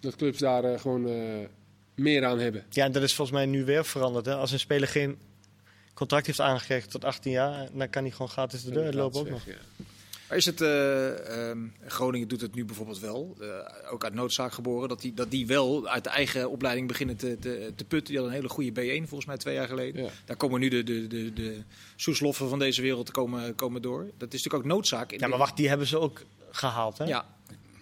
Dat 0.00 0.16
clubs 0.16 0.38
daar 0.38 0.64
eh, 0.64 0.80
gewoon 0.80 1.08
eh, 1.08 1.46
meer 1.94 2.24
aan 2.24 2.38
hebben. 2.38 2.64
Ja, 2.70 2.84
en 2.84 2.92
dat 2.92 3.02
is 3.02 3.14
volgens 3.14 3.36
mij 3.36 3.46
nu 3.46 3.64
weer 3.64 3.84
veranderd. 3.84 4.26
Hè? 4.26 4.34
Als 4.34 4.52
een 4.52 4.58
speler 4.58 4.88
geen 4.88 5.18
contract 5.94 6.26
heeft 6.26 6.40
aangekregen 6.40 6.90
tot 6.90 7.04
18 7.04 7.32
jaar, 7.32 7.68
dan 7.72 7.90
kan 7.90 8.02
hij 8.02 8.12
gewoon 8.12 8.28
gratis 8.28 8.64
de 8.64 8.70
deur 8.70 8.84
uitlopen 8.84 9.20
ook 9.20 9.30
nog. 9.30 9.46
Ja. 9.46 9.54
Maar 10.32 10.40
is 10.40 10.46
het, 10.46 10.60
eh, 10.60 11.48
ehm, 11.50 11.58
Groningen 11.86 12.28
doet 12.28 12.40
het 12.40 12.54
nu 12.54 12.64
bijvoorbeeld 12.64 13.00
wel, 13.00 13.36
eh, 13.40 13.92
ook 13.92 14.04
uit 14.04 14.14
noodzaak 14.14 14.52
geboren, 14.52 14.88
dat 14.88 15.00
die, 15.00 15.14
dat 15.14 15.30
die 15.30 15.46
wel 15.46 15.88
uit 15.88 16.04
de 16.04 16.10
eigen 16.10 16.50
opleiding 16.50 16.88
beginnen 16.88 17.16
te, 17.16 17.38
te, 17.40 17.72
te 17.76 17.84
putten. 17.84 18.04
Die 18.14 18.16
hadden 18.16 18.34
een 18.36 18.40
hele 18.42 18.48
goede 18.54 18.70
B1 19.00 19.08
volgens 19.08 19.24
mij 19.26 19.36
twee 19.36 19.54
jaar 19.54 19.68
geleden. 19.68 20.02
Ja. 20.02 20.10
Daar 20.24 20.36
komen 20.36 20.60
nu 20.60 20.68
de, 20.68 20.82
de, 20.82 21.06
de, 21.06 21.32
de 21.32 21.62
soesloffen 21.96 22.48
van 22.48 22.58
deze 22.58 22.82
wereld 22.82 23.10
komen, 23.10 23.54
komen 23.54 23.82
door. 23.82 24.00
Dat 24.02 24.32
is 24.32 24.42
natuurlijk 24.42 24.54
ook 24.54 24.64
noodzaak. 24.64 25.12
in 25.12 25.18
Ja, 25.18 25.28
maar 25.28 25.38
wacht, 25.38 25.56
die 25.56 25.68
hebben 25.68 25.86
ze 25.86 25.98
ook 25.98 26.22
gehaald. 26.50 26.98
Hè? 26.98 27.04
Ja, 27.04 27.24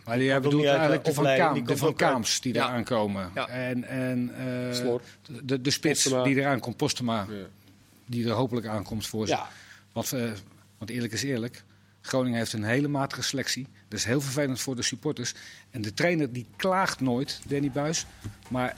Maar 0.04 0.18
die 0.18 0.40
bedoelt 0.40 0.62
de 0.62 0.68
eigenlijk 0.68 1.04
de 1.04 1.12
Van, 1.14 1.24
Kaam, 1.24 1.64
de 1.64 1.94
Kaams 1.94 2.40
die 2.40 2.54
Ja. 2.54 2.68
eraan 2.68 2.84
komen. 2.84 3.30
Ja. 3.34 3.48
En, 3.48 3.84
en 3.84 4.30
eh, 4.34 4.94
de, 5.42 5.60
de 5.60 5.70
spits 5.70 6.02
Postema. 6.02 6.24
die 6.24 6.36
eraan 6.36 6.60
komt, 6.60 6.76
Postema, 6.76 7.26
Ja. 7.30 7.46
die 8.06 8.24
er 8.26 8.32
hopelijk 8.32 8.66
aankomt 8.66 9.06
voor 9.06 9.26
ze. 9.26 9.32
Ja. 9.32 9.48
Want, 9.92 10.12
eh, 10.12 10.30
want 10.78 10.90
eerlijk 10.90 11.12
is 11.12 11.22
eerlijk, 11.22 11.64
Groningen 12.00 12.38
heeft 12.38 12.52
een 12.52 12.64
hele 12.64 12.88
matige 12.88 13.22
selectie. 13.22 13.66
Dat 13.88 13.98
is 13.98 14.04
heel 14.04 14.20
vervelend 14.20 14.60
voor 14.60 14.76
de 14.76 14.82
supporters. 14.82 15.34
En 15.70 15.82
de 15.82 15.94
trainer 15.94 16.32
die 16.32 16.46
klaagt 16.56 17.00
nooit, 17.00 17.40
Danny 17.48 17.70
Buis. 17.70 18.06
Maar 18.48 18.76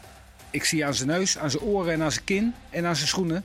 ik 0.51 0.65
zie 0.65 0.87
aan 0.87 0.95
zijn 0.95 1.09
neus, 1.09 1.39
aan 1.39 1.51
zijn 1.51 1.63
oren 1.63 1.93
en 1.93 2.03
aan 2.03 2.13
zijn 2.13 2.25
kin 2.25 2.55
en 2.71 2.87
aan 2.87 2.97
zijn 2.97 3.09
schoenen... 3.09 3.45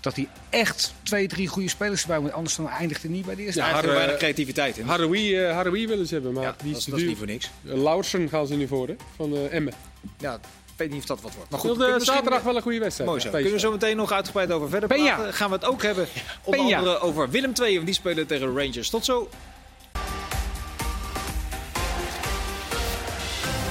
dat 0.00 0.16
hij 0.16 0.28
echt 0.50 0.94
twee, 1.02 1.28
drie 1.28 1.48
goede 1.48 1.68
spelers 1.68 2.00
erbij 2.02 2.18
moet. 2.18 2.32
Anders 2.32 2.56
dan 2.56 2.68
eindigt 2.68 3.02
hij 3.02 3.10
niet 3.10 3.26
bij 3.26 3.34
de 3.34 3.42
eerste. 3.42 3.60
Ja, 3.60 3.68
ja, 3.68 3.76
er 3.76 3.84
Har- 3.84 3.94
weinig 3.94 4.12
eh, 4.12 4.18
creativiteit 4.18 4.78
in. 4.78 4.86
Haroui, 4.86 5.36
eh, 5.36 5.52
Haroui 5.54 5.86
willen 5.86 6.06
ze 6.06 6.14
hebben, 6.14 6.32
maar 6.32 6.42
ja, 6.42 6.54
die 6.62 6.76
is 6.76 6.84
dat, 6.84 6.90
dat 6.90 7.00
is 7.00 7.06
niet 7.06 7.18
voor 7.18 7.26
niks. 7.26 7.50
Eh, 7.66 7.82
Lauwersen 7.82 8.28
gaan 8.28 8.46
ze 8.46 8.54
nu 8.54 8.66
voor, 8.66 8.88
hè? 8.88 8.94
Van 9.16 9.34
eh 9.36 9.52
Emmen. 9.54 9.72
Ja, 10.18 10.40
weet 10.80 10.90
niet 10.90 11.00
of 11.00 11.06
dat 11.06 11.20
wat 11.20 11.34
wordt. 11.34 11.50
Maar 11.50 11.60
Goed, 11.60 11.78
misschien- 11.78 12.00
zaterdag 12.14 12.42
wel 12.42 12.56
een 12.56 12.62
goede 12.62 12.78
wedstrijd. 12.78 13.08
Mooi 13.10 13.20
zo. 13.22 13.26
Ja, 13.28 13.34
Kunnen 13.34 13.52
we 13.52 13.58
zo 13.58 13.70
meteen 13.70 13.96
nog 13.96 14.12
uitgebreid 14.12 14.50
over 14.52 14.68
verder 14.68 14.88
Peña. 14.88 15.02
praten? 15.14 15.34
Gaan 15.34 15.48
we 15.48 15.54
het 15.54 15.64
ook 15.64 15.82
hebben 15.82 16.06
onder 16.44 16.60
andere 16.76 16.98
over 16.98 17.30
Willem 17.30 17.52
II. 17.62 17.74
Want 17.74 17.86
die 17.86 17.94
spelen 17.94 18.26
tegen 18.26 18.46
Rangers. 18.56 18.90
Tot 18.90 19.04
zo. 19.04 19.28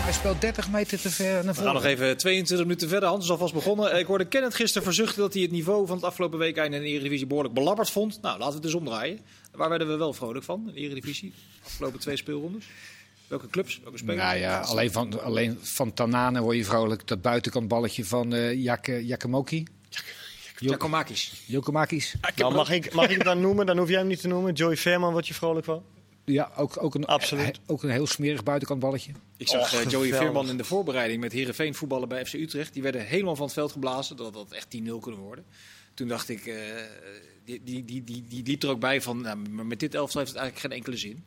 Hij 0.10 0.18
speelt 0.18 0.42
30 0.42 0.70
meter 0.72 1.00
te 1.02 1.10
ver 1.10 1.26
naar 1.34 1.40
We 1.42 1.46
gaan 1.46 1.56
voren. 1.56 1.74
nog 1.74 1.84
even 1.84 2.18
22 2.18 2.66
minuten 2.68 2.90
verder. 2.90 3.10
Hans 3.10 3.24
is 3.24 3.32
alvast 3.32 3.54
begonnen. 3.54 4.00
Ik 4.00 4.06
hoorde 4.06 4.26
Kenneth 4.26 4.56
gisteren 4.56 4.84
verzuchten 4.84 5.22
dat 5.22 5.34
hij 5.34 5.42
het 5.42 5.52
niveau 5.52 5.88
van 5.88 5.96
het 5.96 6.06
afgelopen 6.06 6.40
week 6.40 6.58
in 6.58 6.72
de 6.72 6.80
Eredivisie 6.82 7.28
behoorlijk 7.28 7.54
belabberd 7.56 7.90
vond. 7.90 8.22
Nou, 8.22 8.34
laten 8.40 8.50
we 8.50 8.56
het 8.56 8.66
eens 8.66 8.74
omdraaien. 8.74 9.20
Waar 9.52 9.70
werden 9.70 9.88
we 9.88 9.96
wel 9.96 10.14
vrolijk 10.14 10.46
van 10.46 10.64
in 10.68 10.74
de 10.74 10.80
Eredivisie? 10.80 11.34
Afgelopen 11.66 12.00
twee 12.00 12.16
speelrondes. 12.18 12.66
Welke 13.30 13.48
clubs? 13.48 13.80
Welke 13.84 13.98
spelers? 13.98 14.24
Nou 14.24 14.38
ja, 14.38 14.60
alleen 14.60 14.92
van, 14.92 15.22
alleen 15.24 15.58
van 15.62 15.94
Tanane 15.94 16.42
word 16.42 16.58
je 16.58 16.66
vrolijk. 16.66 17.08
Dat 17.08 17.22
buitenkant 17.22 17.68
balletje 17.68 18.06
van 18.06 18.34
eh 18.34 18.64
Jak 18.64 18.86
Jakemoki. 18.88 19.66
Nou, 22.36 22.54
mag, 22.54 22.70
ik, 22.70 22.94
mag 22.94 23.10
ik 23.10 23.16
het 23.16 23.24
dan 23.26 23.42
noemen? 23.42 23.66
Dan 23.66 23.78
hoef 23.78 23.90
jij 23.90 23.98
hem 23.98 24.08
niet 24.08 24.22
te 24.22 24.28
noemen. 24.28 24.54
Joey 24.54 24.78
Veerman 24.78 25.12
word 25.12 25.28
je 25.28 25.34
vrolijk 25.34 25.66
van. 25.66 25.84
Ja, 26.26 26.52
ook, 26.56 26.84
ook, 26.84 26.96
een, 26.96 27.06
Absoluut. 27.06 27.46
he- 27.46 27.52
ook 27.74 27.84
een 27.84 27.90
heel 27.90 28.08
smerig 28.08 28.44
buitenkant 28.44 28.80
balletje. 28.80 29.12
Ik 29.38 29.48
zag 29.48 29.62
Och, 29.62 29.82
eh, 29.82 29.90
Joey. 29.90 30.14
Veerman 30.14 30.50
in 30.50 30.58
de 30.58 30.64
voorbereiding 30.64 31.22
met 31.22 31.32
Herenveen 31.32 31.76
voetballen 31.76 32.08
bij 32.10 32.26
FC 32.26 32.34
Utrecht. 32.34 32.74
Die 32.74 32.84
werden 32.84 33.06
helemaal 33.06 33.36
van 33.36 33.46
het 33.46 33.54
veld 33.54 33.72
geblazen. 33.72 34.16
Dat 34.18 34.34
dat 34.34 34.52
echt 34.52 34.70
10-0 34.70 35.00
kunnen 35.00 35.20
worden. 35.20 35.46
Toen 35.94 36.08
dacht 36.08 36.30
ik, 36.30 36.46
eh, 36.46 36.56
die, 37.46 37.62
die, 37.64 37.86
die, 37.86 38.04
die, 38.04 38.24
die 38.28 38.44
liep 38.44 38.64
er 38.64 38.70
ook 38.70 38.80
bij 38.80 39.02
van, 39.02 39.22
nou, 39.22 39.38
maar 39.50 39.66
met 39.66 39.80
dit 39.80 39.96
elftal 39.96 40.22
heeft 40.22 40.34
het 40.34 40.42
eigenlijk 40.42 40.74
geen 40.74 40.78
enkele 40.78 40.98
zin. 40.98 41.24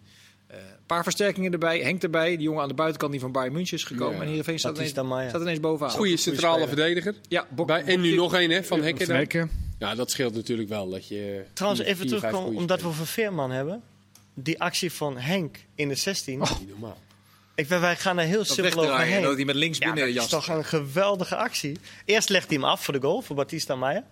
Eh, 0.53 0.59
Een 0.59 0.87
paar 0.87 1.03
versterkingen 1.03 1.53
erbij. 1.53 1.81
Henk 1.81 2.03
erbij. 2.03 2.29
Die 2.37 2.41
jongen 2.45 2.63
aan 2.63 2.69
de 2.69 2.75
buitenkant 2.75 3.13
die 3.13 3.21
van 3.21 3.33
Bayern 3.33 3.53
München 3.53 3.77
is 3.77 3.85
gekomen. 3.85 4.17
Ja. 4.17 4.23
En 4.23 4.29
Herenveen 4.29 4.59
staat 4.59 4.77
ineens, 4.77 4.93
Maya. 5.03 5.29
staat 5.29 5.41
ineens 5.41 5.61
bovenaan. 5.61 5.93
Goede 5.93 6.17
centrale 6.17 6.67
verdediger. 6.67 7.15
Ja, 7.29 7.47
Bok, 7.51 7.67
Bij, 7.67 7.85
en 7.85 8.01
nu 8.01 8.15
nog 8.15 8.35
één, 8.35 8.51
hè? 8.51 8.65
Van 8.65 8.83
Hekken. 8.83 9.51
Ja, 9.79 9.95
dat 9.95 10.11
scheelt 10.11 10.35
natuurlijk 10.35 10.69
wel. 10.69 10.89
Dat 10.91 11.09
je 11.09 11.45
Trouwens, 11.53 11.83
vier- 11.83 11.93
even 11.93 12.07
terugkomen, 12.07 12.57
omdat 12.57 12.81
we 12.81 12.87
over 12.87 13.07
Veerman 13.07 13.51
hebben. 13.51 13.83
Die 14.35 14.61
actie 14.61 14.93
van 14.93 15.19
Henk 15.19 15.59
in 15.75 15.89
de 15.89 15.95
16. 15.95 16.39
Niet 16.39 16.69
normaal. 16.69 16.99
Ik, 17.55 17.67
wij, 17.67 17.81
wij 17.81 17.97
gaan 17.97 18.19
er 18.19 18.25
heel 18.27 18.39
dat 18.39 18.47
simpel 18.47 18.83
over 18.85 19.01
heen. 19.01 19.23
Dat 19.23 19.37
hij 19.37 19.45
met 19.45 19.55
links 19.55 19.79
Ja, 19.79 19.93
binnen 19.93 20.15
dat 20.15 20.25
is 20.25 20.31
toch 20.31 20.49
een 20.49 20.65
geweldige 20.65 21.37
actie. 21.37 21.79
Eerst 22.05 22.29
legt 22.29 22.47
hij 22.49 22.57
hem 22.57 22.65
af 22.67 22.85
voor 22.85 22.95
de 22.95 23.01
goal, 23.01 23.23
voor 23.23 23.37
Batista 23.37 23.77
Maya. 23.77 24.05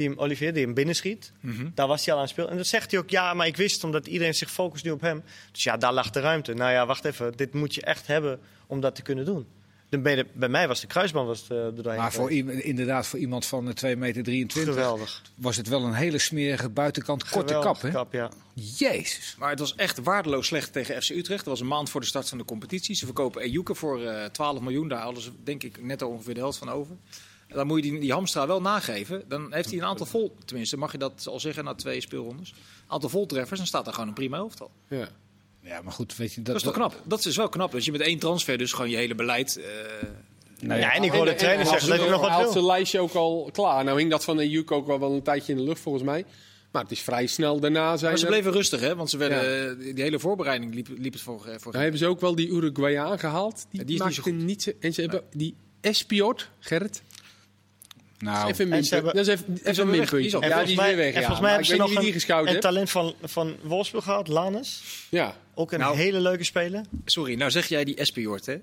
Die 0.00 0.08
hem, 0.08 0.18
Olivier, 0.18 0.52
die 0.54 0.64
hem 0.64 0.74
binnenschiet. 0.74 1.32
Mhm. 1.40 1.68
Daar 1.74 1.86
was 1.86 2.04
hij 2.04 2.12
al 2.14 2.18
aan 2.20 2.24
het 2.24 2.32
spelen. 2.32 2.50
En 2.50 2.56
dan 2.56 2.64
zegt 2.64 2.90
hij 2.90 3.00
ook, 3.00 3.10
ja, 3.10 3.34
maar 3.34 3.46
ik 3.46 3.56
wist 3.56 3.84
omdat 3.84 4.06
iedereen 4.06 4.34
zich 4.34 4.50
focust 4.50 4.84
nu 4.84 4.90
op 4.90 5.00
hem. 5.00 5.22
Dus 5.52 5.62
ja, 5.62 5.76
daar 5.76 5.92
lag 5.92 6.10
de 6.10 6.20
ruimte. 6.20 6.54
Nou 6.54 6.72
ja, 6.72 6.86
wacht 6.86 7.04
even. 7.04 7.32
Dit 7.36 7.54
moet 7.54 7.74
je 7.74 7.82
echt 7.82 8.06
hebben 8.06 8.40
om 8.66 8.80
dat 8.80 8.94
te 8.94 9.02
kunnen 9.02 9.24
doen. 9.24 9.46
Je- 9.88 10.26
bij 10.32 10.48
mij 10.48 10.68
was 10.68 10.80
de 10.80 10.86
kruisband 10.86 11.26
was 11.26 11.40
het, 11.40 11.50
eh, 11.50 11.56
doorheen 11.56 12.00
Maar 12.00 12.12
voor, 12.12 12.30
inderdaad, 12.30 13.06
voor 13.06 13.18
iemand 13.18 13.46
van 13.46 13.68
eh, 13.68 13.74
2 13.74 13.96
meter 13.96 14.22
23 14.22 14.74
Geweldig. 14.74 15.22
was 15.34 15.56
het 15.56 15.68
wel 15.68 15.82
een 15.84 15.92
hele 15.94 16.18
smerige 16.18 16.68
buitenkant 16.68 17.28
korte 17.30 17.52
kap. 17.60 17.80
Hè? 17.82 17.90
kap, 17.90 18.12
ja. 18.12 18.30
Jezus. 18.54 19.34
Maar 19.38 19.50
het 19.50 19.58
was 19.58 19.74
echt 19.74 19.98
waardeloos 20.02 20.46
slecht 20.46 20.72
tegen 20.72 21.02
FC 21.02 21.10
Utrecht. 21.10 21.38
Dat 21.44 21.52
was 21.52 21.60
een 21.60 21.66
maand 21.66 21.90
voor 21.90 22.00
de 22.00 22.06
start 22.06 22.28
van 22.28 22.38
de 22.38 22.44
competitie. 22.44 22.94
Ze 22.94 23.04
verkopen 23.04 23.42
Ejuke 23.42 23.74
voor 23.74 24.02
eh 24.04 24.24
12 24.24 24.60
miljoen. 24.60 24.88
Daar 24.88 25.02
hadden 25.02 25.22
ze 25.22 25.30
denk 25.44 25.62
ik 25.62 25.82
net 25.82 26.02
ongeveer 26.02 26.34
de 26.34 26.40
helft 26.40 26.58
van 26.58 26.68
over. 26.70 26.96
Dan 27.54 27.66
moet 27.66 27.84
je 27.84 27.90
die, 27.90 28.00
die 28.00 28.12
Hamstra 28.12 28.46
wel 28.46 28.60
nageven. 28.60 29.22
Dan 29.28 29.52
heeft 29.52 29.70
hij 29.70 29.78
een 29.78 29.84
aantal 29.84 30.06
vol, 30.06 30.36
tenminste 30.44 30.76
mag 30.76 30.92
je 30.92 30.98
dat 30.98 31.26
al 31.26 31.40
zeggen 31.40 31.64
na 31.64 31.74
twee 31.74 32.00
speelrondes. 32.00 32.50
Een 32.50 32.56
aantal 32.86 33.08
voltreffers. 33.08 33.58
Dan 33.58 33.66
staat 33.68 33.86
er 33.86 33.92
gewoon 33.92 34.08
een 34.08 34.14
prima 34.14 34.36
elftal. 34.36 34.70
Ja. 34.88 35.08
Ja, 35.62 35.80
maar 35.82 35.92
goed, 35.92 36.16
weet 36.16 36.32
je... 36.32 36.42
Dat 36.42 36.56
is 36.56 36.62
toch 36.62 36.72
knap? 36.74 36.94
Dat 37.04 37.24
is 37.24 37.36
wel 37.36 37.48
knap. 37.48 37.72
Dat 37.72 37.84
je 37.84 37.92
met 37.92 38.00
één 38.00 38.18
transfer 38.18 38.58
dus 38.58 38.72
gewoon 38.72 38.90
je 38.90 38.96
hele 38.96 39.14
beleid... 39.14 39.56
eh, 39.56 39.64
Nee, 40.60 40.78
Ja, 40.78 40.92
en 40.94 41.02
ik 41.02 41.10
hoorde 41.10 41.30
de 41.30 41.36
trainer 41.36 41.66
zeggen 41.66 41.88
dat 41.88 41.98
hij 42.00 42.08
nog 42.08 42.28
had 42.28 42.42
wat 42.42 42.52
zijn 42.52 42.64
lijstje 42.64 43.00
ook 43.00 43.12
al 43.14 43.48
klaar. 43.52 43.84
Nou 43.84 43.98
hing 43.98 44.10
dat 44.10 44.24
van 44.24 44.36
de 44.36 44.48
Juk 44.50 44.70
ook 44.70 44.88
al 44.88 45.00
wel 45.00 45.12
een 45.12 45.22
tijdje 45.22 45.52
in 45.52 45.58
de 45.58 45.64
lucht 45.64 45.80
volgens 45.80 46.04
mij. 46.04 46.24
Maar 46.70 46.82
het 46.82 46.90
is 46.90 47.00
vrij 47.00 47.26
snel 47.26 47.60
daarna 47.60 47.96
zijn 47.96 48.10
maar 48.10 48.18
ze 48.20 48.26
er- 48.26 48.30
bleven 48.32 48.52
rustig, 48.52 48.80
hè? 48.80 48.94
Want 48.96 49.10
ze 49.10 49.16
werden, 49.16 49.78
eh, 49.78 49.94
die 49.94 50.02
hele 50.02 50.18
voorbereiding 50.18 50.74
liep, 50.74 50.88
liep 50.98 51.12
het 51.12 51.22
voor... 51.22 51.46
eh, 51.46 51.54
voor 51.58 51.74
hebben 51.74 51.98
ze 51.98 52.06
ook 52.06 52.20
wel 52.20 52.34
die 52.34 52.48
Uruguayaan 52.48 53.18
gehaald. 53.18 53.66
Die, 53.70 53.80
Ja, 53.80 53.86
die 53.86 53.98
is 53.98 54.04
niet 54.04 54.14
zo 54.14 54.22
goed. 54.22 54.32
niet 54.32 54.74
En 54.80 54.94
ze 54.94 55.00
hebben 55.00 55.22
die 55.32 55.54
Espiot, 55.80 56.48
Gerrit. 56.58 57.02
Nou, 58.20 58.48
even 58.48 58.62
een 58.64 58.68
minpunt. 58.70 58.90
hebben- 58.90 59.14
Dat 59.14 59.26
is 59.26 59.32
even, 59.34 59.58
even 59.64 59.82
een 59.82 59.90
minpuntje. 59.90 60.30
Ja, 60.30 60.30
volgens 60.30 60.62
die 60.62 60.70
is 60.72 60.76
mij, 60.76 60.86
weer 60.88 60.96
weg. 60.96 61.14
en 61.14 61.20
ja. 61.20 61.26
volgens 61.26 61.40
mij 61.40 61.50
hebben 61.50 61.66
ze 61.68 61.76
nog 61.76 61.88
wie 61.88 61.98
die 61.98 62.06
een, 62.06 62.12
gescout 62.12 62.48
een 62.48 62.60
talent 62.60 62.90
van, 62.90 63.14
van 63.22 63.56
Wolfsburg 63.62 64.04
gehad, 64.04 64.28
Lanus. 64.28 64.82
Ja. 65.08 65.36
Ook 65.54 65.72
een 65.72 65.78
Nou. 65.78 65.96
hele 65.96 66.20
leuke 66.20 66.44
speler. 66.44 66.84
Sorry, 67.04 67.34
nou 67.34 67.50
zeg 67.50 67.66
jij 67.66 67.84
die 67.84 67.94
Espiort, 67.96 68.46
hè? 68.46 68.56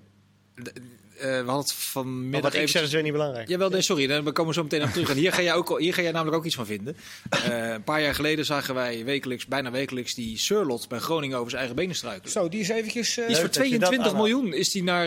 D- 1.17 1.21
we 1.21 1.27
hadden 1.27 1.55
het 1.57 1.65
Maar 1.67 1.75
vanmiddag 1.75 2.41
wat 2.41 2.61
ik 2.61 2.67
zeg 2.69 2.81
is 2.83 2.91
weer 2.91 3.01
niet 3.03 3.11
belangrijk. 3.11 3.47
Jawel, 3.47 3.69
nee, 3.69 3.81
sorry, 3.81 4.07
daar- 4.07 4.23
we 4.23 4.31
komen 4.31 4.53
zo 4.53 4.63
meteen 4.63 4.83
op 4.83 4.89
terug. 4.89 5.09
En 5.09 5.15
hier 5.17 5.33
ga 5.33 5.41
jij, 5.41 5.53
ook, 5.53 5.79
hier 5.79 5.93
ga 5.93 6.01
jij 6.01 6.11
namelijk 6.11 6.37
ook 6.37 6.45
iets 6.45 6.55
van 6.55 6.65
vinden. 6.65 6.97
Eh, 7.29 7.69
een 7.71 7.83
paar 7.83 8.01
jaar 8.01 8.15
geleden 8.15 8.45
zagen 8.45 8.75
wij 8.75 9.05
wekelijks, 9.05 9.45
bijna 9.45 9.71
wekelijks, 9.71 10.13
die 10.13 10.37
Surlot 10.37 10.87
bij 10.87 10.99
Groningen 10.99 11.35
over 11.37 11.49
zijn 11.49 11.61
eigen 11.61 11.79
benen 11.79 11.95
struikelen. 11.95 12.31
Zo, 12.31 12.49
die 12.49 12.59
is 12.59 12.69
eventjes... 12.69 13.17
eh, 13.17 13.25
Die 13.27 13.35
is 13.35 13.41
voor 13.41 13.43
Leuk 13.43 13.53
dat 13.53 13.69
je 13.69 13.79
dat 13.79 13.87
22 13.89 14.07
aanhaalt. 14.21 14.27
miljoen 14.41 14.53
is 14.53 14.71
die 14.71 14.83
naar 14.83 15.05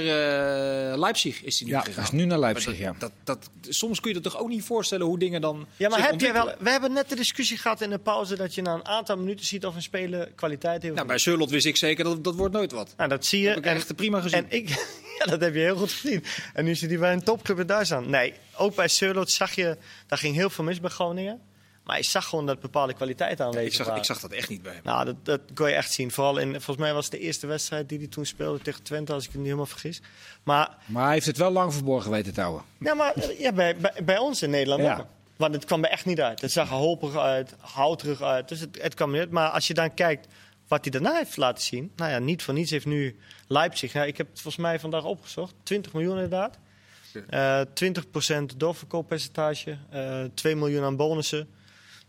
eh, 0.92 0.98
Leipzig 0.98 1.42
is 1.42 1.58
die 1.58 1.66
nu 1.66 1.72
ja, 1.72 1.80
gegaan. 1.80 1.94
dat 2.04 2.04
is 2.12 2.18
nu 2.18 2.24
naar 2.24 2.38
Leipzig, 2.38 2.78
ja. 2.78 2.94
dat, 2.98 3.12
dat, 3.24 3.50
soms 3.68 4.00
kun 4.00 4.14
je 4.14 4.20
dat 4.20 4.32
toch 4.32 4.40
ook 4.42 4.48
niet 4.48 4.64
voorstellen 4.64 5.06
hoe 5.06 5.18
dingen 5.18 5.40
dan 5.40 5.66
Ja, 5.76 5.88
maar 5.88 5.98
zich 5.98 6.10
heb 6.10 6.20
jij 6.20 6.32
wel, 6.32 6.52
we 6.58 6.70
hebben 6.70 6.92
net 6.92 7.08
de 7.08 7.16
discussie 7.16 7.56
gehad 7.58 7.80
in 7.80 7.90
de 7.90 7.98
pauze 7.98 8.36
dat 8.36 8.54
je 8.54 8.62
na 8.62 8.74
een 8.74 8.86
aantal 8.86 9.16
minuten 9.16 9.46
ziet 9.46 9.66
of 9.66 9.74
een 9.74 9.82
speler 9.82 10.32
kwaliteit 10.34 10.82
heeft. 10.82 10.94
Nou, 10.94 11.06
bij 11.06 11.18
Surlot 11.18 11.50
wist 11.50 11.66
ik 11.66 11.76
zeker 11.76 12.04
dat 12.04 12.24
dat 12.24 12.34
wordt 12.34 12.54
nooit 12.54 12.72
wat. 12.72 12.94
Nou, 12.96 13.08
dat 13.08 13.24
zie 13.26 13.40
je. 13.40 13.46
Dat 13.54 13.54
heb 13.64 13.64
ik 13.64 13.78
echt 13.78 13.96
prima 13.96 14.20
gezien. 14.20 14.38
En 14.38 14.46
ik, 14.48 14.68
ja, 15.24 15.30
dat 15.30 15.40
heb 15.40 15.54
je 15.54 15.60
heel 15.60 15.76
goed 15.76 15.92
gezien. 15.92 16.24
En 16.54 16.64
nu 16.64 16.74
zit 16.74 16.90
hij 16.90 16.98
bij 16.98 17.12
een 17.12 17.22
topclub 17.24 17.58
in 17.60 17.66
Duitsland. 17.66 18.08
Nee, 18.08 18.34
ook 18.56 18.74
bij 18.74 18.88
Surlot 18.88 19.30
zag 19.30 19.54
je, 19.54 19.76
daar 20.06 20.18
ging 20.18 20.34
heel 20.34 20.50
veel 20.50 20.64
mis 20.64 20.80
bij 20.80 20.90
Groningen. 20.90 21.40
Maar 21.84 21.96
je 21.98 22.04
zag 22.04 22.26
gewoon 22.26 22.46
dat 22.46 22.60
bepaalde 22.60 22.94
kwaliteiten 22.94 23.44
aanwezig 23.44 23.80
ik, 23.80 23.86
zag, 23.86 23.96
ik 23.96 24.04
zag 24.04 24.20
dat 24.20 24.30
echt 24.32 24.48
niet 24.48 24.62
bij 24.62 24.72
hem. 24.72 24.80
Nou, 24.84 25.04
dat, 25.04 25.14
dat 25.22 25.40
kon 25.54 25.68
je 25.68 25.74
echt 25.74 25.92
zien. 25.92 26.10
Vooral 26.10 26.38
in, 26.38 26.50
volgens 26.50 26.76
mij 26.76 26.92
was 26.94 27.04
het 27.04 27.12
de 27.12 27.18
eerste 27.20 27.46
wedstrijd 27.46 27.88
die 27.88 27.98
hij 27.98 28.06
toen 28.06 28.26
speelde 28.26 28.58
tegen 28.62 28.82
Twente, 28.82 29.12
als 29.12 29.22
ik 29.22 29.28
het 29.28 29.36
niet 29.36 29.44
helemaal 29.46 29.66
vergis. 29.66 30.00
Maar, 30.42 30.76
Maar 30.86 31.04
hij 31.04 31.12
heeft 31.12 31.26
het 31.26 31.36
wel 31.36 31.50
lang 31.50 31.72
verborgen 31.74 32.10
weten 32.10 32.32
te 32.34 32.40
houden. 32.40 32.62
ja, 32.80 32.94
maar 32.94 33.12
eh, 33.14 33.40
ja, 33.40 33.52
bij, 33.52 33.76
bij, 33.76 33.92
bij 34.04 34.18
ons 34.18 34.42
in 34.42 34.50
Nederland 34.50 34.82
Ja. 34.82 34.98
ook. 34.98 35.06
Want 35.36 35.54
het 35.54 35.64
kwam 35.64 35.84
er 35.84 35.90
echt 35.90 36.04
niet 36.04 36.20
uit. 36.20 36.40
Het 36.40 36.52
zag 36.52 36.68
er 36.68 36.74
hoperig 36.74 37.16
uit, 37.16 37.54
houterig 37.60 38.22
uit. 38.22 38.48
Dus 38.48 38.60
het, 38.60 38.82
het 38.82 38.94
kwam 38.94 39.10
niet 39.10 39.20
uit. 39.20 39.30
Maar 39.30 39.48
als 39.48 39.66
je 39.66 39.74
dan 39.74 39.94
kijkt 39.94 40.26
wat 40.70 40.80
hij 40.84 40.90
daarna 40.90 41.16
heeft 41.16 41.36
laten 41.36 41.64
zien. 41.64 41.92
Nou 41.96 42.10
ja, 42.10 42.18
niet 42.18 42.42
voor 42.42 42.54
niets 42.54 42.70
heeft 42.70 42.86
nu 42.86 43.16
Leipzig. 43.46 43.92
Nou, 43.94 44.06
ik 44.06 44.16
heb 44.16 44.26
het 44.30 44.40
volgens 44.40 44.62
mij 44.62 44.78
vandaag 44.80 45.04
opgezocht. 45.04 45.54
20 45.62 45.92
miljoen 45.92 46.14
inderdaad. 46.14 46.58
Eh 47.28 47.60
20% 47.74 48.56
doorverkooppercentage. 48.56 49.78
eh 49.90 50.24
2 50.34 50.56
miljoen 50.56 50.82
aan 50.84 50.96
bonussen. 50.96 51.48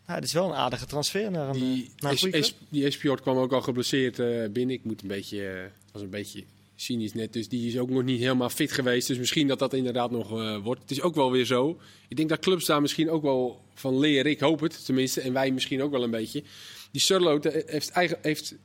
Nou, 0.05 0.19
het 0.19 0.23
is 0.23 0.33
wel 0.33 0.49
een 0.49 0.55
aardige 0.55 0.85
transfer 0.85 1.31
naar 1.31 1.47
een, 1.47 1.53
Die, 1.53 1.83
eh, 1.83 2.01
naar 2.01 2.11
een 2.11 2.43
S- 2.43 2.55
die 2.69 3.15
kwam 3.15 3.37
ook 3.37 3.53
al 3.53 3.61
geblesseerd 3.61 4.19
eh, 4.19 4.27
binnen. 4.49 4.75
Ik 4.75 4.83
moet 4.83 5.01
een 5.01 5.07
beetje, 5.07 5.47
eh, 5.47 5.63
was 5.91 6.01
een 6.01 6.09
beetje 6.09 6.43
cynisch 6.75 7.13
net. 7.13 7.33
Dus 7.33 7.47
die 7.49 7.67
is 7.67 7.77
ook 7.77 7.89
nog 7.89 8.03
niet 8.03 8.19
helemaal 8.19 8.49
fit 8.49 8.71
geweest. 8.71 9.07
Dus 9.07 9.17
misschien 9.17 9.47
dat 9.47 9.59
dat 9.59 9.73
inderdaad 9.73 10.11
nog 10.11 10.31
eh, 10.31 10.57
wordt. 10.57 10.81
Het 10.81 10.91
is 10.91 11.01
ook 11.01 11.15
wel 11.15 11.31
weer 11.31 11.45
zo. 11.45 11.79
Ik 12.07 12.17
denk 12.17 12.29
dat 12.29 12.39
clubs 12.39 12.65
daar 12.65 12.81
misschien 12.81 13.09
ook 13.09 13.21
wel 13.21 13.61
van 13.73 13.99
leren. 13.99 14.31
Ik 14.31 14.39
hoop 14.39 14.59
het 14.59 14.85
tenminste. 14.85 15.21
En 15.21 15.33
wij 15.33 15.51
misschien 15.51 15.81
ook 15.81 15.91
wel 15.91 16.03
een 16.03 16.11
beetje. 16.11 16.43
Die 16.91 17.01
Surloot 17.01 17.43
heeft, 17.43 17.89
eigen, 17.89 18.17
heeft 18.21 18.55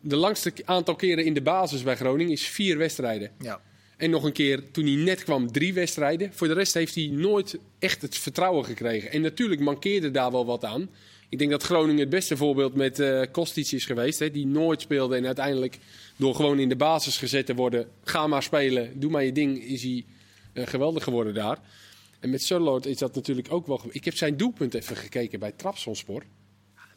de 0.00 0.16
langste 0.16 0.52
aantal 0.64 0.94
keren 0.94 1.24
in 1.24 1.34
de 1.34 1.42
basis 1.42 1.82
bij 1.82 1.96
Groningen 1.96 2.32
is 2.32 2.46
vier 2.46 2.78
wedstrijden. 2.78 3.30
Ja. 3.38 3.60
En 3.96 4.10
nog 4.10 4.24
een 4.24 4.32
keer 4.32 4.70
toen 4.70 4.84
hij 4.84 4.94
net 4.94 5.24
kwam, 5.24 5.52
drie 5.52 5.74
wedstrijden. 5.74 6.32
Voor 6.32 6.48
de 6.48 6.54
rest 6.54 6.74
heeft 6.74 6.94
hij 6.94 7.06
nooit 7.06 7.58
echt 7.78 8.02
het 8.02 8.16
vertrouwen 8.16 8.64
gekregen. 8.64 9.10
En 9.10 9.20
natuurlijk 9.20 9.60
mankeerde 9.60 10.10
daar 10.10 10.32
wel 10.32 10.46
wat 10.46 10.64
aan. 10.64 10.90
Ik 11.28 11.38
denk 11.38 11.50
dat 11.50 11.62
Groningen 11.62 12.00
het 12.00 12.10
beste 12.10 12.36
voorbeeld 12.36 12.74
met 12.74 12.98
eh 12.98 13.22
Kostic 13.32 13.70
is 13.70 13.84
geweest. 13.84 14.18
Hè, 14.18 14.30
die 14.30 14.46
nooit 14.46 14.80
speelde 14.80 15.16
en 15.16 15.26
uiteindelijk 15.26 15.78
door 16.16 16.34
gewoon 16.34 16.58
in 16.58 16.68
de 16.68 16.76
basis 16.76 17.18
gezet 17.18 17.46
te 17.46 17.54
worden. 17.54 17.88
Ga 18.04 18.26
maar 18.26 18.42
spelen, 18.42 19.00
doe 19.00 19.10
maar 19.10 19.24
je 19.24 19.32
ding, 19.32 19.62
is 19.62 19.82
hij 19.82 20.04
eh, 20.52 20.66
geweldig 20.66 21.04
geworden 21.04 21.34
daar. 21.34 21.58
En 22.20 22.30
met 22.30 22.42
Surloot 22.42 22.86
is 22.86 22.98
dat 22.98 23.14
natuurlijk 23.14 23.52
ook 23.52 23.66
wel... 23.66 23.80
Ik 23.90 24.04
heb 24.04 24.16
zijn 24.16 24.36
doelpunt 24.36 24.74
even 24.74 24.96
gekeken 24.96 25.38
bij 25.38 25.52
Trabzonspor. 25.52 26.22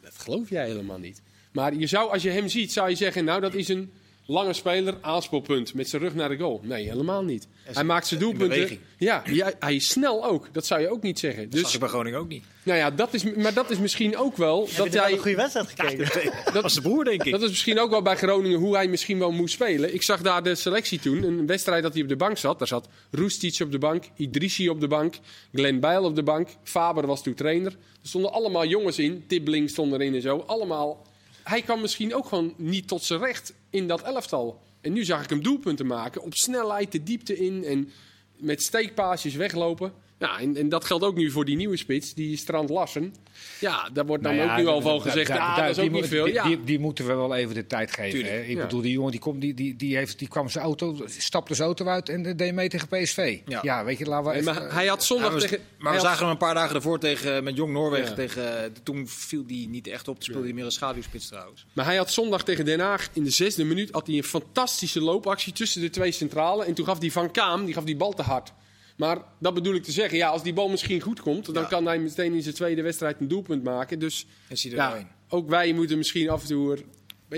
Dat 0.04 0.18
geloof 0.18 0.50
jij 0.50 0.66
helemaal 0.66 0.98
niet. 0.98 1.22
Maar 1.52 1.74
je 1.74 1.86
zou, 1.86 2.10
als 2.10 2.22
je 2.22 2.30
hem 2.30 2.48
ziet, 2.48 2.72
zou 2.72 2.88
je 2.88 2.96
zeggen... 2.96 3.24
Nou, 3.24 3.40
dat 3.40 3.54
is 3.54 3.68
een 3.68 3.92
lange 4.26 4.52
speler, 4.52 4.94
aanspoelpunt. 5.00 5.74
Met 5.74 5.88
zijn 5.88 6.02
rug 6.02 6.14
naar 6.14 6.28
de 6.28 6.36
goal. 6.38 6.60
Nee, 6.62 6.88
helemaal 6.88 7.24
niet. 7.24 7.48
Hij 7.62 7.84
maakt 7.84 8.06
zijn 8.06 8.20
doelpunten... 8.20 8.48
beweging. 8.48 8.80
Ja, 8.98 9.22
ja, 9.26 9.52
hij 9.58 9.74
is 9.74 9.88
snel 9.88 10.24
ook. 10.26 10.48
Dat 10.52 10.66
zou 10.66 10.80
je 10.80 10.90
ook 10.90 11.02
niet 11.02 11.18
zeggen. 11.18 11.50
Dat 11.50 11.60
zag 11.60 11.70
Dus, 11.70 11.78
bij 11.78 11.88
Groningen 11.88 12.18
ook 12.18 12.28
niet. 12.28 12.44
nou 12.62 12.78
ja, 12.78 12.90
dat 12.90 13.14
is, 13.14 13.22
maar 13.34 13.54
dat 13.54 13.70
is 13.70 13.78
misschien 13.78 14.16
ook 14.16 14.36
wel... 14.36 14.66
Heb 14.66 14.76
dat 14.76 14.92
jij, 14.92 15.12
een 15.12 15.18
goede 15.18 15.36
wedstrijd 15.36 15.68
gekeken? 15.68 16.32
Dat 16.52 16.62
was 16.62 16.74
de 16.74 16.80
broer, 16.80 17.04
denk 17.04 17.22
ik. 17.24 17.32
dat 17.32 17.42
is 17.42 17.48
misschien 17.48 17.80
ook 17.80 17.90
wel 17.90 18.02
bij 18.02 18.16
Groningen 18.16 18.58
hoe 18.58 18.74
hij 18.74 18.88
misschien 18.88 19.18
wel 19.18 19.32
moest 19.32 19.54
spelen. 19.54 19.94
Ik 19.94 20.02
zag 20.02 20.20
daar 20.22 20.42
de 20.42 20.54
selectie 20.54 20.98
toen. 20.98 21.22
Een 21.22 21.46
wedstrijd 21.46 21.82
dat 21.82 21.92
hij 21.92 22.02
op 22.02 22.08
de 22.08 22.16
bank 22.16 22.38
zat. 22.38 22.58
Daar 22.58 22.68
zat 22.68 22.88
Roestic 23.10 23.60
op 23.60 23.72
de 23.72 23.78
bank, 23.78 24.04
Idrissi 24.16 24.68
op 24.68 24.80
de 24.80 24.88
bank, 24.88 25.14
Glenn 25.52 25.80
Bijl 25.80 26.04
op 26.04 26.14
de 26.14 26.22
bank. 26.22 26.48
Faber 26.62 27.06
was 27.06 27.22
toen 27.22 27.34
trainer. 27.34 27.72
Er 27.72 28.08
stonden 28.08 28.32
allemaal 28.32 28.66
jongens 28.66 28.98
in. 28.98 29.24
Tibbling 29.26 29.70
stond 29.70 29.92
erin 29.92 30.14
en 30.14 30.22
zo. 30.22 30.44
Allemaal. 30.46 31.06
Hij 31.44 31.62
kwam 31.62 31.80
misschien 31.80 32.14
ook 32.14 32.26
gewoon 32.26 32.54
niet 32.56 32.88
tot 32.88 33.02
zijn 33.02 33.20
recht 33.20 33.54
in 33.70 33.88
dat 33.88 34.02
elftal. 34.02 34.62
En 34.80 34.92
nu 34.92 35.04
zag 35.04 35.22
ik 35.22 35.30
hem 35.30 35.42
doelpunten 35.42 35.86
maken. 35.86 36.22
Op 36.22 36.34
snelheid 36.34 36.92
de 36.92 37.02
diepte 37.02 37.36
in 37.36 37.64
en 37.64 37.90
met 38.36 38.62
steekpaasjes 38.62 39.34
weglopen. 39.34 39.92
Ja, 40.24 40.38
en, 40.40 40.56
en 40.56 40.68
dat 40.68 40.84
geldt 40.84 41.04
ook 41.04 41.16
nu 41.16 41.30
voor 41.30 41.44
die 41.44 41.56
nieuwe 41.56 41.76
spits, 41.76 42.14
die 42.14 42.36
Strand 42.36 42.68
Lassen. 42.70 43.14
Ja, 43.60 43.88
daar 43.92 44.06
wordt 44.06 44.22
dan 44.22 44.34
Nou 44.34 44.46
ja, 44.46 44.52
ook 44.54 44.60
nu 44.60 44.66
al 44.66 44.80
van 44.80 44.96
da- 44.96 45.02
gezegd, 45.02 45.28
da- 45.28 45.36
ah, 45.36 45.56
da- 45.56 45.60
dat 45.60 45.70
is 45.70 45.76
die 45.76 45.84
ook 45.84 45.90
niet 45.92 46.06
veel. 46.06 46.24
Die, 46.24 46.34
Ja. 46.34 46.42
die, 46.42 46.64
die 46.64 46.78
moeten 46.78 47.06
we 47.06 47.14
wel 47.14 47.34
even 47.34 47.54
de 47.54 47.66
tijd 47.66 47.92
geven. 47.92 48.24
Hè. 48.24 48.40
Ik 48.40 48.56
ja. 48.56 48.62
bedoel, 48.62 48.80
die 48.80 48.92
jongen 48.92 49.10
die, 49.10 49.20
komt, 49.20 49.40
die, 49.40 49.54
die, 49.54 49.76
die, 49.76 49.96
heeft, 49.96 50.18
die 50.18 50.28
kwam 50.28 50.48
zijn 50.48 50.64
auto, 50.64 50.96
stapte 51.06 51.54
zijn 51.54 51.66
auto 51.66 51.86
uit 51.86 52.08
en 52.08 52.36
deed 52.36 52.54
mee 52.54 52.68
tegen 52.68 52.88
PSV. 52.88 53.38
Ja. 53.46 53.58
Ja, 53.62 53.84
weet 53.84 53.98
je, 53.98 54.04
laten 54.06 54.24
we 54.26 54.30
Nee, 54.30 54.40
even- 54.48 54.62
maar 54.62 54.72
hij 54.74 54.86
had 54.86 55.04
zondag 55.04 55.28
Ja, 55.28 55.34
we- 55.34 55.40
tegen... 55.40 55.58
maar 55.78 55.92
we 55.92 55.98
had- 55.98 56.06
zagen 56.06 56.20
hem 56.22 56.30
een 56.30 56.36
paar 56.36 56.54
dagen 56.54 56.74
ervoor 56.74 56.98
tegen, 56.98 57.44
met 57.44 57.56
Jong 57.56 57.72
Noorwegen. 57.72 58.08
Ja. 58.08 58.14
Tegen, 58.14 58.58
eh, 58.64 58.70
toen 58.82 59.08
viel 59.08 59.46
die 59.46 59.68
niet 59.68 59.86
echt 59.86 60.08
op. 60.08 60.14
Toen 60.14 60.24
speelde 60.24 60.44
hij 60.44 60.54
meer 60.54 60.64
een 60.64 60.72
schaduwspits 60.72 61.28
trouwens. 61.28 61.66
Maar 61.72 61.84
hij 61.84 61.96
had 61.96 62.12
zondag 62.12 62.44
tegen 62.44 62.64
Den 62.64 62.80
Haag 62.80 63.08
in 63.12 63.24
de 63.24 63.30
zesde 63.30 63.64
minuut 63.64 63.90
had 63.92 64.06
hij 64.06 64.16
een 64.16 64.24
fantastische 64.24 65.00
loopactie 65.00 65.52
tussen 65.52 65.80
de 65.80 65.90
twee 65.90 66.12
centralen. 66.12 66.66
En 66.66 66.74
toen 66.74 66.84
gaf 66.86 66.98
die 66.98 67.12
Van 67.12 67.30
Kaam 67.30 67.64
die 67.64 67.74
gaf 67.74 67.84
die 67.84 67.96
bal 67.96 68.12
te 68.12 68.22
hard. 68.22 68.52
Maar 68.96 69.18
dat 69.38 69.54
bedoel 69.54 69.74
ik 69.74 69.82
te 69.82 69.92
zeggen, 69.92 70.18
ja, 70.18 70.28
als 70.28 70.42
die 70.42 70.52
bal 70.52 70.68
misschien 70.68 71.00
goed 71.00 71.20
komt, 71.20 71.44
dan 71.54 71.62
Ja. 71.62 71.68
kan 71.68 71.86
hij 71.86 71.98
meteen 71.98 72.34
in 72.34 72.42
zijn 72.42 72.54
tweede 72.54 72.82
wedstrijd 72.82 73.16
een 73.20 73.28
doelpunt 73.28 73.62
maken. 73.64 73.98
Dus 73.98 74.26
er 74.48 74.70
ja, 74.70 75.08
ook 75.28 75.48
wij 75.48 75.72
moeten 75.72 75.96
misschien 75.98 76.28
af 76.30 76.42
en 76.42 76.48
toe 76.48 76.72
er 76.72 76.78
een 76.78 76.84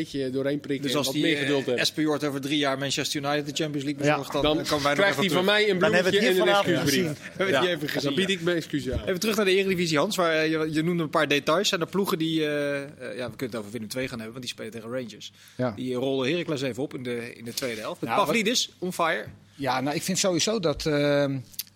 beetje 0.02 0.30
doorheen 0.30 0.60
prikken 0.60 0.82
Dus 0.82 0.92
en 0.92 0.96
als 0.98 1.06
wat 1.06 1.14
die 1.14 1.24
meer 1.24 1.36
geduld 1.36 1.60
uh, 1.60 1.66
hebben. 1.66 1.82
Espejord 1.84 2.24
over 2.24 2.40
drie 2.40 2.58
jaar 2.58 2.78
Manchester 2.78 3.22
United 3.24 3.46
de 3.46 3.62
Champions 3.62 3.84
League 3.86 4.04
Ja, 4.04 4.10
bezorgt, 4.10 4.32
dan, 4.32 4.42
Dan 4.42 4.56
dan 4.56 4.64
komen 4.66 4.82
wij 4.84 4.92
nog 4.94 5.00
krijgt 5.02 5.18
hij 5.20 5.30
van 5.30 5.44
mij 5.44 5.70
een 5.70 5.78
Dan 5.78 5.92
hebben 5.92 6.12
we 6.12 6.18
bloemetje 6.18 6.40
het 6.42 6.46
en 6.48 6.54
hier 6.54 6.54
een 6.54 6.64
vanavond 6.64 6.94
excuusbrief. 6.94 7.18
gezien. 7.18 7.32
We 7.36 7.42
hebben 7.44 7.60
die 7.60 7.68
Ja, 7.70 7.76
even 7.76 7.88
gezien, 7.88 8.02
Dan 8.08 8.14
bied 8.18 8.28
ja. 8.28 8.34
ik 8.34 8.42
mijn 8.42 8.56
excuus 8.56 8.90
aan. 8.90 9.00
Even 9.06 9.20
terug 9.20 9.36
naar 9.36 9.44
de 9.44 9.50
Eredivisie, 9.56 9.98
Hans. 9.98 10.16
Waar, 10.16 10.32
eh, 10.32 10.50
je, 10.50 10.68
je 10.72 10.82
noemde 10.82 11.02
een 11.02 11.10
paar 11.10 11.28
details. 11.28 11.68
Zijn 11.68 11.80
er 11.80 11.86
ploegen 11.86 12.18
die... 12.18 12.40
eh, 12.46 12.82
eh, 12.82 12.88
ja, 13.16 13.30
we 13.30 13.36
kunnen 13.36 13.56
het 13.56 13.56
over 13.56 13.70
Willem 13.70 13.88
II 13.96 14.08
gaan 14.08 14.20
hebben, 14.20 14.28
want 14.32 14.40
die 14.40 14.48
spelen 14.54 14.70
tegen 14.72 14.90
Rangers. 14.90 15.32
Ja. 15.56 15.72
Die 15.76 15.94
rollen 15.94 16.30
Heracles 16.30 16.62
even 16.62 16.82
op 16.82 16.94
in 16.94 17.02
de, 17.02 17.34
in 17.34 17.44
de 17.44 17.54
tweede 17.54 17.80
helft. 17.80 18.00
Met 18.00 18.10
Nou, 18.10 18.24
Pavlidis, 18.24 18.70
on 18.78 18.92
fire. 18.92 19.24
Ja, 19.56 19.80
nou, 19.80 19.96
ik 19.96 20.02
vind 20.02 20.18
sowieso 20.18 20.60
dat 20.60 20.86
eh, 20.86 21.26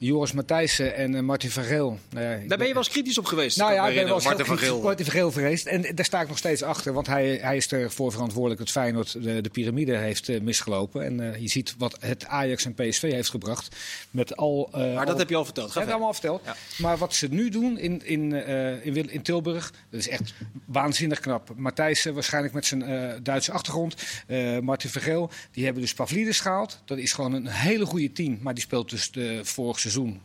Joris 0.02 0.32
Matthijssen 0.32 0.94
en 0.94 1.14
eh, 1.14 1.20
Martin 1.22 1.50
van 1.50 1.62
Geel... 1.64 1.98
Ja, 2.10 2.18
Daar 2.20 2.58
ben 2.58 2.66
je 2.66 2.72
wel 2.72 2.76
eens 2.76 2.88
kritisch 2.88 3.18
op 3.18 3.24
geweest. 3.24 3.56
Nou 3.56 3.72
ja, 3.72 3.88
ik 3.88 3.94
ben 3.94 4.04
wel 4.04 4.14
eens 4.14 4.24
Martin 4.24 4.44
van 4.44 4.58
Geel. 4.58 4.80
Martin 4.82 5.04
van 5.04 5.14
Geel 5.14 5.30
geweest. 5.30 5.66
En 5.66 5.94
daar 5.94 6.04
sta 6.04 6.20
ik 6.20 6.28
nog 6.28 6.38
steeds 6.38 6.62
achter. 6.62 6.92
Want 6.92 7.06
hij, 7.06 7.38
hij 7.42 7.56
is 7.56 7.66
ervoor 7.72 8.12
verantwoordelijk 8.12 8.60
dat 8.60 8.70
Feyenoord 8.70 9.12
de, 9.22 9.40
de 9.40 9.48
piramide 9.50 9.96
heeft 9.96 10.28
eh, 10.28 10.40
misgelopen. 10.40 11.04
En 11.04 11.32
eh, 11.34 11.40
je 11.40 11.48
ziet 11.48 11.74
wat 11.78 11.96
het 12.00 12.26
Ajax 12.26 12.64
en 12.64 12.74
PSV 12.74 13.02
heeft 13.12 13.30
gebracht. 13.30 13.76
Met 14.10 14.36
al, 14.36 14.68
eh, 14.72 14.80
Maar 14.80 14.96
al- 14.98 15.04
dat 15.04 15.18
heb 15.18 15.28
je 15.28 15.36
al 15.36 15.44
verteld. 15.44 15.72
dat 15.74 15.82
heb 15.82 15.92
allemaal 15.92 16.12
verteld. 16.12 16.42
Ja. 16.44 16.56
Maar 16.78 16.96
wat 16.98 17.14
ze 17.14 17.26
nu 17.30 17.48
doen 17.48 17.78
in, 17.78 18.06
in, 18.06 18.32
eh, 18.32 18.86
in, 18.86 19.10
in 19.10 19.22
Tilburg, 19.22 19.72
dat 19.90 20.00
is 20.00 20.08
echt 20.08 20.32
waanzinnig 20.64 21.20
knap. 21.20 21.52
Matthijs 21.56 22.06
eh, 22.06 22.12
waarschijnlijk 22.12 22.54
met 22.54 22.66
zijn 22.66 22.82
eh, 22.82 23.12
Duitse 23.22 23.52
achtergrond. 23.52 23.94
eh, 24.26 24.58
Martin 24.58 24.90
Vergeel, 24.90 25.30
die 25.52 25.64
hebben 25.64 25.82
dus 25.82 25.94
Pavlidis 25.94 26.40
gehaald. 26.40 26.82
Dat 26.84 26.98
is 26.98 27.12
gewoon 27.12 27.32
een 27.32 27.46
hele 27.46 27.86
goede 27.86 28.12
team. 28.12 28.38
Maar 28.42 28.54
die 28.54 28.62
speelt 28.62 28.90
dus 28.90 29.10
de 29.10 29.40
vorig 29.42 29.78
seizoen 29.90 30.20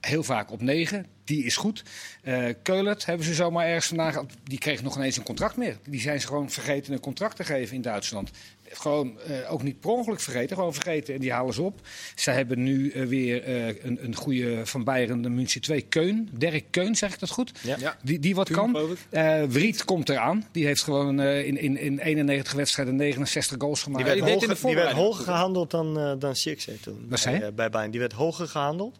heel 0.00 0.22
vaak 0.22 0.50
op 0.50 0.62
9. 0.62 1.06
Die 1.24 1.44
is 1.44 1.56
goed. 1.56 1.84
Eh 2.22 2.44
Keulert 2.62 3.06
hebben 3.06 3.26
ze 3.26 3.34
zomaar 3.34 3.66
ergens 3.66 3.86
vandaan 3.86 4.12
gehad. 4.12 4.32
Die 4.44 4.58
kreeg 4.58 4.82
nog 4.82 4.96
ineens 4.96 5.16
een 5.16 5.22
contract 5.22 5.56
meer. 5.56 5.78
Die 5.88 6.00
zijn 6.00 6.20
ze 6.20 6.26
gewoon 6.26 6.50
vergeten 6.50 6.92
een 6.92 7.00
contract 7.00 7.36
te 7.36 7.44
geven 7.44 7.76
in 7.76 7.82
Duitsland. 7.82 8.30
Gewoon 8.72 9.20
eh, 9.20 9.52
ook 9.52 9.62
niet 9.62 9.80
per 9.80 9.90
ongeluk 9.90 10.20
vergeten, 10.20 10.56
gewoon 10.56 10.74
vergeten. 10.74 11.14
En 11.14 11.20
die 11.20 11.32
halen 11.32 11.54
ze 11.54 11.62
op. 11.62 11.80
Zij 12.14 12.34
hebben 12.34 12.62
nu 12.62 12.90
eh, 12.90 13.04
weer 13.04 13.42
eh, 13.42 13.84
een, 13.84 14.04
een 14.04 14.14
goede 14.14 14.66
van 14.66 14.84
Bayern, 14.84 15.22
de 15.22 15.28
München 15.28 15.60
2, 15.60 15.80
Keun. 15.80 16.28
Dirk 16.32 16.64
Keun, 16.70 16.94
zeg 16.94 17.12
ik 17.12 17.18
dat 17.18 17.30
goed? 17.30 17.52
Ja. 17.62 17.76
Ja. 17.78 17.96
Die, 18.02 18.18
die 18.18 18.34
wat 18.34 18.50
Kuhn, 18.50 18.72
kan. 18.72 18.96
Eh 19.10 19.42
Wriet 19.48 19.84
komt 19.84 20.08
eraan. 20.08 20.46
Die 20.52 20.66
heeft 20.66 20.82
gewoon 20.82 21.20
eh, 21.20 21.46
in, 21.46 21.58
in, 21.58 21.76
in 21.78 21.98
91 21.98 22.52
wedstrijden 22.52 22.96
69 22.96 23.56
goals 23.60 23.82
gemaakt. 23.82 24.04
Die 24.04 24.22
werd 24.22 24.32
hoger, 24.32 24.66
die 24.66 24.74
werd 24.74 24.92
hoger 24.92 25.24
gehandeld 25.24 25.70
dan, 25.70 25.98
eh 25.98 26.12
dan 26.18 26.36
Zirkzee 26.36 26.80
toen. 26.80 27.06
Wat 27.08 27.20
zei 27.20 27.38
bij, 27.38 27.48
eh, 27.48 27.54
bij 27.54 27.70
Bayern. 27.70 27.90
Die 27.90 28.00
werd 28.00 28.12
hoger 28.12 28.48
gehandeld. 28.48 28.98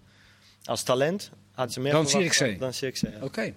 Als 0.65 0.83
talent 0.83 1.31
had 1.53 1.73
ze 1.73 1.81
meer 1.81 1.93
Dan 1.93 2.09
Zirkzee. 2.09 2.59
Dan 2.59 2.75
Zirkzee, 2.75 3.11
ja. 3.11 3.25
Oké. 3.25 3.55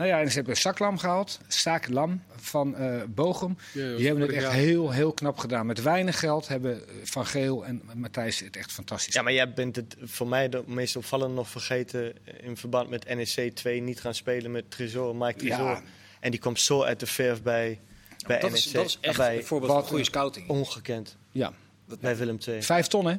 Nou 0.00 0.12
ja, 0.12 0.20
en 0.20 0.28
ze 0.28 0.34
hebben 0.34 0.56
Saklam 0.56 0.98
gehaald. 0.98 1.40
Saaklam 1.48 2.22
van 2.36 2.76
eh 2.76 3.02
Bochum. 3.08 3.56
Ja, 3.72 3.80
dat 3.80 3.88
was 3.90 3.96
Die 3.98 4.06
hebben 4.06 4.24
het 4.26 4.32
echt 4.34 4.42
jaar. 4.44 4.52
heel, 4.52 4.90
heel 4.90 5.12
knap 5.12 5.38
gedaan. 5.38 5.66
Met 5.66 5.82
weinig 5.82 6.18
geld 6.18 6.48
hebben 6.48 6.88
eh, 6.88 6.94
Van 7.04 7.26
Geel 7.26 7.64
en 7.66 7.82
Matthijs 7.94 8.38
het 8.40 8.56
echt 8.56 8.72
fantastisch 8.72 9.14
Ja, 9.14 9.22
maar 9.22 9.32
jij 9.32 9.52
bent 9.52 9.76
het 9.76 9.96
voor 10.02 10.28
mij 10.28 10.48
de 10.48 10.62
meest 10.66 10.96
opvallende 10.96 11.34
nog 11.34 11.48
vergeten 11.48 12.12
in 12.40 12.56
verband 12.56 12.90
met 12.90 13.14
NEC 13.14 13.54
2 13.54 13.80
niet 13.82 14.00
gaan 14.00 14.14
spelen 14.14 14.50
met 14.50 14.70
Tresor, 14.70 15.16
Mike 15.16 15.38
Tresor. 15.38 15.58
Ja. 15.66 15.82
En 16.20 16.30
die 16.30 16.40
komt 16.40 16.60
zo 16.60 16.82
uit 16.82 17.00
de 17.00 17.06
verf 17.06 17.42
bij, 17.42 17.80
bij 18.26 18.40
Dat 18.40 18.50
NEC. 18.50 18.58
is, 18.58 18.72
dat 18.72 18.86
is 18.86 18.98
echt 19.00 19.16
bij 19.16 19.36
een 19.36 19.44
voorbeeld 19.44 19.72
van 19.72 19.80
Wat- 19.80 19.90
goede 19.90 20.04
scouting. 20.04 20.48
ongekend 20.48 21.16
Ja, 21.30 21.52
bij 22.00 22.16
Willem 22.16 22.38
II. 22.48 22.62
vijf 22.62 22.86
ton 22.86 23.06
hè? 23.06 23.16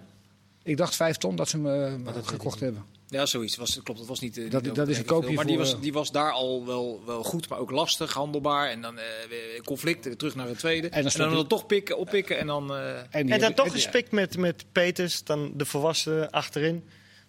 Ik 0.64 0.78
dacht 0.78 0.96
vijf 0.96 1.18
ton 1.18 1.36
dat 1.36 1.50
ze 1.50 1.58
hem 1.58 2.06
eh, 2.08 2.14
gekocht 2.24 2.60
hebben. 2.60 2.86
Ja, 3.12 3.26
zoiets. 3.26 3.56
Was, 3.58 3.80
klopt, 3.84 4.00
dat 4.00 4.08
was 4.10 4.20
niet... 4.20 4.38
eh, 4.38 4.50
Dat- 4.52 4.76
dat 4.76 4.88
is 4.88 4.98
een 4.98 5.06
koopje 5.06 5.26
veel. 5.28 5.36
Maar 5.36 5.46
die 5.46 5.58
was, 5.58 5.74
eh, 5.74 5.82
die 5.82 5.94
was 5.94 6.12
daar 6.12 6.32
al 6.32 6.66
wel, 6.66 7.02
wel 7.06 7.24
goed, 7.24 7.50
maar 7.50 7.60
ook 7.60 7.72
lastig, 7.72 8.14
handelbaar. 8.14 8.70
En 8.70 8.82
dan 8.82 8.98
eh, 9.00 9.04
weer 9.30 9.62
conflict, 9.64 10.20
terug 10.20 10.36
naar 10.36 10.48
het 10.48 10.58
tweede. 10.60 10.90
dan 10.90 10.98
En 10.98 11.04
dan, 11.04 11.28
hij- 11.28 11.36
dan 11.36 11.48
toch 11.48 11.66
pikken, 11.66 11.98
oppikken 11.98 12.38
en 12.40 12.48
dan... 12.48 12.76
eh, 12.76 12.98
En 13.12 13.40
dan 13.40 13.54
toch 13.54 13.66
en- 13.66 13.72
gespikt 13.72 14.12
met, 14.12 14.38
met 14.38 14.66
Peters, 14.72 15.24
dan 15.24 15.52
de 15.56 15.66
volwassenen 15.66 16.30
achterin. 16.30 16.84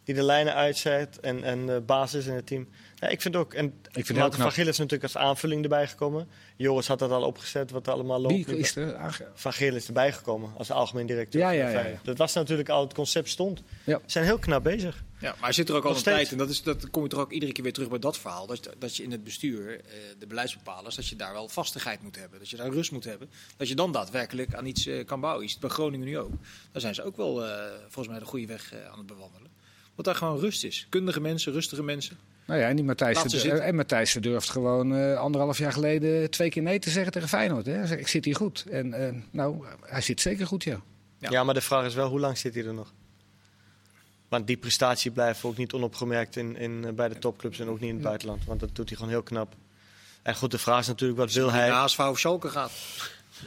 Die 0.04 0.14
de 0.14 0.22
lijnen 0.22 0.54
uitzet 0.54 1.20
en, 1.20 1.44
en 1.44 1.66
de 1.66 1.80
basis 1.86 2.26
in 2.26 2.34
het 2.34 2.46
team. 2.46 2.68
Ja, 2.94 3.08
ik 3.08 3.20
vind 3.20 3.36
ook. 3.36 3.54
En 3.54 3.64
Ik 3.92 4.06
vind 4.06 4.18
Marten 4.18 4.40
van 4.40 4.50
is 4.66 4.78
natuurlijk 4.78 5.02
als 5.02 5.16
aanvulling 5.16 5.62
erbij 5.62 5.86
gekomen. 5.86 6.28
Joris 6.56 6.86
had 6.86 6.98
dat 6.98 7.10
al 7.10 7.22
opgezet, 7.22 7.70
wat 7.70 7.88
allemaal 7.88 8.20
loopt. 8.20 8.46
Wie 8.46 8.56
is 8.56 8.76
er 8.76 8.96
aange- 8.96 9.28
Van 9.34 9.52
Geel 9.52 9.74
is 9.74 9.86
erbij 9.86 10.12
gekomen 10.12 10.50
als 10.56 10.70
algemeen 10.70 11.06
directeur. 11.06 11.40
Ja, 11.40 11.50
ja, 11.50 11.68
ja. 11.70 11.84
Dat 12.02 12.18
was 12.18 12.32
natuurlijk 12.32 12.68
al 12.68 12.80
het 12.82 12.94
concept 12.94 13.28
stond. 13.28 13.62
Ja. 13.84 13.96
Ze 13.98 14.02
zijn 14.10 14.24
heel 14.24 14.38
knap 14.38 14.62
bezig. 14.62 15.04
Ja, 15.22 15.30
maar 15.30 15.42
hij 15.44 15.52
zit 15.52 15.68
er 15.68 15.74
ook 15.74 15.84
al 15.84 15.96
een 15.96 16.02
tijd. 16.02 16.32
En 16.32 16.38
dat, 16.38 16.48
is, 16.48 16.62
dat 16.62 16.90
kom 16.90 17.02
je 17.02 17.08
toch 17.08 17.20
ook 17.20 17.32
iedere 17.32 17.52
keer 17.52 17.62
weer 17.64 17.72
terug 17.72 17.88
bij 17.88 17.98
dat 17.98 18.18
verhaal. 18.18 18.46
Dat, 18.46 18.64
je- 18.64 18.70
dat 18.78 18.96
je 18.96 19.02
in 19.02 19.10
het 19.10 19.24
bestuur, 19.24 19.70
eh, 19.80 19.84
de 20.18 20.26
beleidsbepalers, 20.26 20.94
dat 20.94 21.06
je 21.08 21.16
daar 21.16 21.32
wel 21.32 21.48
vastigheid 21.48 22.02
moet 22.02 22.16
hebben. 22.16 22.38
Dat 22.38 22.48
je 22.50 22.56
daar 22.56 22.70
rust 22.70 22.90
moet 22.92 23.04
hebben. 23.04 23.30
Dat 23.56 23.68
je 23.68 23.74
dan 23.74 23.92
daadwerkelijk 23.92 24.54
aan 24.54 24.66
iets 24.66 24.86
eh, 24.86 25.04
kan 25.06 25.20
bouwen. 25.20 25.46
Het 25.46 25.60
bij 25.60 25.70
Groningen 25.70 26.06
nu 26.06 26.18
ook. 26.18 26.30
Daar 26.72 26.80
zijn 26.80 26.94
ze 26.94 27.02
ook 27.02 27.16
wel 27.16 27.46
eh, 27.46 27.64
volgens 27.82 28.08
mij 28.08 28.18
de 28.18 28.24
goede 28.24 28.46
weg 28.46 28.72
eh, 28.72 28.78
aan 28.90 28.98
het 28.98 29.06
bewandelen. 29.06 29.50
Want 29.94 30.06
daar 30.06 30.16
gewoon 30.16 30.38
rust 30.38 30.64
is. 30.64 30.86
Kundige 30.88 31.20
mensen, 31.20 31.52
rustige 31.52 31.82
mensen. 31.82 32.16
Nou 32.46 32.60
ja, 32.60 32.68
en 32.68 32.76
die 32.76 32.84
Matthijs 32.84 33.16
de- 33.22 33.48
en 33.60 33.74
Matthijs 33.74 34.12
durft 34.12 34.48
gewoon 34.50 34.94
eh, 34.94 35.16
anderhalf 35.18 35.58
jaar 35.58 35.72
geleden 35.72 36.30
twee 36.30 36.48
keer 36.50 36.62
nee 36.62 36.78
te 36.78 36.90
zeggen 36.90 37.12
tegen 37.12 37.28
Feyenoord. 37.28 37.66
Hè. 37.66 37.86
Zegt, 37.86 38.00
ik 38.00 38.08
zit 38.08 38.24
hier 38.24 38.36
goed. 38.36 38.64
En 38.70 38.92
eh, 38.92 39.14
nou, 39.30 39.64
hij 39.82 40.00
zit 40.00 40.20
zeker 40.20 40.46
goed, 40.46 40.64
ja. 40.64 40.80
Ja. 41.18 41.30
Ja. 41.30 41.44
maar 41.44 41.54
de 41.54 41.60
vraag 41.60 41.86
is 41.86 41.94
wel, 41.94 42.08
hoe 42.08 42.20
lang 42.20 42.38
zit 42.38 42.54
hij 42.54 42.64
er 42.64 42.74
nog? 42.74 42.92
Want 44.32 44.46
die 44.46 44.56
prestatie 44.56 45.10
blijft 45.10 45.44
ook 45.44 45.56
niet 45.56 45.72
onopgemerkt 45.72 46.36
in, 46.36 46.56
in, 46.56 46.84
eh, 46.84 46.92
bij 46.92 47.08
de 47.08 47.18
topclubs 47.18 47.58
en 47.58 47.68
ook 47.68 47.80
niet 47.80 47.88
in 47.88 47.94
het 47.94 48.04
buitenland. 48.04 48.44
Want 48.44 48.60
dat 48.60 48.74
doet 48.74 48.88
hij 48.88 48.96
gewoon 48.96 49.12
heel 49.12 49.22
knap. 49.22 49.54
En 50.22 50.34
goed, 50.36 50.50
de 50.50 50.58
vraag 50.58 50.80
is 50.80 50.86
natuurlijk, 50.86 51.18
wat 51.18 51.32
wil 51.32 51.50
Hij 51.50 51.68
naar 51.68 51.78
HSV 51.78 51.98
of 51.98 52.18
Schalke 52.18 52.48
gaat. 52.48 52.72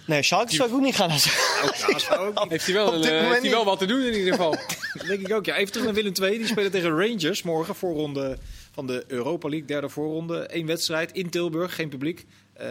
Nee, 0.05 0.23
Schalke 0.23 0.53
zou 0.53 0.69
ik 0.69 0.75
ook 0.75 0.81
niet 0.81 0.95
gaan. 0.95 1.11
Ook 1.11 1.77
naar 1.79 1.91
HSV 1.93 2.09
ook 2.11 2.39
niet. 2.39 2.49
Heeft 2.49 2.65
hij 2.65 2.75
wel, 2.75 2.93
een, 2.93 3.03
eh, 3.03 3.29
heeft 3.29 3.41
hij 3.41 3.49
wel 3.49 3.65
wat 3.65 3.79
te 3.79 3.85
doen 3.85 4.01
in 4.01 4.13
ieder 4.13 4.31
geval. 4.31 4.51
Dat 4.93 5.07
denk 5.07 5.19
ik 5.19 5.33
ook, 5.33 5.45
ja. 5.45 5.55
Even 5.55 5.71
terug 5.71 5.85
naar 5.85 5.95
Willem 5.95 6.13
II. 6.21 6.37
Die 6.37 6.47
spelen 6.47 6.71
tegen 6.71 6.89
Rangers 6.89 7.43
morgen. 7.43 7.75
Voorronde 7.75 8.37
van 8.71 8.87
de 8.87 9.03
Europa 9.07 9.49
League. 9.49 9.67
Derde 9.67 9.89
voorronde. 9.89 10.55
Eén 10.55 10.65
wedstrijd 10.65 11.11
in 11.11 11.29
Tilburg. 11.29 11.75
Geen 11.75 11.89
publiek. 11.89 12.25
Eh, 12.53 12.67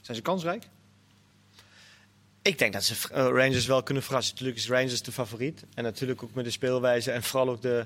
zijn 0.00 0.16
ze 0.16 0.22
kansrijk? 0.22 0.68
Ik 2.46 2.58
denk 2.58 2.72
dat 2.72 2.84
ze 2.84 2.94
eh, 3.12 3.24
Rangers 3.24 3.66
wel 3.66 3.82
kunnen 3.82 4.02
verrassen. 4.02 4.32
Natuurlijk 4.32 4.58
is 4.58 4.68
Rangers 4.68 5.02
de 5.02 5.12
favoriet. 5.12 5.64
En 5.74 5.84
natuurlijk 5.84 6.22
ook 6.22 6.34
met 6.34 6.44
de 6.44 6.50
speelwijze 6.50 7.10
en 7.10 7.22
vooral 7.22 7.48
ook 7.48 7.62
de... 7.62 7.84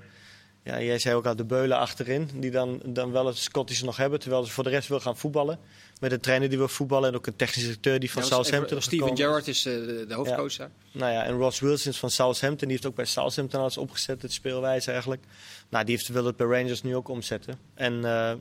Ja, 0.63 0.81
jij 0.81 0.99
zei 0.99 1.15
ook 1.15 1.27
al 1.27 1.37
de 1.37 1.45
beulen 1.45 1.79
achterin. 1.79 2.31
Die 2.35 2.51
dan, 2.51 2.81
dan 2.85 3.13
wel 3.13 3.27
het 3.27 3.37
Scottische 3.37 3.85
nog 3.85 3.97
hebben. 3.97 4.21
Terwijl 4.21 4.45
ze 4.45 4.53
voor 4.53 4.65
de 4.65 4.71
rest 4.71 4.89
wil 4.89 5.01
gaan 5.01 5.17
voetballen. 5.17 5.59
Met 6.01 6.13
een 6.13 6.21
trainer 6.21 6.49
die 6.49 6.59
wil 6.59 6.69
voetballen. 6.69 7.09
En 7.09 7.15
ook 7.15 7.27
een 7.27 7.37
technische 7.37 7.67
directeur 7.67 8.01
die 8.01 8.11
van 8.11 8.23
Ja, 8.23 8.29
Southampton 8.29 8.77
is 8.77 8.85
Steven. 8.85 9.17
Gerrard 9.17 9.49
is 9.49 9.67
eh, 9.67 9.75
de, 9.75 10.05
de 10.09 10.15
hoofdcoach 10.15 10.57
daar. 10.57 10.71
Nou 10.93 11.13
ja, 11.13 11.25
en 11.25 11.37
Ross 11.37 11.61
Wilson 11.61 11.93
is 11.93 11.99
van 11.99 12.11
Southampton. 12.11 12.69
Die 12.69 12.77
heeft 12.77 12.87
ook 12.87 12.95
bij 12.95 13.05
Southampton 13.05 13.61
alles 13.61 13.79
opgezet. 13.79 14.23
Het 14.23 14.33
speelwijze 14.33 14.91
eigenlijk. 14.91 15.23
Nou, 15.69 15.85
die 15.85 15.97
heeft, 15.97 16.09
wil 16.09 16.25
het 16.25 16.37
bij 16.37 16.47
Rangers 16.47 16.83
nu 16.83 16.97
ook 16.97 17.09
omzetten. 17.09 17.59
En, 17.75 18.05
eh, 18.05 18.33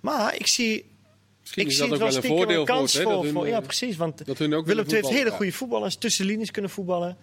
maar 0.00 0.34
ik 0.34 0.46
zie... 0.46 0.92
Misschien 1.44 1.62
ik 1.62 1.68
is 1.70 1.76
zie 1.76 1.88
dat 1.88 1.98
het 1.98 2.02
ook 2.08 2.12
wel 2.12 2.22
wel 2.22 2.30
een 2.30 2.36
voordeel 2.36 2.60
een 2.60 2.66
voor 2.66 2.76
kans 2.76 2.92
voor, 2.96 3.12
dat 3.12 3.22
hun, 3.22 3.32
voor- 3.32 3.48
Ja, 3.48 3.56
eh, 3.58 3.62
precies. 3.62 3.96
Want 3.96 4.26
Dat 4.26 4.38
hun 4.38 4.54
ook 4.54 4.66
Willem 4.66 4.84
II 4.84 4.94
heeft 4.94 5.08
hele 5.08 5.30
goede 5.30 5.52
voetballers, 5.52 5.94
tussenlinies 5.96 6.50
kunnen 6.50 6.70
voetballen. 6.70 7.16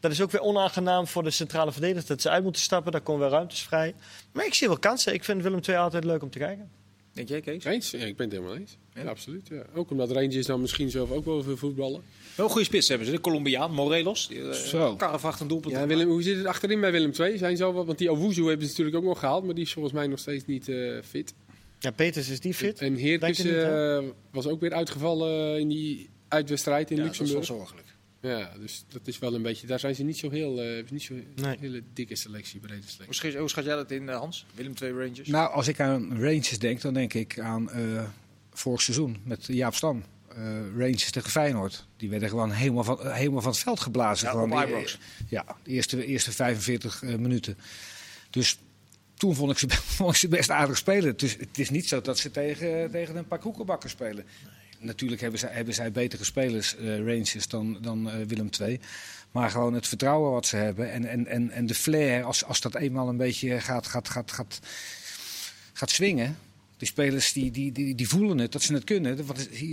Dat 0.00 0.10
is 0.10 0.20
ook 0.20 0.30
weer 0.30 0.40
onaangenaam 0.40 1.06
voor 1.06 1.22
de 1.22 1.30
centrale 1.30 1.72
verdedigers 1.72 2.06
dat 2.06 2.20
ze 2.22 2.30
uit 2.30 2.42
moeten 2.42 2.62
stappen. 2.62 2.92
Daar 2.92 3.00
komen 3.00 3.20
weer 3.20 3.30
ruimtes 3.30 3.60
vrij. 3.62 3.94
Maar 4.32 4.46
ik 4.46 4.54
zie 4.54 4.68
wel 4.68 4.78
kansen. 4.78 5.14
Ik 5.14 5.24
vind 5.24 5.42
Willem 5.42 5.60
II 5.68 5.78
altijd 5.78 6.04
leuk 6.04 6.22
om 6.22 6.30
te 6.30 6.38
kijken. 6.38 6.70
Denk 7.12 7.28
jij, 7.28 7.40
Kees? 7.40 7.64
Eens? 7.64 7.90
Ja, 7.90 7.98
ik 7.98 8.16
ben 8.16 8.26
het 8.28 8.36
helemaal 8.36 8.56
eens. 8.56 8.76
Ja? 8.94 9.02
Ja, 9.02 9.08
absoluut. 9.08 9.48
Ja. 9.48 9.62
Ook 9.74 9.90
omdat 9.90 10.10
Rangers 10.10 10.46
dan 10.46 10.60
misschien 10.60 10.90
zelf 10.90 11.10
ook 11.10 11.24
wel 11.24 11.42
veel 11.42 11.56
voetballen. 11.56 12.02
Wel 12.34 12.46
een 12.46 12.52
goede 12.52 12.66
spits 12.66 12.88
hebben 12.88 13.06
ze. 13.06 13.12
De 13.12 13.20
Colombiaan, 13.20 13.72
Morelos. 13.72 14.28
Die, 14.28 14.54
Zo. 14.54 14.96
Karavacht 14.96 15.40
een 15.40 15.48
doelpunt. 15.48 15.74
Ja, 15.74 15.86
Willem, 15.86 16.08
hoe 16.08 16.22
zit 16.22 16.36
het 16.36 16.46
achterin 16.46 16.80
bij 16.80 16.92
Willem 16.92 17.12
II? 17.20 17.38
Zijn 17.38 17.56
ze 17.56 17.64
al 17.64 17.72
wat? 17.72 17.86
Want 17.86 17.98
die 17.98 18.10
Owuzu 18.10 18.42
hebben 18.44 18.62
ze 18.66 18.70
natuurlijk 18.70 18.96
ook 18.96 19.04
nog 19.04 19.18
gehaald, 19.18 19.44
maar 19.44 19.54
die 19.54 19.64
is 19.64 19.72
volgens 19.72 19.94
mij 19.94 20.06
nog 20.06 20.18
steeds 20.18 20.44
niet 20.46 20.68
eh, 20.68 20.98
fit. 21.04 21.34
Ja, 21.86 21.92
Peters 21.92 22.28
is 22.28 22.40
die 22.40 22.54
fit. 22.54 22.80
En 22.80 22.92
niet, 22.92 23.22
hè? 23.42 23.98
eh, 23.98 24.04
was 24.30 24.46
ook 24.46 24.60
weer 24.60 24.72
uitgevallen 24.72 25.60
in 25.60 25.68
die 25.68 26.08
uitwedstrijd 26.28 26.90
in 26.90 26.96
Ja, 26.96 27.02
dat 27.02 27.12
is 27.12 27.18
wel 27.18 27.26
Luxemburg. 27.28 27.58
zorgelijk. 27.60 27.86
Ja, 28.20 28.52
dus 28.60 28.84
dat 28.88 29.06
is 29.06 29.18
wel 29.18 29.34
een 29.34 29.42
beetje. 29.42 29.66
Daar 29.66 29.78
zijn 29.80 29.94
ze 29.94 30.02
niet 30.02 30.16
zo 30.16 30.30
heel, 30.30 30.62
eh, 30.62 30.84
niet 30.90 31.02
zo 31.02 31.14
Nee. 31.34 31.56
hele 31.60 31.82
dikke 31.94 32.16
selectie, 32.16 32.60
brede 32.60 32.74
selectie. 32.80 33.04
Hoe 33.04 33.14
schat, 33.14 33.34
hoe 33.34 33.48
schat 33.48 33.64
jij 33.64 33.74
dat 33.74 33.90
in, 33.90 34.08
eh, 34.08 34.18
Hans? 34.18 34.46
Willem 34.54 34.72
II 34.82 34.92
Rangers? 34.92 35.28
Nou, 35.28 35.52
als 35.52 35.68
ik 35.68 35.80
aan 35.80 36.10
Rangers 36.20 36.58
denk, 36.58 36.80
dan 36.80 36.94
denk 36.94 37.14
ik 37.14 37.38
aan 37.38 37.70
eh, 37.70 38.04
vorig 38.52 38.82
seizoen 38.82 39.16
met 39.24 39.46
Jaap 39.46 39.74
Stam. 39.74 40.02
Eh, 40.28 40.36
Rangers 40.78 41.10
tegen 41.10 41.30
Feyenoord. 41.30 41.86
Die 41.96 42.10
werden 42.10 42.28
gewoon 42.28 42.50
helemaal 42.50 42.84
van, 42.84 43.10
helemaal 43.10 43.40
van 43.42 43.50
het 43.50 43.60
veld 43.60 43.80
geblazen. 43.80 44.26
Ja, 44.26 44.32
gewoon 44.32 44.50
die- 44.50 44.58
Ibrox. 44.68 44.98
Ja, 45.28 45.44
de 45.62 45.70
eerste, 45.70 46.06
eerste 46.06 46.32
45 46.32 47.02
eh, 47.02 47.14
minuten. 47.14 47.56
Dus 48.30 48.58
toen 49.16 49.34
vond 49.36 49.50
ik, 49.50 49.58
ze, 50.14 50.28
best 50.28 50.50
aardig 50.50 50.76
spelen. 50.76 51.16
Dus 51.16 51.36
het 51.38 51.58
is 51.58 51.70
niet 51.70 51.88
zo 51.88 52.00
dat 52.00 52.18
ze 52.18 52.30
tegen, 52.30 52.90
tegen 52.90 53.16
een 53.16 53.26
paar 53.26 53.38
koekenbakken 53.38 53.90
spelen. 53.90 54.24
Natuurlijk 54.78 55.20
hebben 55.20 55.40
zij, 55.40 55.50
hebben 55.52 55.74
zij 55.74 55.92
betere 55.92 56.24
spelers, 56.24 56.76
Rangers, 56.80 57.48
dan, 57.48 57.78
dan 57.80 58.10
eh, 58.10 58.26
Willem 58.26 58.48
II. 58.60 58.80
Maar 59.30 59.50
gewoon 59.50 59.74
het 59.74 59.88
vertrouwen 59.88 60.30
wat 60.30 60.46
ze 60.46 60.56
hebben 60.56 60.92
en, 60.92 61.04
en, 61.04 61.26
en, 61.26 61.50
en 61.50 61.66
de 61.66 61.74
flair, 61.74 62.24
als, 62.24 62.44
als 62.44 62.60
dat 62.60 62.74
eenmaal 62.74 63.08
een 63.08 63.16
beetje 63.16 63.60
gaat, 63.60 63.86
gaat, 63.86 64.08
gaat, 64.08 64.32
gaat, 64.32 64.60
gaat 65.72 65.90
swingen. 65.90 66.38
Die 66.76 66.88
spelers 66.88 67.32
die, 67.32 67.50
die, 67.50 67.72
die, 67.72 67.94
die 67.94 68.08
voelen 68.08 68.38
het, 68.38 68.52
dat 68.52 68.62
ze 68.62 68.72
het 68.72 68.84
kunnen. 68.84 69.18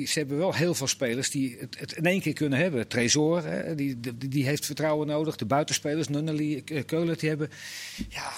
Ze 0.07 0.19
hebben 0.19 0.37
wel 0.37 0.53
heel 0.53 0.73
veel 0.73 0.87
spelers 0.87 1.29
die 1.29 1.57
het, 1.59 1.79
het 1.79 1.91
in 1.91 2.05
één 2.05 2.21
keer 2.21 2.33
kunnen 2.33 2.59
hebben. 2.59 2.87
Tresor, 2.87 3.43
hè, 3.45 3.75
die, 3.75 3.99
die, 3.99 4.27
die 4.27 4.45
heeft 4.45 4.65
vertrouwen 4.65 5.07
nodig. 5.07 5.35
De 5.35 5.45
buitenspelers, 5.45 6.07
Nunnally, 6.07 6.61
eh, 6.65 6.85
Keulen, 6.85 7.17
die 7.17 7.29
hebben... 7.29 7.49
Ja, 8.09 8.31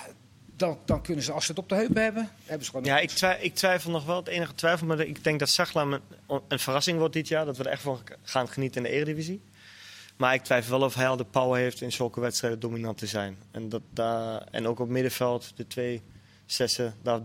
dan, 0.56 0.78
dan 0.86 1.02
kunnen 1.02 1.24
ze, 1.24 1.32
als 1.32 1.46
ze 1.46 1.52
het 1.52 1.60
op 1.60 1.70
de 1.70 1.76
heupen 1.76 2.04
hebben, 2.04 2.30
hebben 2.46 2.66
ze 2.66 2.72
gewoon... 2.72 2.86
Ja, 2.86 3.00
ik, 3.00 3.12
ik 3.42 3.56
twijfel 3.56 3.92
nog 3.92 4.06
wel. 4.06 4.16
Het 4.16 4.28
enige 4.28 4.56
twijfel, 4.56 4.88
maar 4.88 5.00
ik 5.00 5.24
denk 5.24 5.40
dat 5.40 5.50
Zagla 5.50 5.82
een, 5.82 6.02
een 6.48 6.60
verrassing 6.60 6.98
wordt 6.98 7.14
dit 7.14 7.28
jaar. 7.28 7.46
Dat 7.46 7.58
we 7.58 7.64
er 7.64 7.72
echt 7.72 7.82
van 7.82 8.00
gaan 8.24 8.48
genieten 8.48 8.86
in 8.86 8.92
de 8.92 8.96
Eredivisie. 8.96 9.42
Maar 10.18 10.34
ik 10.34 10.44
twijfel 10.44 10.80
wel 10.80 10.88
of 10.88 10.96
hij 10.96 11.08
al 11.08 11.18
de 11.18 11.26
power 11.26 11.60
heeft 11.60 11.82
in 11.82 11.92
zulke 11.92 12.20
wedstrijden 12.20 12.60
dominant 12.60 12.98
te 12.98 13.08
zijn. 13.08 13.38
En, 13.52 13.70
dat, 13.70 13.82
daar, 13.90 14.42
en 14.52 14.68
ook 14.68 14.80
op 14.80 14.90
middenveld, 14.90 15.52
de 15.56 15.68
twee 15.68 16.02
zessen, 16.46 16.96
daar 17.02 17.20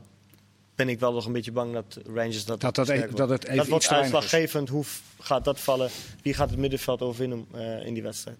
ben 0.74 0.88
ik 0.88 1.00
wel 1.00 1.12
nog 1.12 1.26
een 1.26 1.32
beetje 1.32 1.52
bang 1.52 1.72
dat 1.72 1.98
Rangers 2.06 2.44
dat 2.44 2.60
dat, 2.60 2.74
dat, 2.74 2.88
e- 2.88 3.08
dat 3.14 3.28
het 3.28 3.44
even 3.44 3.56
dat 3.56 3.66
wordt 3.66 3.88
uitslaggevend. 3.88 4.68
Hoe 4.68 4.84
gaat 5.18 5.44
dat 5.44 5.60
vallen? 5.60 5.90
Wie 6.22 6.34
gaat 6.34 6.50
het 6.50 6.58
middenveld 6.58 7.02
overwinnen 7.02 7.46
eh, 7.52 7.86
in 7.86 7.94
die 7.94 8.02
wedstrijd? 8.02 8.36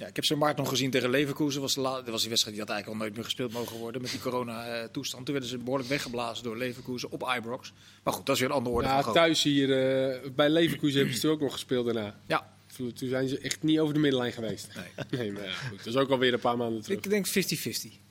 Ja, 0.00 0.06
ik 0.06 0.16
heb 0.16 0.24
ze 0.24 0.36
maart 0.36 0.56
nog 0.56 0.68
gezien 0.68 0.90
tegen 0.90 1.10
Leverkusen. 1.10 1.60
Was 1.60 1.74
dat 1.74 2.08
was 2.08 2.20
die 2.20 2.28
wedstrijd 2.28 2.56
die 2.56 2.64
had 2.66 2.74
eigenlijk 2.74 2.86
al 2.88 2.94
nooit 2.96 3.14
meer 3.14 3.24
gespeeld 3.24 3.52
mogen 3.52 3.76
worden 3.76 4.02
met 4.02 4.10
die 4.10 4.20
corona-toestand. 4.20 5.24
Toen 5.24 5.34
werden 5.34 5.52
ze 5.52 5.58
behoorlijk 5.58 5.88
weggeblazen 5.88 6.44
door 6.44 6.56
Leverkusen 6.56 7.10
op 7.10 7.32
Ibrox. 7.36 7.72
Maar 8.02 8.14
goed, 8.14 8.26
dat 8.26 8.34
is 8.34 8.40
weer 8.40 8.50
een 8.50 8.56
andere 8.56 8.74
orde 8.74 8.88
Ja, 8.88 9.02
van 9.02 9.12
thuis 9.12 9.42
hier 9.42 9.70
eh, 9.70 10.30
bij 10.30 10.48
Leverkusen 10.48 10.98
hebben 10.98 11.16
ze 11.18 11.28
ook 11.28 11.40
nog 11.40 11.52
gespeeld 11.52 11.84
daarna. 11.84 12.20
Ja, 12.26 12.54
Toen 12.76 12.92
zijn 12.96 13.28
ze 13.28 13.38
echt 13.38 13.62
niet 13.62 13.78
over 13.78 13.94
de 13.94 14.00
middenlijn 14.00 14.32
geweest. 14.32 14.68
nee. 14.74 15.06
Nee, 15.20 15.32
maar 15.32 15.44
ja, 15.44 15.52
goed. 15.52 15.78
Dat 15.78 15.86
is 15.86 15.96
ook 15.96 16.10
alweer 16.10 16.32
een 16.32 16.40
paar 16.40 16.56
maanden 16.56 16.82
terug. 16.82 16.98
Ik 16.98 17.10
denk 17.10 17.28
50-50. 17.28 17.30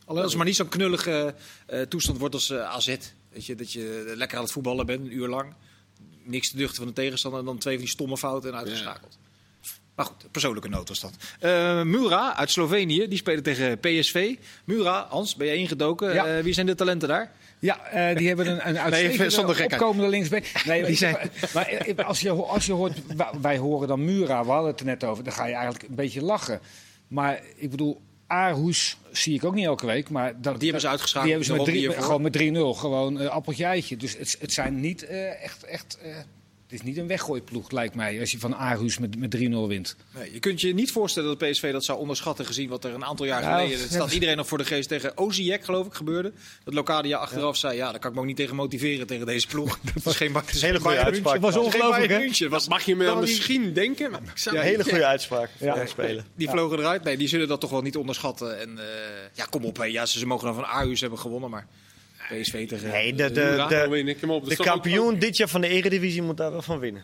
Alleen 0.05 0.21
als 0.21 0.29
het 0.29 0.35
maar 0.35 0.45
niet 0.45 0.55
zo'n 0.55 0.69
knullige 0.69 1.35
eh, 1.65 1.81
toestand 1.81 2.17
wordt 2.17 2.33
als 2.33 2.49
eh, 2.49 2.63
AZ. 2.63 2.97
Weet 3.29 3.45
je, 3.45 3.55
dat 3.55 3.71
je 3.71 4.13
lekker 4.15 4.37
aan 4.37 4.43
het 4.43 4.53
voetballen 4.53 4.85
bent, 4.85 5.05
een 5.05 5.13
uur 5.15 5.27
lang. 5.27 5.53
Niks 6.23 6.49
te 6.49 6.57
duchten 6.57 6.75
van 6.77 6.87
de 6.87 6.93
tegenstander 6.93 7.39
en 7.39 7.45
dan 7.45 7.57
twee 7.57 7.73
van 7.75 7.83
die 7.83 7.93
stomme 7.93 8.17
fouten 8.17 8.51
en 8.51 8.57
uitgeschakeld. 8.57 9.17
Maar 9.99 10.07
goed, 10.07 10.31
persoonlijke 10.31 10.69
noot 10.69 10.87
was 10.87 10.99
dat. 10.99 11.11
Eh, 11.39 11.81
Mura 11.83 12.35
uit 12.35 12.51
Slovenië, 12.51 13.07
die 13.07 13.17
spelen 13.17 13.43
tegen 13.43 13.79
PSV. 13.79 14.35
Mura, 14.63 15.05
Hans, 15.09 15.35
ben 15.35 15.47
je 15.47 15.55
ingedoken? 15.55 16.13
Ja. 16.13 16.25
Eh, 16.25 16.43
wie 16.43 16.53
zijn 16.53 16.65
de 16.65 16.75
talenten 16.75 17.07
daar? 17.07 17.31
Ja, 17.59 17.85
eh, 17.85 18.17
die 18.17 18.27
hebben 18.27 18.47
een, 18.47 18.67
een 18.67 18.79
uitstekende 18.79 19.63
opkomende 19.75 20.09
linksback. 20.09 20.43
Nee, 20.65 20.83
Die 20.85 20.95
zijn- 20.95 21.17
Maar 21.53 22.03
als 22.05 22.19
je, 22.21 22.31
als 22.31 22.65
je 22.65 22.71
hoort, 22.71 22.97
wij 23.41 23.57
horen 23.57 23.87
dan 23.87 24.05
Mura, 24.05 24.43
we 24.45 24.51
hadden 24.51 24.71
het 24.71 24.79
er 24.79 24.85
net 24.85 25.03
over, 25.03 25.23
dan 25.23 25.33
ga 25.33 25.45
je 25.45 25.53
eigenlijk 25.53 25.83
een 25.89 25.95
beetje 25.95 26.21
lachen. 26.23 26.59
Maar 27.07 27.39
ik 27.55 27.69
bedoel, 27.69 28.01
Aarhus 28.27 28.97
zie 29.11 29.35
ik 29.35 29.43
ook 29.45 29.55
niet 29.55 29.65
elke 29.65 29.85
week. 29.85 30.09
Maar 30.09 30.41
dat, 30.41 30.53
Die 30.53 30.63
hebben 30.63 30.81
ze 30.81 30.87
uitgeschakeld 30.87 31.23
Die 31.39 31.47
hebben 31.47 31.65
ze 31.65 31.71
met 31.71 31.91
drie, 31.91 32.03
gewoon 32.03 32.21
met 32.21 32.33
3-0, 32.75 32.79
gewoon 32.79 33.19
eh, 33.19 33.27
appeltje 33.27 33.65
eitje. 33.65 33.97
Dus 33.97 34.17
het, 34.17 34.37
het 34.39 34.53
zijn 34.53 34.79
niet 34.79 35.05
echt, 35.41 35.63
echt 35.63 35.97
Het 36.69 36.79
is 36.79 36.85
niet 36.85 36.97
een 36.97 37.07
weggooiploeg, 37.07 37.71
lijkt 37.71 37.95
mij, 37.95 38.19
als 38.19 38.31
je 38.31 38.39
van 38.39 38.55
Aarhus 38.55 38.97
met, 38.97 39.17
met 39.17 39.35
3-0 39.37 39.39
wint. 39.67 39.95
Nee, 40.15 40.33
je 40.33 40.39
kunt 40.39 40.61
je 40.61 40.73
niet 40.73 40.91
voorstellen 40.91 41.37
dat 41.37 41.49
PSV 41.49 41.71
dat 41.71 41.83
zou 41.83 41.99
onderschatten 41.99 42.45
gezien 42.45 42.69
wat 42.69 42.83
er 42.83 42.93
een 42.93 43.05
aantal 43.05 43.25
jaar 43.25 43.41
Nou, 43.41 43.53
geleden... 43.55 43.79
Het 43.79 43.89
ja, 43.89 43.95
staat 43.95 44.11
iedereen 44.11 44.37
nog 44.37 44.47
voor 44.47 44.57
de 44.57 44.65
geest 44.65 44.89
tegen 44.89 45.17
Oziek, 45.17 45.63
geloof 45.65 45.85
ik, 45.85 45.93
gebeurde. 45.93 46.31
Dat 46.63 46.73
Locadia 46.73 47.17
achteraf 47.17 47.57
zei, 47.57 47.75
ja, 47.75 47.91
daar 47.91 47.99
kan 47.99 48.09
ik 48.09 48.15
me 48.15 48.21
ook 48.21 48.27
niet 48.27 48.35
tegen 48.37 48.55
motiveren 48.55 49.07
tegen 49.07 49.25
deze 49.25 49.47
ploeg. 49.47 49.79
Dat 49.93 50.03
was 50.03 50.15
geen 50.15 50.31
Bayern- 50.31 50.57
Hele 50.59 50.79
goede 50.79 50.97
uitspraak. 50.97 51.41
Dat 51.41 51.53
was 51.53 51.65
ongelooflijk, 51.65 52.39
hè? 52.39 52.49
Was, 52.49 52.67
Mag 52.67 52.83
je 52.83 52.95
me 52.95 53.05
dan 53.05 53.19
misschien 53.19 53.73
denken? 53.73 54.11
Maar 54.11 54.21
ik 54.21 54.37
zou 54.37 54.55
Ja, 54.55 54.61
hele 54.61 54.83
goede 54.83 55.05
uitspraak 55.05 55.49
Ja. 55.59 55.85
spelen. 55.85 56.25
Die 56.35 56.49
vlogen 56.49 56.79
eruit. 56.79 57.03
Nee, 57.03 57.17
die 57.17 57.27
zullen 57.27 57.47
dat 57.47 57.59
toch 57.61 57.69
wel 57.69 57.81
niet 57.81 57.97
onderschatten. 57.97 58.59
En 58.59 58.77
eh, 58.79 58.85
ja, 59.33 59.45
kom 59.45 59.63
op. 59.65 59.77
Hè. 59.77 59.83
Ja, 59.85 60.05
ze, 60.05 60.19
ze 60.19 60.25
mogen 60.25 60.45
dan 60.45 60.55
van 60.55 60.65
Aarhus 60.65 61.01
hebben 61.01 61.19
gewonnen, 61.19 61.49
maar 61.49 61.67
PSV 62.29 62.67
tegen... 62.67 62.89
Nee, 62.89 63.13
de, 63.15 63.23
Hoera, 63.23 63.67
de, 63.67 64.39
de, 64.41 64.41
de 64.49 64.55
kampioen 64.55 65.19
dit 65.19 65.37
jaar 65.37 65.47
van 65.47 65.61
de 65.61 65.67
Eredivisie 65.67 66.21
moet 66.21 66.37
daar 66.37 66.51
wel 66.51 66.61
van 66.61 66.79
winnen. 66.79 67.01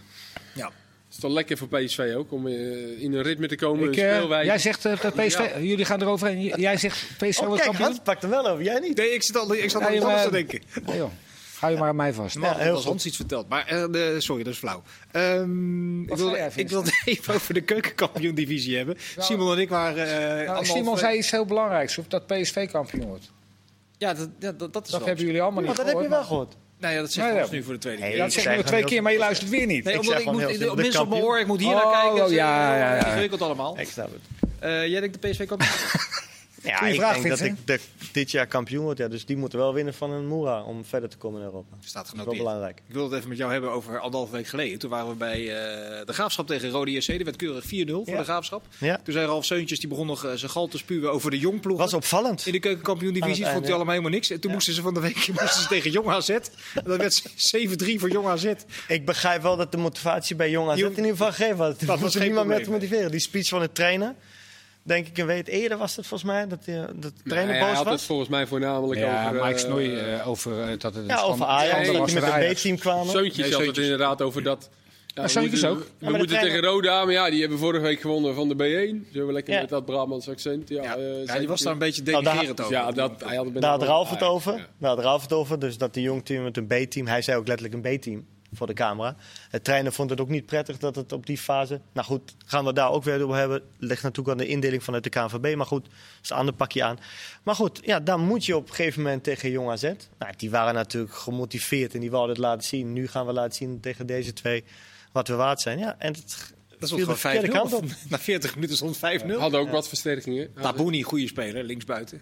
Ja. 0.53 0.65
Het 0.65 1.13
is 1.13 1.19
toch 1.19 1.32
lekker 1.32 1.57
voor 1.57 1.67
PSV 1.67 2.13
ook 2.17 2.32
om 2.32 2.47
eh, 2.47 3.01
in 3.01 3.13
een 3.13 3.21
ritme 3.21 3.47
te 3.47 3.55
komen. 3.55 3.88
Ik, 3.91 3.97
eh, 3.97 4.15
speelwijze. 4.15 4.45
jij 4.45 4.57
zegt 4.59 4.86
eh, 4.86 5.01
dat 5.01 5.13
PSV, 5.15 5.39
jullie 5.59 5.86
gaan 5.86 6.01
eroverheen. 6.01 6.41
J- 6.41 6.53
Jij 6.55 6.78
zegt 6.78 6.95
PSV 7.17 7.21
Oh, 7.21 7.23
wordt 7.23 7.38
kijk, 7.39 7.63
kampioen. 7.63 7.86
Hans 7.88 7.99
pakt 8.03 8.21
hem 8.21 8.32
wel 8.32 8.47
over, 8.47 8.63
jij 8.63 8.80
niet. 8.80 8.97
Nee, 8.97 9.13
ik 9.13 9.23
zit 9.23 9.38
al, 9.38 9.53
ik 9.55 9.69
zat 9.69 9.82
al 9.84 9.93
iets 9.93 10.03
anders 10.03 10.23
te 10.23 10.32
denken. 10.32 10.61
Nee, 10.86 10.97
joh. 10.97 11.11
Ga 11.57 11.67
je 11.67 11.78
maar 11.78 11.88
aan 11.89 11.95
mij 11.95 12.13
vast. 12.13 12.36
Ja, 12.41 12.57
heel 12.57 12.76
als. 12.76 12.86
Hans 12.86 13.05
iets 13.05 13.15
vertelt. 13.15 13.49
Maar 13.49 13.65
eh, 13.67 13.86
de, 13.91 14.15
sorry, 14.17 14.43
dat 14.43 14.53
is 14.53 14.59
flauw. 14.59 14.84
Ehm, 15.11 16.01
ik, 16.03 16.17
jij, 16.17 16.45
ik 16.45 16.51
Vincent? 16.51 16.69
wilde 16.69 16.91
even 17.05 17.34
over 17.34 17.53
de 17.53 17.61
keukenkampioen-divisie 17.61 18.78
hebben. 18.78 18.97
Simon 19.17 19.53
en 19.53 19.59
ik 19.59 19.69
waren... 19.69 20.39
eh 20.41 20.47
Nou, 20.47 20.65
Simon 20.65 20.97
zei 20.97 21.17
iets 21.17 21.32
heel 21.32 21.45
belangrijks, 21.45 21.97
of 21.97 22.05
dat 22.07 22.28
PSV 22.28 22.69
kampioen 22.71 23.05
wordt. 23.05 23.32
Ja, 23.97 24.13
dat, 24.13 24.29
dat, 24.39 24.59
dat 24.73 24.85
is 24.85 24.91
Dat 24.91 24.99
wel... 24.99 25.07
hebben 25.07 25.25
jullie 25.25 25.41
allemaal 25.41 25.63
Maar 25.63 25.69
niet 25.75 25.77
dat 25.77 25.85
heb 25.85 25.95
je 25.95 26.01
gehoord. 26.07 26.19
wel 26.19 26.27
gehoord. 26.27 26.55
Nou 26.79 26.93
ja, 26.93 26.99
dat 27.01 27.11
zegt 27.11 27.27
Nee, 27.27 27.37
ja. 27.37 27.47
nu 27.51 27.63
voor 27.63 27.73
de 27.73 27.79
tweede 27.79 28.01
Nee, 28.01 28.09
keer. 28.09 28.17
Ja, 28.19 28.25
Ik 28.25 28.33
dat 28.33 28.41
zeg 28.43 28.45
nog 28.45 28.53
gewoon 28.65 28.71
twee 28.71 28.83
keer, 28.83 29.01
maar 29.03 29.11
je 29.11 29.17
luistert 29.17 29.49
weer 29.49 29.65
niet. 29.65 29.83
Nee, 29.83 29.93
Ik 29.93 29.99
omdat 29.99 30.05
zeg 30.15 30.21
ik 30.23 30.27
gewoon 30.29 30.41
moet, 30.47 30.57
heel 30.57 30.75
mensen 30.75 31.01
op 31.01 31.09
mijn 31.09 31.23
oor, 31.23 31.39
ik 31.39 31.47
moet 31.47 31.59
hier 31.59 31.69
Oh, 31.75 31.83
naar 31.83 32.01
kijken. 32.01 32.21
Het 32.21 32.29
is, 32.29 32.35
ja, 32.35 32.73
eh, 32.73 32.79
ja, 32.79 32.95
ja. 32.95 33.05
Ingewikkeld 33.05 33.41
allemaal. 33.41 33.79
Ik 33.79 33.89
snap 33.89 34.09
het. 34.11 34.49
Eh, 34.59 34.87
jij 34.87 34.99
denkt 34.99 35.21
de 35.21 35.27
PSV 35.29 35.45
kampioen? 35.47 35.69
Ja, 36.66 36.78
Goeie 36.78 36.93
ik 36.93 36.99
vraag, 36.99 37.16
denk 37.16 37.30
dat 37.30 37.39
ik 37.39 37.55
de, 37.66 37.80
dit 38.11 38.32
jaar 38.32 38.47
kampioen 38.47 38.84
word. 38.84 38.97
Ja, 38.97 39.07
dus 39.07 39.26
die 39.26 39.38
moeten 39.38 39.59
wel 39.59 39.74
winnen 39.74 39.93
van 39.93 40.11
een 40.11 40.28
Moera 40.28 40.63
om 40.63 40.86
verder 40.86 41.09
te 41.09 41.18
komen 41.18 41.39
in 41.39 41.45
Europa. 41.45 41.76
Staat 41.84 42.05
Dat 42.05 42.20
is 42.20 42.26
wel 42.26 42.36
belangrijk. 42.36 42.82
Ik 42.88 42.93
wilde 42.93 43.07
het 43.09 43.18
even 43.18 43.30
met 43.30 43.38
jou 43.38 43.51
hebben 43.51 43.72
over 43.72 43.99
anderhalf 43.99 44.32
week 44.32 44.47
geleden. 44.47 44.80
Toen 44.80 44.89
waren 44.89 45.09
we 45.09 45.16
bij 45.16 45.39
eh, 45.39 46.05
de 46.05 46.13
Graafschap 46.13 46.47
tegen 46.47 46.70
Rode 46.70 46.91
JC. 46.91 47.05
Die 47.05 47.24
werd 47.24 47.36
keurig 47.36 47.66
4-0 47.66 47.68
voor 47.68 48.05
de 48.05 48.24
Graafschap. 48.24 48.66
Ja, 48.78 48.99
Toen 49.03 49.13
zei 49.13 49.26
Ralf 49.26 49.45
Seuntjes, 49.45 49.80
die 49.80 49.89
begon 49.89 50.07
nog 50.07 50.26
eh, 50.26 50.32
zijn 50.34 50.51
gal 50.51 50.68
te 50.68 50.78
spuwen 50.78 51.11
over 51.11 51.32
de 51.32 51.39
jongploeg. 51.39 51.78
was 51.78 51.93
opvallend. 51.93 52.45
In 52.45 52.51
de 52.51 52.59
keukenkampioen-divisie 52.59 53.45
vond 53.45 53.63
hij 53.63 53.74
allemaal 53.74 53.93
helemaal 53.93 54.13
niks. 54.13 54.30
En 54.30 54.39
toen 54.39 54.51
moesten 54.51 54.74
ze 54.74 54.82
van 54.82 54.93
de 54.93 54.99
week 54.99 55.28
moesten 55.41 55.61
ze 55.61 55.68
tegen 55.68 55.91
Jong 55.91 56.07
AZ. 56.07 56.30
En 56.30 56.41
dat 56.84 56.97
werd 56.97 57.24
7-3 57.24 57.99
voor 57.99 58.11
Jong 58.11 58.28
AZ. 58.28 58.53
Ik 58.88 59.05
begrijp 59.05 59.41
wel 59.41 59.57
dat 59.57 59.72
de 59.72 59.78
motivatie 59.78 60.36
bij 60.36 60.49
Jong 60.49 60.70
AZ 60.70 60.82
in 60.82 60.89
ieder 60.89 61.05
geval 61.05 61.32
gegeven 61.32 61.57
was. 61.57 61.78
Er 61.78 61.97
was 61.99 62.16
niemand 62.16 62.47
meer 62.47 62.63
te 62.63 62.70
motiveren. 62.70 63.11
Die 63.11 63.20
speech 63.20 63.47
van 63.47 63.59
de 63.59 63.72
trainer, 63.72 64.16
denk 64.86 65.07
ik 65.07 65.17
een 65.17 65.25
week 65.25 65.47
eerder 65.47 65.77
was 65.77 65.95
het 65.95 66.07
volgens 66.07 66.31
mij, 66.31 66.47
dat, 66.47 66.65
die, 66.65 66.75
dat 66.75 67.01
de 67.01 67.11
trainer 67.25 67.51
Nee, 67.53 67.61
hij 67.63 67.67
boos 67.69 67.77
had 67.77 67.86
het 67.86 67.93
was. 67.93 68.03
volgens 68.05 68.29
mij 68.29 68.47
voornamelijk 68.47 68.99
Ja, 68.99 69.23
over... 69.29 69.33
Mike 69.33 69.53
eh, 69.53 69.57
Snoei 69.57 69.95
eh, 69.97 70.27
over 70.27 70.61
eh, 70.61 70.67
dat 70.67 70.81
het 70.81 70.95
een 70.95 71.05
Ja, 71.07 71.21
over 71.21 71.45
Ajax, 71.45 71.88
dat 71.88 71.97
was 71.97 72.11
die 72.11 72.21
met 72.21 72.29
een. 72.33 72.53
B-team 72.53 72.77
kwamen. 72.77 73.05
Zeuntjes 73.11 73.45
Nee, 73.49 73.55
had 73.57 73.65
het 73.65 73.77
inderdaad 73.77 74.21
over 74.21 74.43
dat... 74.43 74.69
Ja, 75.07 75.21
we 75.21 75.27
Zeuntjes 75.27 75.61
moeten, 75.61 75.79
ook. 75.83 75.89
We 75.99 76.09
moeten 76.09 76.27
trainer- 76.27 76.53
tegen 76.55 76.69
Roda, 76.69 77.03
maar 77.05 77.13
ja, 77.13 77.29
die 77.29 77.39
hebben 77.39 77.57
vorige 77.59 77.81
week 77.83 78.01
gewonnen 78.01 78.36
van 78.36 78.47
de 78.49 78.53
B1. 78.55 79.11
Zullen 79.11 79.27
we 79.27 79.33
lekker 79.33 79.53
Ja. 79.53 79.59
met 79.59 79.69
dat 79.69 79.86
Brabants 79.86 80.29
accent? 80.29 80.69
Ja, 80.69 80.83
Ja, 80.83 80.95
eh, 80.95 81.25
ja, 81.25 81.38
die 81.39 81.47
was 81.47 81.61
daar 81.61 81.73
een 81.73 81.79
beetje 81.79 82.03
Nou, 82.03 82.23
denigrerend 82.23 82.61
over. 82.61 82.73
Ja, 82.73 82.91
dat, 82.91 83.11
hij 83.25 83.36
had 83.36 83.45
het 83.45 83.53
met 83.53 83.61
Daar 83.63 83.71
had 83.71 83.83
Ralf 83.83 84.09
het 84.09 84.23
over. 84.23 84.53
ja. 84.53 84.65
Daar 84.79 84.89
had 84.95 84.99
Ralf 84.99 85.21
het 85.21 85.33
over. 85.33 85.59
Dus 85.59 85.77
dat 85.77 85.93
de 85.93 86.01
jongteam 86.01 86.43
met 86.43 86.57
een 86.57 86.67
B-team. 86.67 87.07
Hij 87.07 87.21
zei 87.21 87.38
ook 87.38 87.47
letterlijk 87.47 87.86
een 87.86 87.97
B-team 87.97 88.25
voor 88.56 88.68
de 88.68 88.74
camera. 88.74 89.16
De 89.51 89.62
trainer 89.62 89.91
vond 89.93 90.10
het 90.10 90.22
ook 90.22 90.30
niet 90.30 90.45
prettig 90.45 90.78
dat 90.78 90.95
het 90.95 91.12
op 91.12 91.26
die 91.26 91.38
fase. 91.38 91.82
Nou 91.93 92.08
goed, 92.08 92.36
gaan 92.45 92.66
we 92.66 92.74
daar 92.74 92.91
ook 92.91 93.03
weer 93.03 93.24
over 93.24 93.36
hebben. 93.36 93.62
Ligt 93.78 94.03
natuurlijk 94.03 94.30
aan 94.39 94.45
de 94.45 94.51
indeling 94.51 94.84
vanuit 94.84 95.03
de 95.03 95.10
KNVB. 95.10 95.56
Maar 95.56 95.66
goed, 95.66 95.84
dat 95.84 95.93
is 96.24 96.30
een 96.30 96.36
ander 96.38 96.53
pakje 96.53 96.84
aan. 96.84 96.97
Maar 97.43 97.56
goed, 97.56 97.80
ja, 97.84 97.99
dan 97.99 98.22
moet 98.22 98.45
je 98.45 98.56
op 98.56 98.68
een 98.70 98.76
gegeven 98.76 99.01
moment 99.01 99.24
tegen 99.24 99.51
Jong 99.51 99.70
AZ. 99.70 99.84
Nou, 100.20 100.34
die 100.38 100.49
waren 100.49 100.74
natuurlijk 100.74 101.14
gemotiveerd 101.14 101.93
en 101.93 101.99
die 101.99 102.10
wilden 102.10 102.30
het 102.30 102.38
laten 102.38 102.64
zien. 102.68 102.93
Nu 102.93 103.08
gaan 103.08 103.26
we 103.26 103.34
laten 103.34 103.53
zien 103.56 103.80
tegen 103.80 104.06
deze 104.06 104.34
twee 104.34 104.64
wat 105.12 105.28
we 105.28 105.34
waard 105.34 105.62
zijn. 105.62 105.80
Ja, 105.80 105.95
en 105.99 106.14
het 106.14 106.53
Dat 106.70 106.82
is 106.84 106.89
de 106.89 106.99
gewoon 107.01 107.18
verkeerde 107.18 107.47
kant 107.47 107.74
op. 107.74 107.86
5-0. 107.86 107.88
Na 108.10 108.20
40 108.20 108.56
minuten 108.56 108.76
stond 108.76 108.97
5-0. 108.97 108.99
Hadden 109.38 109.60
ook 109.60 109.70
wat 109.70 109.88
versterkingen. 109.88 110.53
Tabouni, 110.62 111.03
goede 111.03 111.28
speler, 111.28 111.64
linksbuiten. 111.64 112.22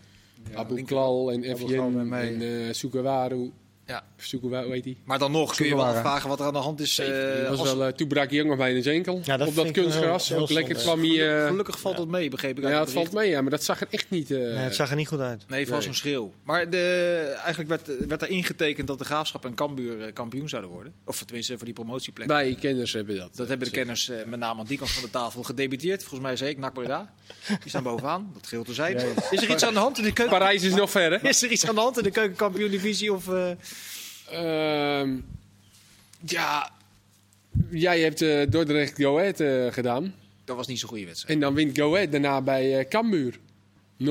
Abu 0.53 0.73
linker- 0.73 0.95
Klal 0.95 1.31
en 1.31 1.51
Abu 1.51 1.65
Klal 1.65 1.89
met 1.89 2.05
mij. 2.05 2.35
en 2.35 2.75
Sukawaru. 2.75 3.51
Ja. 3.87 4.03
Hoe 4.41 4.65
heet 4.71 4.83
die? 4.83 4.97
Maar 5.05 5.19
dan 5.19 5.31
nog 5.31 5.55
kun 5.55 5.65
je 5.65 5.75
wel 5.75 5.85
afvragen 5.85 6.29
wat 6.29 6.39
er 6.39 6.45
aan 6.45 6.53
de 6.53 6.59
hand 6.59 6.79
is. 6.79 6.99
eh, 6.99 7.07
dat 7.07 7.47
was 7.49 7.59
als- 7.59 7.73
wel, 7.73 7.87
eh, 7.87 7.93
toen 7.93 8.07
brak 8.07 8.29
hij 8.29 8.41
ook 8.41 8.47
nog 8.47 8.57
bijna 8.57 8.81
zijn 8.81 8.95
enkel. 8.95 9.21
Ja, 9.23 9.33
op 9.45 9.55
dat 9.55 9.71
kunstgras. 9.71 10.27
heel- 10.27 10.35
heel 10.37 10.45
ook 10.45 10.51
lekker 10.51 10.75
zonde. 10.79 11.01
kwam 11.01 11.11
hij... 11.17 11.39
eh, 11.41 11.47
Gelukkig 11.47 11.79
valt 11.79 11.97
dat 11.97 12.07
mee, 12.07 12.29
begreep 12.29 12.57
ik. 12.57 12.63
uit 12.63 12.73
ja, 12.73 12.79
het 12.79 12.87
het 12.89 12.97
valt 12.97 13.11
mee, 13.13 13.29
ja, 13.29 13.41
maar 13.41 13.49
dat 13.51 13.63
zag 13.63 13.81
er 13.81 13.87
echt 13.89 14.09
niet... 14.09 14.31
eh, 14.31 14.37
Nee, 14.37 14.47
het 14.55 14.75
zag 14.75 14.89
er 14.89 14.95
niet 14.95 15.07
goed 15.07 15.19
uit. 15.19 15.43
Nee, 15.47 15.61
vooral 15.61 15.77
Nee. 15.83 15.87
zo'n 15.87 15.95
schreeuw. 15.97 16.33
Maar 16.43 16.69
de, 16.69 17.33
eigenlijk 17.43 17.69
werd, 17.69 18.07
werd 18.07 18.21
er 18.21 18.29
ingetekend 18.29 18.87
dat 18.87 18.97
de 18.99 19.05
Graafschap 19.05 19.45
en 19.45 19.53
Cambuur 19.55 20.13
kampioen 20.13 20.49
zouden 20.49 20.71
worden. 20.71 20.93
Of 21.05 21.23
tenminste 21.23 21.55
voor 21.55 21.65
die 21.65 21.73
promotieplek. 21.73 22.27
Wij 22.27 22.55
kenners 22.59 22.93
hebben 22.93 23.15
dat. 23.17 23.35
Dat 23.35 23.47
hebben 23.47 23.67
de 23.67 23.73
kenners 23.73 24.11
met 24.25 24.39
name 24.39 24.59
aan 24.59 24.65
die 24.65 24.77
kant 24.77 24.91
van 24.91 25.03
de 25.03 25.09
tafel 25.09 25.43
gedebuteerd. 25.43 25.99
Volgens 26.01 26.21
mij 26.21 26.35
zei 26.35 26.49
ik 26.49 26.57
Nak 26.57 26.73
Breda. 26.73 27.13
Die 27.47 27.57
staan 27.69 27.83
bovenaan. 27.83 28.31
Dat 28.33 28.47
geheel 28.47 28.63
te 28.63 28.73
zijn. 28.73 28.95
Is 29.31 29.41
er 29.43 29.49
iets 29.49 29.63
aan 29.65 29.73
de 29.73 29.79
hand 29.79 29.97
in 29.97 30.03
de 30.03 30.13
keuken? 30.13 30.37
Parijs 30.37 30.63
is 30.63 30.73
nog 30.75 30.91
ver, 30.91 31.11
hè? 31.11 31.27
Is 31.29 31.43
er 31.43 31.49
iets 31.51 31.67
aan 31.67 31.75
de 31.75 31.81
hand 31.81 31.97
in 31.97 32.03
de 32.03 32.11
keukenkampioen 32.11 32.69
divisie? 32.71 33.13
Of, 33.13 33.27
Ehm, 34.33 35.15
ja, 36.25 36.71
jij 37.71 37.99
hebt 37.99 38.21
eh 38.21 38.41
Dordrecht 38.49 39.01
Go 39.01 39.17
Ahead 39.19 39.39
eh, 39.39 39.65
gedaan. 39.71 40.13
dat 40.45 40.55
was 40.55 40.67
niet 40.67 40.79
zo'n 40.79 40.89
goede 40.89 41.05
wedstrijd. 41.05 41.33
En 41.35 41.39
dan 41.41 41.53
wint 41.53 41.77
Go 41.77 41.93
Ahead 41.95 42.11
daarna 42.11 42.41
bij 42.41 42.79
eh 42.79 42.87
Cambuur 42.89 43.39
0-2. 43.97 44.05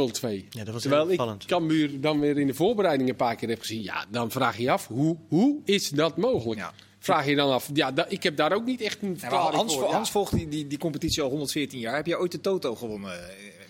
Ja, 0.50 0.64
dat 0.64 0.72
was 0.72 0.82
Terwijl 0.82 1.08
heel 1.08 1.32
ik. 1.32 1.46
Cambuur 1.46 2.00
dan 2.00 2.20
weer 2.20 2.38
in 2.38 2.46
de 2.46 2.54
voorbereiding 2.54 3.08
een 3.08 3.16
paar 3.16 3.36
keer 3.36 3.48
heb 3.48 3.60
gezien. 3.60 3.82
Ja, 3.82 4.04
dan 4.10 4.30
vraag 4.30 4.56
je 4.56 4.62
je 4.62 4.70
af, 4.70 4.86
hoe, 4.86 5.16
hoe 5.28 5.56
is 5.64 5.88
dat 5.88 6.16
mogelijk? 6.16 6.60
Ja. 6.60 6.72
Vraag 6.98 7.26
je 7.26 7.34
dan 7.34 7.50
af. 7.52 7.70
Ja, 7.74 7.92
da- 7.92 8.06
ik 8.08 8.22
heb 8.22 8.36
daar 8.36 8.52
ook 8.52 8.64
niet 8.64 8.80
echt 8.80 9.02
een 9.02 9.18
verklaring 9.18 9.54
Hans, 9.54 9.74
voor. 9.74 9.82
Ja. 9.84 9.90
Hans 9.94 10.10
volgt 10.10 10.32
die, 10.32 10.48
die, 10.48 10.66
die 10.66 10.78
competitie 10.78 11.22
al 11.22 11.28
114 11.30 11.78
jaar. 11.78 11.94
Heb 11.96 12.06
jij 12.06 12.16
ooit 12.18 12.32
de 12.32 12.40
Toto 12.40 12.74
gewonnen 12.74 13.10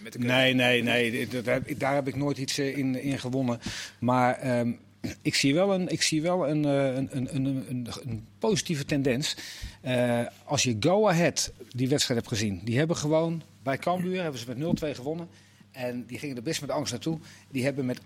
met 0.03 0.13
de? 0.13 0.19
Nee, 0.19 0.55
nee, 0.55 0.83
nee. 0.83 1.27
dat- 1.29 1.45
dat 1.45 1.55
heb- 1.55 1.79
daar 1.79 1.95
heb 1.95 2.09
ik 2.09 2.17
nooit 2.17 2.39
iets 2.39 2.59
in, 2.59 3.03
in 3.03 3.19
gewonnen. 3.19 3.61
Maar 4.01 4.35
ehm, 4.39 4.73
ik 5.23 5.35
zie 5.35 5.55
wel 5.55 5.75
een, 5.75 5.89
ik 5.89 6.03
zie 6.03 6.23
wel 6.23 6.49
een, 6.49 6.65
eh, 6.65 6.95
een, 6.95 7.09
een, 7.17 7.45
een, 7.45 7.89
een, 8.03 8.27
positieve 8.39 8.85
tendens. 8.85 9.37
Eh, 9.81 10.21
als 10.45 10.63
je 10.63 10.77
Go 10.81 11.09
Ahead 11.09 11.53
die 11.75 11.89
wedstrijd 11.89 12.21
hebt 12.21 12.33
gezien, 12.33 12.61
die 12.65 12.79
hebben 12.79 12.97
gewoon 12.97 13.43
bij 13.63 13.79
Cambuur 13.79 14.23
hebben 14.23 14.41
ze 14.41 14.47
met 14.55 14.83
0-2 14.85 14.95
gewonnen. 14.95 15.29
En 15.71 16.07
die 16.07 16.19
gingen 16.19 16.37
er 16.37 16.43
best 16.43 16.61
met 16.61 16.71
angst 16.71 16.93
naartoe. 16.93 17.19
Die 17.51 17.65
hebben 17.65 17.87
met 17.87 18.01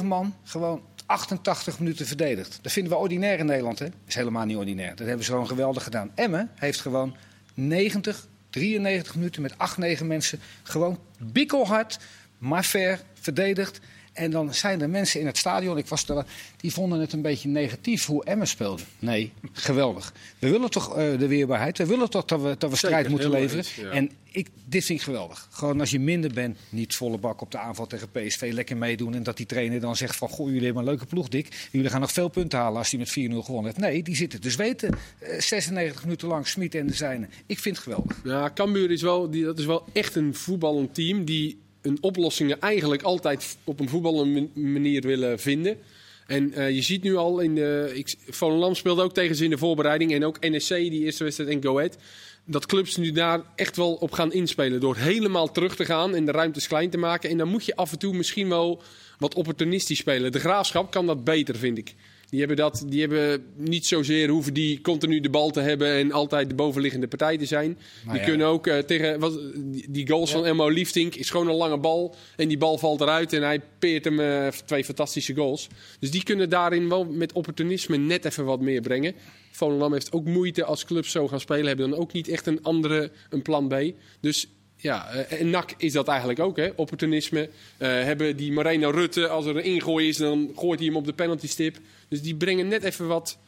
8-9 0.00 0.04
man 0.04 0.34
gewoon 0.42 0.82
88 1.06 1.78
minuten 1.78 2.06
verdedigd. 2.06 2.58
Dat 2.62 2.72
vinden 2.72 2.92
we 2.92 2.98
ordinair 2.98 3.38
in 3.38 3.46
Nederland. 3.46 3.78
Dat 3.78 3.90
is 4.06 4.14
helemaal 4.14 4.44
niet 4.44 4.56
ordinair. 4.56 4.96
Dat 4.96 5.06
hebben 5.06 5.24
ze 5.24 5.30
gewoon 5.30 5.46
geweldig 5.46 5.82
gedaan. 5.82 6.10
Emmen 6.14 6.50
heeft 6.54 6.80
gewoon 6.80 7.16
90, 7.54 8.26
93 8.50 9.14
minuten 9.14 9.42
met 9.42 9.58
8, 9.58 9.78
9 9.78 10.06
mensen 10.06 10.40
gewoon 10.62 10.98
bikkelhard, 11.18 11.98
maar 12.38 12.64
ver 12.64 13.02
verdedigd. 13.14 13.80
En 14.14 14.30
dan 14.30 14.54
zijn 14.54 14.80
er 14.80 14.90
mensen 14.90 15.20
in 15.20 15.26
het 15.26 15.38
stadion, 15.38 15.78
ik 15.78 15.86
was 15.86 16.08
er, 16.08 16.24
die 16.56 16.72
vonden 16.72 17.00
het 17.00 17.12
een 17.12 17.22
beetje 17.22 17.48
negatief 17.48 18.06
hoe 18.06 18.24
Emmen 18.24 18.46
speelde. 18.46 18.82
Nee, 18.98 19.32
geweldig. 19.52 20.12
We 20.38 20.50
willen 20.50 20.70
toch 20.70 20.96
eh, 20.96 21.18
de 21.18 21.26
weerbaarheid, 21.26 21.78
we 21.78 21.86
willen 21.86 22.10
toch 22.10 22.24
dat 22.24 22.42
we, 22.42 22.54
dat 22.58 22.70
we 22.70 22.76
strijd 22.76 22.94
Zeker, 22.94 23.10
moeten 23.10 23.30
leveren. 23.30 23.64
eens, 23.64 23.74
ja. 23.74 23.90
En 23.90 24.10
ik, 24.30 24.48
dit 24.64 24.84
vind 24.84 24.98
ik 24.98 25.04
geweldig. 25.04 25.48
Gewoon 25.50 25.80
als 25.80 25.90
je 25.90 26.00
minder 26.00 26.32
bent, 26.32 26.58
niet 26.68 26.94
volle 26.94 27.18
bak 27.18 27.40
op 27.40 27.50
de 27.50 27.58
aanval 27.58 27.86
tegen 27.86 28.10
PSV, 28.10 28.50
lekker 28.52 28.76
meedoen. 28.76 29.14
En 29.14 29.22
dat 29.22 29.36
die 29.36 29.46
trainer 29.46 29.80
dan 29.80 29.96
zegt 29.96 30.16
van, 30.16 30.28
goh, 30.28 30.46
jullie 30.46 30.64
hebben 30.64 30.82
een 30.82 30.88
leuke 30.88 31.06
ploeg, 31.06 31.28
Dick. 31.28 31.68
Jullie 31.70 31.90
gaan 31.90 32.00
nog 32.00 32.12
veel 32.12 32.28
punten 32.28 32.58
halen 32.58 32.78
als 32.78 32.90
die 32.90 32.98
met 32.98 33.10
4-0 33.10 33.12
gewonnen 33.44 33.64
heeft. 33.64 33.78
Nee, 33.78 34.02
die 34.02 34.16
zitten 34.16 34.40
dus 34.40 34.56
weten, 34.56 34.94
eh, 35.18 35.40
96 35.40 36.02
minuten 36.02 36.28
lang, 36.28 36.46
Smit 36.46 36.74
en 36.74 36.86
de 36.86 36.94
zijne. 36.94 37.28
Ik 37.46 37.58
vind 37.58 37.76
het 37.76 37.84
geweldig. 37.84 38.20
Ja, 38.24 38.50
Cambuur 38.54 38.90
is 38.90 39.02
wel, 39.02 39.30
die, 39.30 39.44
dat 39.44 39.58
is 39.58 39.64
wel 39.64 39.84
echt 39.92 40.14
een 40.14 40.34
voetballend 40.34 40.94
team 40.94 41.24
die 41.24 41.62
een 41.84 41.98
oplossingen 42.00 42.60
eigenlijk 42.60 43.02
altijd 43.02 43.56
op 43.64 43.80
een 43.80 43.88
voetballende 43.88 44.48
manier 44.54 45.02
willen 45.02 45.38
vinden. 45.38 45.78
En 46.26 46.52
eh, 46.52 46.70
je 46.70 46.82
ziet 46.82 47.02
nu 47.02 47.16
al 47.16 47.40
in 47.40 47.54
de. 47.54 47.90
Ik, 47.94 48.14
Volendam 48.28 48.74
speelde 48.74 49.02
ook 49.02 49.14
tegen 49.14 49.36
ze 49.36 49.44
in 49.44 49.50
de 49.50 49.58
voorbereiding. 49.58 50.12
En 50.12 50.24
ook 50.24 50.40
NSC, 50.40 50.68
die 50.68 51.04
eerste 51.04 51.24
wedstrijd 51.24 51.50
en 51.50 51.62
Go 51.62 51.76
Ahead. 51.76 51.96
Dat 52.44 52.66
clubs 52.66 52.96
nu 52.96 53.12
daar 53.12 53.42
echt 53.56 53.76
wel 53.76 53.94
op 53.94 54.12
gaan 54.12 54.32
inspelen. 54.32 54.80
Door 54.80 54.96
helemaal 54.96 55.52
terug 55.52 55.76
te 55.76 55.84
gaan 55.84 56.14
en 56.14 56.24
de 56.24 56.32
ruimtes 56.32 56.66
klein 56.66 56.90
te 56.90 56.98
maken. 56.98 57.30
En 57.30 57.38
dan 57.38 57.48
moet 57.48 57.64
je 57.64 57.76
af 57.76 57.92
en 57.92 57.98
toe 57.98 58.14
misschien 58.14 58.48
wel 58.48 58.82
wat 59.18 59.34
opportunistisch 59.34 59.98
spelen. 59.98 60.32
De 60.32 60.40
graafschap 60.40 60.90
kan 60.90 61.06
dat 61.06 61.24
beter, 61.24 61.56
vind 61.56 61.78
ik. 61.78 61.94
Die 62.28 62.38
hebben, 62.38 62.56
dat, 62.56 62.84
die 62.88 63.00
hebben 63.00 63.44
niet 63.56 63.86
zozeer 63.86 64.28
hoeven 64.28 64.54
die 64.54 64.80
continu 64.80 65.20
de 65.20 65.30
bal 65.30 65.50
te 65.50 65.60
hebben 65.60 65.94
en 65.94 66.12
altijd 66.12 66.48
de 66.48 66.54
bovenliggende 66.54 67.08
partij 67.08 67.38
te 67.38 67.46
zijn. 67.46 67.78
Die 68.10 68.18
ja. 68.18 68.24
kunnen 68.24 68.46
ook 68.46 68.66
eh, 68.66 68.78
tegen 68.78 69.20
wat, 69.20 69.40
die, 69.88 70.08
goals 70.08 70.30
van 70.30 70.46
Emmo 70.46 70.68
Liefdink 70.68 71.14
is 71.14 71.30
gewoon 71.30 71.48
een 71.48 71.54
lange 71.54 71.78
bal 71.78 72.14
en 72.36 72.48
die 72.48 72.58
bal 72.58 72.78
valt 72.78 73.00
eruit 73.00 73.32
en 73.32 73.42
hij 73.42 73.60
peert 73.78 74.04
hem 74.04 74.20
eh, 74.20 74.46
twee 74.46 74.84
fantastische 74.84 75.34
goals. 75.34 75.68
Dus 76.00 76.10
die 76.10 76.22
kunnen 76.22 76.50
daarin 76.50 76.88
wel 76.88 77.04
met 77.04 77.32
opportunisme 77.32 77.96
net 77.96 78.24
even 78.24 78.44
wat 78.44 78.60
meer 78.60 78.80
brengen. 78.80 79.14
Volendam 79.50 79.92
heeft 79.92 80.12
ook 80.12 80.24
moeite 80.24 80.64
als 80.64 80.84
clubs 80.84 81.10
zo 81.10 81.28
gaan 81.28 81.40
spelen, 81.40 81.66
hebben 81.66 81.90
dan 81.90 81.98
ook 81.98 82.12
niet 82.12 82.28
echt 82.28 82.46
een 82.46 82.62
andere 82.62 83.10
een 83.30 83.42
plan 83.42 83.68
B. 83.68 83.74
Dus 84.20 84.48
ja, 84.84 85.08
eh, 85.08 85.40
en 85.40 85.50
NAC 85.50 85.74
is 85.76 85.92
dat 85.92 86.08
eigenlijk 86.08 86.40
ook, 86.40 86.56
hè? 86.56 86.70
opportunisme. 86.76 87.50
Eh, 87.76 87.88
hebben 87.88 88.36
die 88.36 88.52
Moreno 88.52 88.90
Rutte, 88.90 89.28
als 89.28 89.46
er 89.46 89.56
een 89.56 89.64
ingooi 89.64 90.08
is, 90.08 90.16
dan 90.16 90.50
gooit 90.56 90.78
hij 90.78 90.88
hem 90.88 90.96
op 90.96 91.04
de 91.04 91.12
penaltystip. 91.12 91.78
Dus 92.08 92.22
die 92.22 92.36
brengen 92.36 92.68
net 92.68 92.82
even 92.82 93.06
wat, 93.06 93.38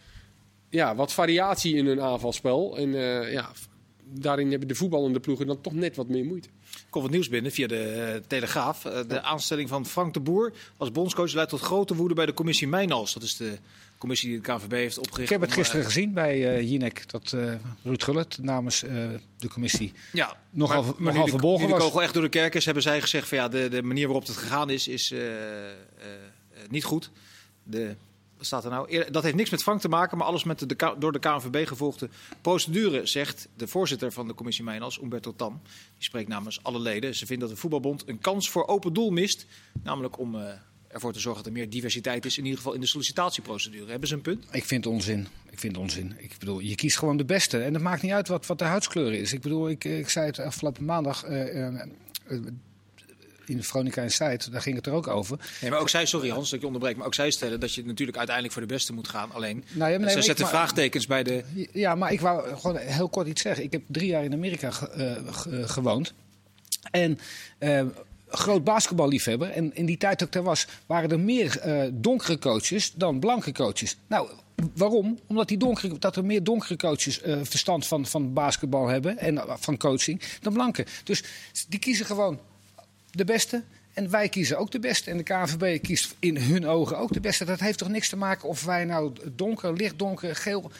ja, 0.69 0.95
wat 0.95 1.13
variatie 1.13 1.77
in 1.77 1.87
hun 1.87 2.01
aanvalspel. 2.01 2.77
En 2.77 2.95
eh, 2.95 3.33
ja, 3.33 3.51
daarin 4.05 4.51
hebben 4.51 4.69
de 4.69 4.75
voetballende 4.75 5.21
ploegen 5.21 5.47
dan 5.47 5.61
toch 5.61 5.73
net 5.73 5.97
wat 5.97 6.09
meer 6.09 6.25
moeite. 6.25 6.49
Er 6.73 6.91
komt 6.91 7.05
wat 7.05 7.13
nieuws 7.13 7.29
binnen 7.29 7.53
via 7.53 7.67
de 7.67 8.23
Telegraaf. 8.27 8.83
De 8.83 9.23
aanstelling 9.23 9.69
van 9.69 9.87
Frank 9.87 10.15
de 10.15 10.21
Boer 10.21 10.53
als 10.77 10.93
bondscoach 10.93 11.33
leidt 11.33 11.51
tot 11.51 11.61
grote 11.61 11.95
woede 11.95 12.15
bij 12.15 12.27
de 12.27 12.35
commissie 12.35 12.69
Mijnals. 12.69 13.15
Dat 13.15 13.23
is 13.23 13.37
de 13.37 13.59
commissie 13.99 14.29
die 14.29 14.41
de 14.41 14.53
KNVB 14.53 14.71
heeft 14.71 14.99
opgericht. 14.99 15.31
Ik 15.31 15.39
heb 15.39 15.41
het 15.41 15.51
om, 15.51 15.57
gisteren 15.57 15.81
eh, 15.81 15.87
gezien 15.87 16.13
bij 16.13 16.57
eh 16.57 16.71
Jinek, 16.71 17.11
dat 17.11 17.33
eh 17.33 17.55
Ruud 17.83 18.03
Gullit 18.03 18.39
namens 18.43 18.81
de 19.39 19.49
commissie 19.49 19.93
ja, 20.13 20.37
nogal, 20.51 20.83
maar, 20.83 20.95
maar 20.99 21.13
nogal 21.13 21.27
nu 21.27 21.41
de, 21.41 21.47
nu 21.47 21.67
de 21.67 21.73
was. 21.73 21.83
kogel 21.83 22.03
echt 22.03 22.15
door 22.15 22.23
de 22.23 22.29
kerk 22.29 22.55
is, 22.55 22.65
hebben 22.65 22.83
zij 22.83 23.01
gezegd 23.01 23.29
van 23.29 23.39
ja, 23.39 23.49
de, 23.49 23.69
de 23.69 23.83
manier 23.83 24.05
waarop 24.07 24.27
het 24.27 24.37
gegaan 24.37 24.71
is, 24.71 24.89
is 24.89 25.15
niet 26.69 26.85
goed. 26.85 27.11
De, 27.63 27.95
wat 28.37 28.47
staat 28.47 28.65
er 28.65 28.71
nou? 28.71 29.11
Dat 29.11 29.23
heeft 29.23 29.37
niks 29.37 29.51
met 29.51 29.63
Frank 29.63 29.81
te 29.81 29.89
maken, 29.89 30.19
maar 30.19 30.27
alles 30.27 30.45
met 30.45 30.59
de, 30.59 30.95
door 30.99 31.13
de 31.13 31.19
KNVB 31.19 31.67
gevolgde 31.67 32.09
procedure, 32.41 33.07
zegt 33.07 33.49
de 33.57 33.69
voorzitter 33.69 34.13
van 34.13 34.27
de 34.27 34.35
commissie 34.35 34.65
Mijnals, 34.65 35.01
Umberto 35.03 35.35
Tam. 35.37 35.61
Die 35.95 36.05
spreekt 36.05 36.29
namens 36.29 36.63
alle 36.63 36.79
leden. 36.79 37.15
Ze 37.15 37.27
vinden 37.27 37.47
dat 37.47 37.57
de 37.57 37.63
voetbalbond 37.63 38.09
een 38.09 38.19
kans 38.19 38.51
voor 38.51 38.67
open 38.67 38.93
doel 38.93 39.11
mist, 39.11 39.47
namelijk 39.83 40.19
om 40.19 40.37
ervoor 40.97 41.13
te 41.13 41.21
zorgen 41.21 41.43
dat 41.43 41.53
er 41.53 41.59
meer 41.59 41.71
diversiteit 41.71 42.25
is, 42.25 42.39
in 42.39 42.43
ieder 42.45 42.59
geval 42.59 42.75
in 42.75 42.81
de 42.81 42.87
sollicitatieprocedure. 42.87 43.91
Hebben 43.91 44.09
ze 44.09 44.15
een 44.15 44.21
punt? 44.21 44.45
Ik 44.51 44.65
vind 44.65 44.85
het 44.85 44.93
onzin. 44.95 45.27
Ik 45.51 45.59
vind 45.59 45.73
het 45.75 45.83
onzin. 45.83 46.15
Ik 46.19 46.33
bedoel, 46.39 46.59
je 46.59 46.75
kiest 46.75 46.99
gewoon 46.99 47.17
de 47.17 47.25
beste. 47.25 47.59
En 47.63 47.75
het 47.75 47.83
maakt 47.83 48.03
niet 48.03 48.13
uit 48.13 48.29
wat, 48.29 48.47
wat 48.47 48.59
de 48.59 48.65
huidskleur 48.65 49.13
is. 49.13 49.33
Ik 49.33 49.41
bedoel, 49.41 49.69
ik, 49.69 49.85
ik 49.85 50.09
zei 50.09 50.27
het 50.27 50.39
afgelopen 50.39 50.85
maandag 50.85 51.25
eh, 51.25 51.67
eh, 51.67 51.81
eh, 52.27 52.39
in 53.47 53.63
Veronica 53.63 54.03
en 54.03 54.11
Site, 54.11 54.51
daar 54.51 54.61
ging 54.63 54.77
het 54.77 54.87
er 54.87 54.93
ook 54.93 55.07
over. 55.07 55.39
Nee, 55.61 55.71
maar 55.71 55.81
ook 55.81 55.89
zij, 55.89 56.07
sorry 56.07 56.29
Hans 56.29 56.45
dat 56.45 56.53
ik 56.55 56.61
je 56.61 56.67
onderbreek, 56.67 56.97
maar 56.97 57.07
ook 57.07 57.15
zij 57.15 57.31
stellen 57.31 57.61
dat 57.61 57.75
je 57.75 57.85
natuurlijk 57.85 58.17
uiteindelijk 58.17 58.57
voor 58.57 58.67
de 58.67 58.75
beste 58.75 58.93
moet 58.93 59.09
gaan. 59.09 59.33
Alleen, 59.33 59.65
Nou 59.73 59.91
ja, 59.93 59.99
nee, 59.99 60.11
ze 60.11 60.23
zetten 60.23 60.45
maar- 60.45 60.55
vraagtekens 60.55 61.07
bij 61.07 61.23
de... 61.23 61.45
Ja, 61.73 61.95
maar 61.95 62.13
ik 62.13 62.21
wou 62.21 62.57
gewoon 62.57 62.77
heel 62.77 63.09
kort 63.09 63.29
iets 63.29 63.43
zeggen. 63.43 63.65
Ik 63.65 63.73
heb 63.73 63.83
drie 63.87 64.09
jaar 64.09 64.25
in 64.25 64.33
Amerika 64.33 64.71
ge- 64.71 65.23
ge- 65.31 65.69
gewoond. 65.69 66.15
En 66.91 67.19
groot 68.29 68.65
basketballiefhebber. 68.65 69.51
En 69.51 69.75
in 69.75 69.87
die 69.87 69.97
tijd 69.97 70.19
dat 70.19 70.29
ik 70.29 70.35
daar 70.35 70.43
was, 70.43 70.67
waren 70.87 71.11
er 71.11 71.21
meer 71.21 71.59
eh, 71.59 71.89
donkere 71.93 72.39
coaches 72.39 72.93
dan 72.93 73.19
blanke 73.19 73.53
coaches. 73.53 73.97
Nou, 74.07 74.29
waarom? 74.75 75.19
Omdat 75.27 75.49
die 75.49 75.59
donkere, 75.59 75.99
dat 75.99 76.17
er 76.17 76.25
meer 76.25 76.45
donkere 76.45 76.77
coaches 76.77 77.21
eh, 77.21 77.39
verstand 77.43 77.87
van, 77.87 78.07
van 78.07 78.33
basketbal 78.33 78.87
hebben 78.87 79.19
en 79.19 79.45
van 79.47 79.77
coaching 79.77 80.23
dan 80.41 80.53
blanke. 80.53 80.87
Dus 81.05 81.23
die 81.69 81.79
kiezen 81.79 82.07
gewoon 82.07 82.41
de 83.11 83.25
beste. 83.25 83.63
En 83.93 84.11
wij 84.11 84.29
kiezen 84.29 84.59
ook 84.59 84.71
de 84.71 84.79
beste. 84.79 85.11
En 85.11 85.17
de 85.17 85.23
KNVB 85.23 85.83
kiest 85.83 86.15
in 86.19 86.37
hun 86.37 86.67
ogen 86.67 86.99
ook 86.99 87.13
de 87.13 87.21
beste. 87.21 87.45
Dat 87.45 87.61
heeft 87.61 87.79
toch 87.79 87.89
niks 87.89 88.09
te 88.09 88.17
maken 88.17 88.49
of 88.49 88.65
wij 88.65 88.85
nou 88.85 89.13
donker, 89.35 89.73
lichtdonker, 89.73 90.37
geel. 90.37 90.71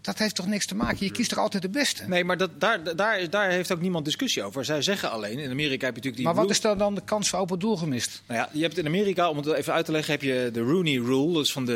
Dat 0.00 0.18
heeft 0.18 0.34
toch 0.34 0.46
niks 0.46 0.66
te 0.66 0.74
maken? 0.74 1.06
Je 1.06 1.10
kiest 1.10 1.28
toch 1.28 1.38
altijd 1.38 1.62
de 1.62 1.68
beste? 1.68 2.04
Nee, 2.08 2.24
maar 2.24 2.36
dat, 2.36 2.50
daar, 2.60 2.96
daar, 2.96 3.30
daar 3.30 3.50
heeft 3.50 3.72
ook 3.72 3.80
niemand 3.80 4.04
discussie 4.04 4.42
over. 4.42 4.64
Zij 4.64 4.82
zeggen 4.82 5.10
alleen, 5.10 5.38
in 5.38 5.50
Amerika 5.50 5.86
heb 5.86 5.96
je 5.96 6.02
natuurlijk 6.02 6.16
die... 6.16 6.24
Maar 6.24 6.34
wat 6.34 6.50
is 6.50 6.60
dan, 6.60 6.78
dan 6.78 6.94
de 6.94 7.04
kans 7.04 7.28
voor 7.28 7.38
open 7.38 7.58
doel 7.58 7.76
gemist? 7.76 8.22
Nou 8.26 8.40
ja, 8.40 8.48
je 8.52 8.62
hebt 8.62 8.78
in 8.78 8.86
Amerika, 8.86 9.28
om 9.30 9.36
het 9.36 9.46
even 9.46 9.72
uit 9.72 9.84
te 9.84 9.92
leggen, 9.92 10.12
heb 10.12 10.22
je 10.22 10.50
de 10.52 10.60
Rooney 10.60 10.94
Rule. 10.94 11.32
Dat 11.32 11.44
is 11.44 11.52
van 11.52 11.64
de 11.64 11.74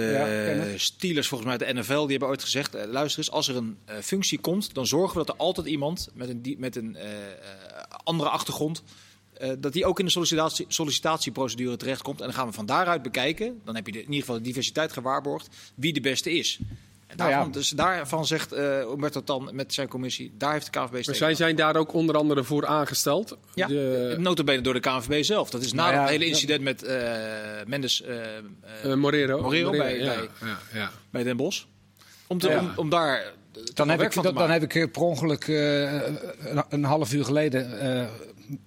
Ja. 0.71 0.79
Steelers 0.79 1.29
volgens 1.29 1.49
mij, 1.49 1.59
de 1.59 1.81
NFL. 1.81 2.01
Die 2.01 2.11
hebben 2.11 2.29
ooit 2.29 2.43
gezegd, 2.43 2.75
eh, 2.75 2.87
luister 2.87 3.19
eens, 3.19 3.31
als 3.31 3.49
er 3.49 3.57
een 3.57 3.77
eh, 3.85 3.97
functie 4.03 4.39
komt... 4.39 4.75
dan 4.75 4.87
zorgen 4.87 5.19
we 5.19 5.25
dat 5.25 5.35
er 5.35 5.41
altijd 5.41 5.67
iemand 5.67 6.09
met 6.15 6.29
een, 6.29 6.57
met 6.59 6.77
een 6.77 6.97
eh, 6.97 7.09
andere 8.03 8.31
achtergrond... 8.31 8.83
dat 9.59 9.73
die 9.73 9.87
ook 9.87 9.99
in 9.99 10.05
de 10.05 10.11
sollicitatie, 10.11 10.65
sollicitatieprocedure 10.69 11.77
terechtkomt. 11.77 12.21
En 12.21 12.27
dan 12.27 12.35
gaan 12.35 12.47
we 12.47 12.53
van 12.53 12.67
daaruit 12.67 13.03
bekijken. 13.03 13.61
Dan 13.65 13.75
heb 13.75 13.87
je 13.87 13.93
de, 13.93 13.99
in 13.99 14.05
ieder 14.05 14.21
geval 14.21 14.37
de 14.37 14.43
diversiteit 14.43 14.93
gewaarborgd. 14.93 15.49
Wie 15.75 15.93
de 15.93 16.01
beste 16.01 16.33
is. 16.33 16.59
En 17.11 17.17
Nou 17.17 17.31
ja. 17.31 17.45
dus 17.45 17.69
daarvan 17.69 18.27
zegt 18.27 18.53
eh 18.53 18.79
Umberto 18.79 19.23
Tan 19.25 19.49
met 19.53 19.75
zijn 19.75 19.89
commissie... 19.89 20.35
daar 20.39 20.53
heeft 20.53 20.65
de 20.65 20.71
KNVB 20.81 20.93
Maar 20.93 21.03
steek 21.03 21.15
zij 21.17 21.29
aan. 21.29 21.37
zijn 21.37 21.57
daar 21.57 21.77
ook 21.77 21.93
onder 21.93 22.17
andere 22.17 22.45
voor 22.45 22.67
aangesteld. 22.67 23.37
Ja, 23.55 23.67
De, 23.67 24.15
notabene 24.19 24.61
door 24.63 24.75
de 24.75 24.81
KNVB 24.81 25.23
zelf. 25.25 25.51
Dat 25.51 25.63
is 25.63 25.73
na 25.73 25.83
Nou 25.83 25.95
ja, 25.95 26.01
het 26.01 26.11
hele 26.11 26.25
ja. 26.25 26.31
incident 26.31 26.63
met 26.63 26.83
eh, 26.83 27.03
Mendes 27.67 28.03
eh, 28.03 28.95
Morero. 28.95 29.41
Morero 29.43 29.71
bij- 29.71 29.99
ja, 29.99 30.05
bij- 30.15 30.29
ja, 30.49 30.59
ja. 30.73 30.91
bij 31.11 31.23
Den 31.23 31.37
Bosch. 31.37 31.65
Om, 32.27 32.39
te, 32.39 32.49
Ja. 32.49 32.59
om, 32.59 32.73
om 32.77 32.89
daar 32.91 33.33
Dan 33.75 33.89
heb, 33.89 34.03
ik, 34.03 34.23
dan, 34.23 34.35
dan 34.35 34.51
heb 34.51 34.63
ik 34.63 34.93
per 34.93 35.03
ongeluk 35.03 35.49
eh, 35.49 35.93
een, 35.93 36.65
een 36.69 36.85
half 36.85 37.13
uur 37.13 37.25
geleden 37.25 37.81
eh, 37.81 38.09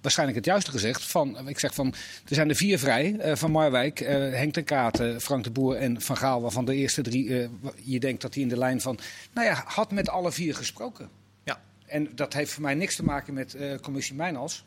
waarschijnlijk 0.00 0.38
het 0.38 0.46
juiste 0.46 0.70
gezegd. 0.70 1.02
Van, 1.02 1.48
ik 1.48 1.58
zeg 1.58 1.74
van, 1.74 1.94
er 2.28 2.34
zijn 2.34 2.48
er 2.48 2.54
vier 2.54 2.78
vrij. 2.78 3.18
eh, 3.18 3.36
van 3.36 3.50
Marwijk, 3.50 3.98
Henk 3.98 4.52
ten 4.52 4.64
Katen, 4.64 5.20
Frank 5.20 5.44
de 5.44 5.50
Boer 5.50 5.76
en 5.76 6.00
Van 6.00 6.16
Gaal. 6.16 6.42
Waarvan 6.42 6.64
de 6.64 6.74
eerste 6.74 7.02
drie, 7.02 7.48
je 7.82 8.00
denkt 8.00 8.22
dat 8.22 8.32
die 8.32 8.42
in 8.42 8.48
de 8.48 8.58
lijn 8.58 8.80
van... 8.80 8.98
Nou 9.32 9.46
ja, 9.46 9.62
had 9.66 9.92
met 9.92 10.08
alle 10.08 10.32
vier 10.32 10.54
gesproken. 10.54 11.08
Ja. 11.44 11.60
En 11.86 12.08
dat 12.14 12.32
heeft 12.32 12.52
voor 12.52 12.62
mij 12.62 12.74
niks 12.74 12.96
te 12.96 13.04
maken 13.04 13.34
met 13.34 13.56
commissie 13.80 14.14
Mijnals. 14.14 14.64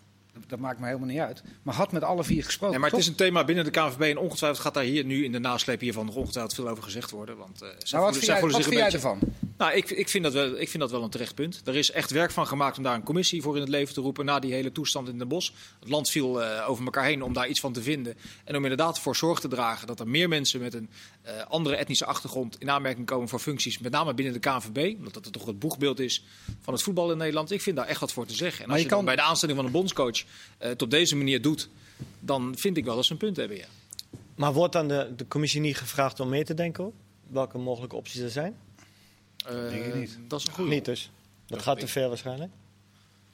Dat 0.47 0.59
maakt 0.59 0.79
me 0.79 0.85
helemaal 0.85 1.07
niet 1.07 1.19
uit. 1.19 1.43
Maar 1.63 1.75
had 1.75 1.91
met 1.91 2.03
alle 2.03 2.23
vier 2.23 2.43
gesproken. 2.43 2.69
Nee, 2.71 2.79
maar 2.79 2.89
het 2.91 2.99
is 2.99 3.07
een 3.07 3.15
thema 3.15 3.43
binnen 3.43 3.63
de 3.65 3.71
KNVB 3.71 4.01
en 4.01 4.17
ongetwijfeld 4.17 4.61
gaat 4.61 4.73
daar 4.73 4.83
hier 4.83 5.03
nu 5.05 5.23
in 5.23 5.31
de 5.31 5.39
nasleep 5.39 5.79
hiervan 5.79 6.05
nog 6.05 6.15
ongetwijfeld 6.15 6.53
veel 6.55 6.67
over 6.69 6.83
gezegd 6.83 7.11
worden. 7.11 7.37
Want, 7.37 7.57
zij 7.57 7.67
Nou, 7.67 7.77
voelen- 7.87 8.01
wat 8.01 8.11
vind 8.13 8.23
zij 8.25 8.33
jij, 8.33 8.39
voelen 8.43 8.57
wat 8.57 8.67
vind 8.67 8.79
een 8.79 8.83
jij 8.85 8.93
ervan? 8.93 9.19
Nou, 9.57 9.73
ik, 9.73 9.89
ik, 9.89 10.09
vind 10.09 10.23
dat 10.23 10.33
wel, 10.33 10.59
ik 10.59 10.69
vind 10.69 10.79
dat 10.83 10.91
wel 10.91 11.03
een 11.03 11.09
terecht 11.09 11.35
punt. 11.35 11.61
Er 11.65 11.75
is 11.75 11.91
echt 11.91 12.11
werk 12.11 12.31
van 12.31 12.47
gemaakt 12.47 12.77
om 12.77 12.83
daar 12.83 12.95
een 12.95 13.03
commissie 13.03 13.41
voor 13.41 13.55
in 13.55 13.61
het 13.61 13.69
leven 13.69 13.93
te 13.93 14.01
roepen 14.01 14.25
na 14.25 14.39
die 14.39 14.53
hele 14.53 14.71
toestand 14.71 15.07
in 15.09 15.17
Den 15.17 15.27
Bosch. 15.27 15.51
Het 15.79 15.89
land 15.89 16.09
viel 16.09 16.41
eh, 16.43 16.69
over 16.69 16.83
elkaar 16.85 17.03
heen 17.05 17.21
om 17.23 17.33
daar 17.33 17.47
iets 17.47 17.59
van 17.59 17.73
te 17.73 17.81
vinden. 17.81 18.15
En 18.43 18.55
om 18.55 18.61
inderdaad 18.63 18.99
voor 18.99 19.15
zorg 19.15 19.39
te 19.39 19.47
dragen 19.47 19.87
dat 19.87 19.99
er 19.99 20.07
meer 20.07 20.27
mensen 20.27 20.59
met 20.59 20.73
een 20.73 20.89
eh, 21.21 21.33
andere 21.47 21.75
etnische 21.75 22.05
achtergrond 22.05 22.55
in 22.59 22.69
aanmerking 22.69 23.05
komen 23.05 23.27
voor 23.29 23.39
functies, 23.39 23.77
met 23.79 23.91
name 23.91 24.13
binnen 24.13 24.33
de 24.33 24.39
KNVB. 24.39 24.97
Omdat 24.97 25.13
dat 25.13 25.33
toch 25.33 25.45
het 25.45 25.59
boegbeeld 25.59 25.99
is 25.99 26.23
van 26.61 26.73
het 26.73 26.83
voetbal 26.83 27.11
in 27.11 27.17
Nederland. 27.17 27.51
Ik 27.51 27.61
vind 27.61 27.75
daar 27.75 27.85
echt 27.87 27.99
wat 27.99 28.11
voor 28.13 28.25
te 28.25 28.35
zeggen. 28.35 28.61
En 28.61 28.67
Maar 28.67 28.75
als 28.75 28.77
je 28.77 28.89
je, 28.89 28.95
dan 28.95 29.05
kan- 29.05 29.15
bij 29.15 29.23
de 29.23 29.29
aanstelling 29.29 29.57
van 29.57 29.65
een 29.65 29.71
bondscoach 29.73 30.23
het 30.57 30.81
op 30.81 30.89
deze 30.91 31.15
manier 31.15 31.41
doet, 31.41 31.69
dan 32.19 32.53
vind 32.57 32.77
ik 32.77 32.85
wel 32.85 32.95
dat 32.95 33.05
ze 33.05 33.11
een 33.11 33.17
punt 33.17 33.37
hebben, 33.37 33.57
ja. 33.57 33.65
Maar 34.35 34.53
wordt 34.53 34.73
dan 34.73 34.87
de, 34.87 35.13
de 35.15 35.27
commissie 35.27 35.61
niet 35.61 35.77
gevraagd 35.77 36.19
om 36.19 36.29
mee 36.29 36.43
te 36.43 36.53
denken 36.53 36.85
op 36.85 36.93
welke 37.27 37.57
mogelijke 37.57 37.95
opties 37.95 38.21
er 38.21 38.29
zijn? 38.29 38.55
Eh, 39.45 39.69
Denk 39.69 39.85
ik 39.85 39.95
niet. 39.95 40.17
Dat 40.27 40.39
is 40.39 40.47
een 40.47 40.53
goede. 40.53 40.69
Niet 40.71 40.85
dus. 40.85 41.11
Dat 41.47 41.61
gaat 41.61 41.79
te 41.79 41.87
ver 41.87 42.07
waarschijnlijk. 42.07 42.51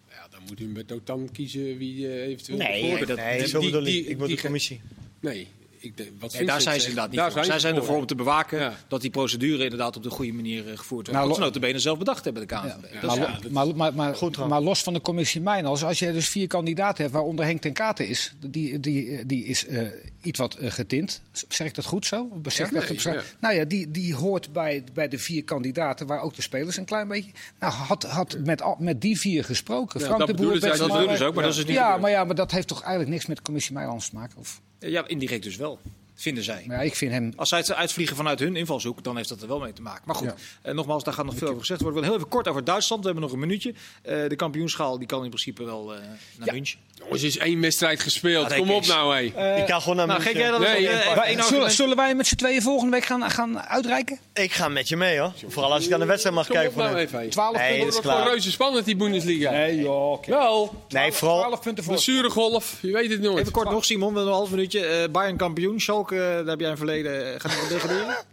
Ja, 0.10 0.28
dan 0.30 0.40
moet 0.48 0.60
u 0.60 0.66
met 0.68 0.88
Dotan 0.88 1.30
kiezen 1.32 1.78
wie 1.78 2.08
eh, 2.08 2.28
eventueel 2.28 2.58
Nee, 2.58 2.82
nee, 2.82 3.06
nee, 3.16 3.38
die- 3.38 3.48
zo 3.48 3.60
die- 3.60 3.70
bedoel 3.72 3.86
ik. 3.88 3.94
die- 3.94 4.06
Ik 4.06 4.18
wil 4.18 4.28
die 4.28 4.36
de 4.36 4.42
commissie. 4.42 4.82
Nee, 5.20 5.48
ik 5.84 5.98
denk, 5.98 6.10
wat 6.20 6.34
Nee, 6.34 6.46
daar 6.46 6.62
zijn 6.62 6.80
ze 6.80 6.88
inderdaad 6.88 7.10
niet 7.12 7.20
daar 7.20 7.32
voor. 7.32 7.44
Zij 7.46 7.60
zijn 7.60 7.76
ervoor 7.76 7.98
om 7.98 8.06
te 8.06 8.16
bewaken 8.16 8.60
Ja. 8.60 8.74
dat 8.88 9.02
die 9.02 9.10
procedure 9.10 9.64
inderdaad 9.64 9.96
op 9.98 10.04
de 10.04 10.10
goede 10.10 10.34
manier 10.34 10.60
eh, 10.60 10.78
gevoerd 10.78 10.88
wordt. 10.90 11.12
Nou, 11.12 11.28
dat 11.28 11.36
ze 11.36 11.42
notabene 11.42 11.80
zelf 11.80 11.98
bedacht 11.98 12.24
hebben, 12.24 12.48
de 12.48 12.56
KNVB. 12.56 12.94
Ja. 12.94 13.00
Dat 13.02 13.12
is- 13.12 13.18
maar, 13.20 13.30
ja, 13.30 13.40
maar, 13.50 13.76
maar, 13.76 13.94
maar, 13.94 14.16
Goed, 14.16 14.36
Ron. 14.36 14.50
maar 14.50 14.62
los 14.62 14.84
van 14.84 14.94
de 14.94 15.02
commissie 15.02 15.42
Mijnals, 15.42 15.84
als 15.84 16.00
je 16.00 16.12
dus 16.14 16.28
vier 16.30 16.48
kandidaten 16.48 17.02
hebt, 17.02 17.14
waaronder 17.16 17.46
Henk 17.46 17.62
ten 17.62 17.74
Katen 17.74 18.08
is, 18.08 18.34
die, 18.48 18.80
die, 18.80 19.26
die 19.26 19.46
is 19.46 19.66
eh, 19.66 19.88
iets 20.26 20.40
wat 20.40 20.56
eh, 20.56 20.72
getint. 20.72 21.22
Zeg 21.48 21.68
ik 21.68 21.76
dat 21.76 21.86
goed 21.86 22.06
zo? 22.06 22.30
Zeg 22.44 22.58
Ja, 22.58 22.64
dat 22.80 22.88
nee, 22.90 22.98
op- 22.98 23.14
ja. 23.14 23.22
Nou 23.40 23.56
ja, 23.56 23.66
die, 23.66 23.92
die 23.92 24.16
hoort 24.16 24.54
bij, 24.54 24.84
bij 24.94 25.08
de 25.08 25.18
vier 25.20 25.44
kandidaten, 25.44 26.08
waar 26.08 26.22
ook 26.22 26.36
de 26.36 26.42
spelers 26.42 26.78
een 26.78 26.86
klein 26.86 27.08
beetje. 27.08 27.32
Nou, 27.60 27.74
had, 27.74 28.04
had 28.04 28.38
met, 28.44 28.62
al- 28.62 28.78
met 28.80 29.02
die 29.02 29.20
vier 29.20 29.44
gesproken. 29.44 30.00
Ja, 30.00 30.06
Frank 30.06 30.20
dat 30.20 30.28
de 30.28 30.34
Boer, 30.34 30.60
dat 30.60 30.62
bedoelen 30.62 31.18
ze 31.18 31.26
ook, 31.26 31.34
maar 31.34 31.44
dat 31.44 31.52
is 31.52 31.58
dus 31.58 31.66
niet 31.66 31.76
Ja, 31.76 31.82
gebeurd. 31.84 32.02
maar 32.02 32.12
ja, 32.12 32.24
maar 32.24 32.36
dat 32.36 32.52
heeft 32.52 32.68
toch 32.68 32.82
eigenlijk 32.82 33.12
niks 33.12 33.26
met 33.26 33.38
de 33.38 33.44
commissie 33.44 33.74
Mijnals 33.74 34.10
te 34.10 34.16
maken? 34.16 34.38
Of, 34.38 34.62
Ja, 34.80 35.08
indirect 35.08 35.44
dus 35.44 35.56
wel, 35.56 35.80
vinden 36.16 36.44
zij. 36.44 36.64
maar 36.68 36.78
ja, 36.78 36.84
ik 36.84 36.96
vind 36.96 37.12
hem. 37.12 37.34
Als 37.36 37.50
zij 37.50 37.58
het 37.60 37.74
uitvliegen 37.74 38.16
vanuit 38.16 38.40
hun 38.40 38.56
invalshoek, 38.56 39.04
dan 39.04 39.16
heeft 39.16 39.30
dat 39.30 39.42
er 39.42 39.48
wel 39.48 39.60
mee 39.60 39.74
te 39.74 39.82
maken. 39.82 40.02
Maar 40.06 40.16
goed, 40.16 40.28
Ja. 40.28 40.36
eh, 40.62 40.74
nogmaals, 40.74 41.04
daar 41.04 41.14
gaat 41.14 41.26
nog 41.26 41.36
veel 41.36 41.48
over 41.48 41.60
gezegd 41.60 41.82
worden. 41.82 42.00
We 42.00 42.06
willen 42.06 42.18
heel 42.20 42.28
even 42.28 42.38
kort 42.38 42.48
over 42.48 42.64
Duitsland. 42.64 43.02
We 43.02 43.08
hebben 43.10 43.26
nog 43.26 43.34
een 43.36 43.40
minuutje. 43.48 43.74
Eh, 44.02 44.30
de 44.30 44.36
kampioenschaal 44.36 44.98
die 44.98 45.08
kan 45.08 45.24
in 45.24 45.30
principe 45.30 45.64
wel 45.64 45.94
eh, 45.96 46.00
naar 46.38 46.48
Ja. 46.48 46.54
München. 46.54 46.80
Jongens, 47.00 47.24
is 47.24 47.38
één 47.38 47.62
wedstrijd 47.62 48.00
gespeeld. 48.00 48.50
Ja, 48.50 48.58
Kom 48.58 48.72
op 48.72 48.86
nou, 48.86 49.16
hé. 49.16 49.22
ik 49.62 49.68
ga 49.68 49.80
gewoon 49.80 49.96
naar 49.96 50.08
Nou, 50.08 50.20
München. 50.20 50.36
geef 50.36 50.42
jij 50.42 50.52
dat 50.52 50.60
Nee, 50.60 50.88
eh, 50.88 50.96
eh, 50.96 51.02
zullen, 51.26 51.40
argument? 51.40 51.72
zullen 51.74 51.96
wij 51.96 52.16
met 52.16 52.28
z'n 52.28 52.36
tweeën 52.36 52.62
volgende 52.62 52.92
week 52.92 53.06
gaan, 53.06 53.32
gaan 53.32 53.62
uitreiken? 53.62 54.20
Ik 54.34 54.52
ga 54.52 54.68
met 54.68 54.88
je 54.88 54.96
mee 54.98 55.20
hoor. 55.20 55.32
Vooral 55.48 55.74
als 55.74 55.86
ik 55.86 55.92
aan 55.94 56.00
de 56.00 56.06
wedstrijd 56.06 56.36
mag 56.36 56.46
Kom 56.48 56.56
kijken. 56.56 56.72
op 56.74 56.78
nou 56.78 56.90
Van 56.92 57.00
even. 57.00 57.20
hé. 57.20 57.28
12 57.28 57.58
Nee, 57.58 57.70
punten. 57.70 57.86
dat 57.96 58.04
is 58.04 58.10
gewoon 58.12 58.28
reuze 58.28 58.52
spannend, 58.52 58.86
die 58.86 58.96
Bundesliga. 58.96 59.52
Nee, 59.52 59.78
joh. 59.78 60.12
oké. 60.12 60.30
Wel, 60.32 60.86
nee, 60.90 61.12
vooral 61.12 61.40
12 61.40 61.62
punten 61.62 61.84
voor. 61.84 61.94
blessuregolf, 61.94 62.78
je 62.82 62.92
weet 62.92 63.10
het 63.12 63.22
nooit. 63.22 63.38
Even 63.40 63.52
kort 63.52 63.70
nog, 63.70 63.86
Simon, 63.86 64.10
we 64.10 64.16
hebben 64.16 64.34
een 64.34 64.38
half 64.40 64.50
minuutje. 64.50 64.86
Eh 64.86 65.10
Bayern 65.10 65.38
kampioen, 65.38 65.80
Schalke, 65.80 66.16
daar 66.16 66.46
heb 66.46 66.60
jij 66.60 66.70
een 66.70 66.78
verleden. 66.78 67.34
eh, 67.34 67.40
Gaat 67.40 67.56
wel 67.60 67.68
degraderen? 67.68 68.16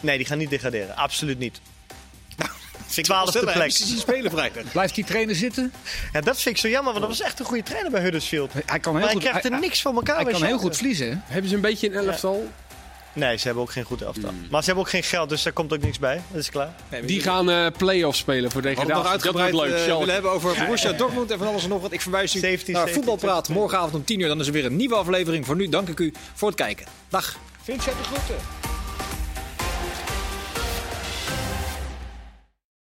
Nee, 0.00 0.16
die 0.16 0.26
gaan 0.26 0.38
niet 0.38 0.50
degraderen. 0.50 0.96
Absoluut 0.96 1.38
niet. 1.38 1.60
Vind 2.92 3.06
Twaalfde 3.06 3.40
plek. 3.40 3.54
Hij 3.54 3.70
spelen 3.70 4.30
vrijdag. 4.30 4.62
Blijft 4.72 4.94
die 4.94 5.04
trainer 5.04 5.34
zitten? 5.34 5.72
Ja, 6.12 6.20
dat 6.20 6.40
vind 6.40 6.54
ik 6.54 6.60
zo 6.60 6.68
jammer, 6.68 6.92
want 6.92 7.04
dat 7.06 7.18
was 7.18 7.26
echt 7.26 7.38
een 7.40 7.44
goede 7.46 7.62
trainer 7.62 7.90
bij 7.90 8.00
Huddersfield. 8.02 8.52
Hij 8.52 8.62
kan 8.64 8.82
heel 8.82 8.92
Maar 8.92 9.02
hij 9.02 9.12
goed, 9.12 9.20
krijgt 9.22 9.44
er 9.44 9.50
hij- 9.50 9.60
niks 9.60 9.82
voor 9.82 9.94
elkaar. 9.94 10.16
hij 10.22 10.32
kan 10.32 10.42
heel 10.44 10.58
goed 10.58 10.76
verliezen. 10.76 11.08
hè? 11.10 11.14
Hebben 11.24 11.50
ze 11.50 11.54
een 11.56 11.60
beetje 11.62 11.94
een 11.94 12.06
elftal? 12.08 12.48
Nee, 13.14 13.36
ze 13.36 13.44
hebben 13.44 13.62
ook 13.62 13.72
geen 13.72 13.84
goed 13.84 14.02
elftal. 14.02 14.30
Maar 14.50 14.60
ze 14.60 14.66
hebben 14.66 14.84
ook 14.84 14.90
geen 14.90 15.02
geld, 15.02 15.28
dus 15.28 15.42
daar 15.42 15.52
komt 15.52 15.72
ook 15.72 15.80
niks 15.82 15.98
bij. 15.98 16.20
Dat 16.30 16.40
is 16.40 16.50
klaar. 16.50 16.72
Nee, 16.88 17.04
Die 17.04 17.20
gaan 17.20 17.50
eh 17.50 17.66
play-offs 17.76 18.18
spelen 18.18 18.50
voor 18.50 18.62
We 18.62 18.68
degradatie. 18.68 19.22
dat 19.22 19.32
wordt 19.32 19.52
leuk. 19.54 19.72
eh, 19.72 19.78
Schalke. 19.78 19.98
willen 19.98 20.14
hebben 20.14 20.30
over 20.30 20.56
Borussia 20.64 20.92
Dortmund 20.92 21.30
en 21.30 21.38
van 21.38 21.46
alles 21.46 21.62
en 21.62 21.68
nog 21.68 21.80
wat. 21.82 21.92
Ik 21.92 22.00
verwijs 22.00 22.34
u 22.34 22.38
17, 22.38 22.72
naar 22.74 22.82
17, 22.88 23.04
Voetbalpraat 23.04 23.44
20. 23.44 23.54
morgenavond 23.62 23.94
om 23.94 24.04
10 24.04 24.20
uur. 24.20 24.28
Dan 24.28 24.40
is 24.40 24.46
er 24.46 24.52
weer 24.52 24.64
een 24.64 24.76
nieuwe 24.76 24.94
aflevering. 24.94 25.46
Voor 25.46 25.56
nu 25.56 25.68
dank 25.68 25.88
ik 25.88 25.98
u 26.00 26.12
voor 26.34 26.48
het 26.48 26.56
kijken. 26.56 26.86
Dag. 27.08 27.36
Vincent 27.62 27.96
de 27.96 28.02
Groeten. 28.04 28.61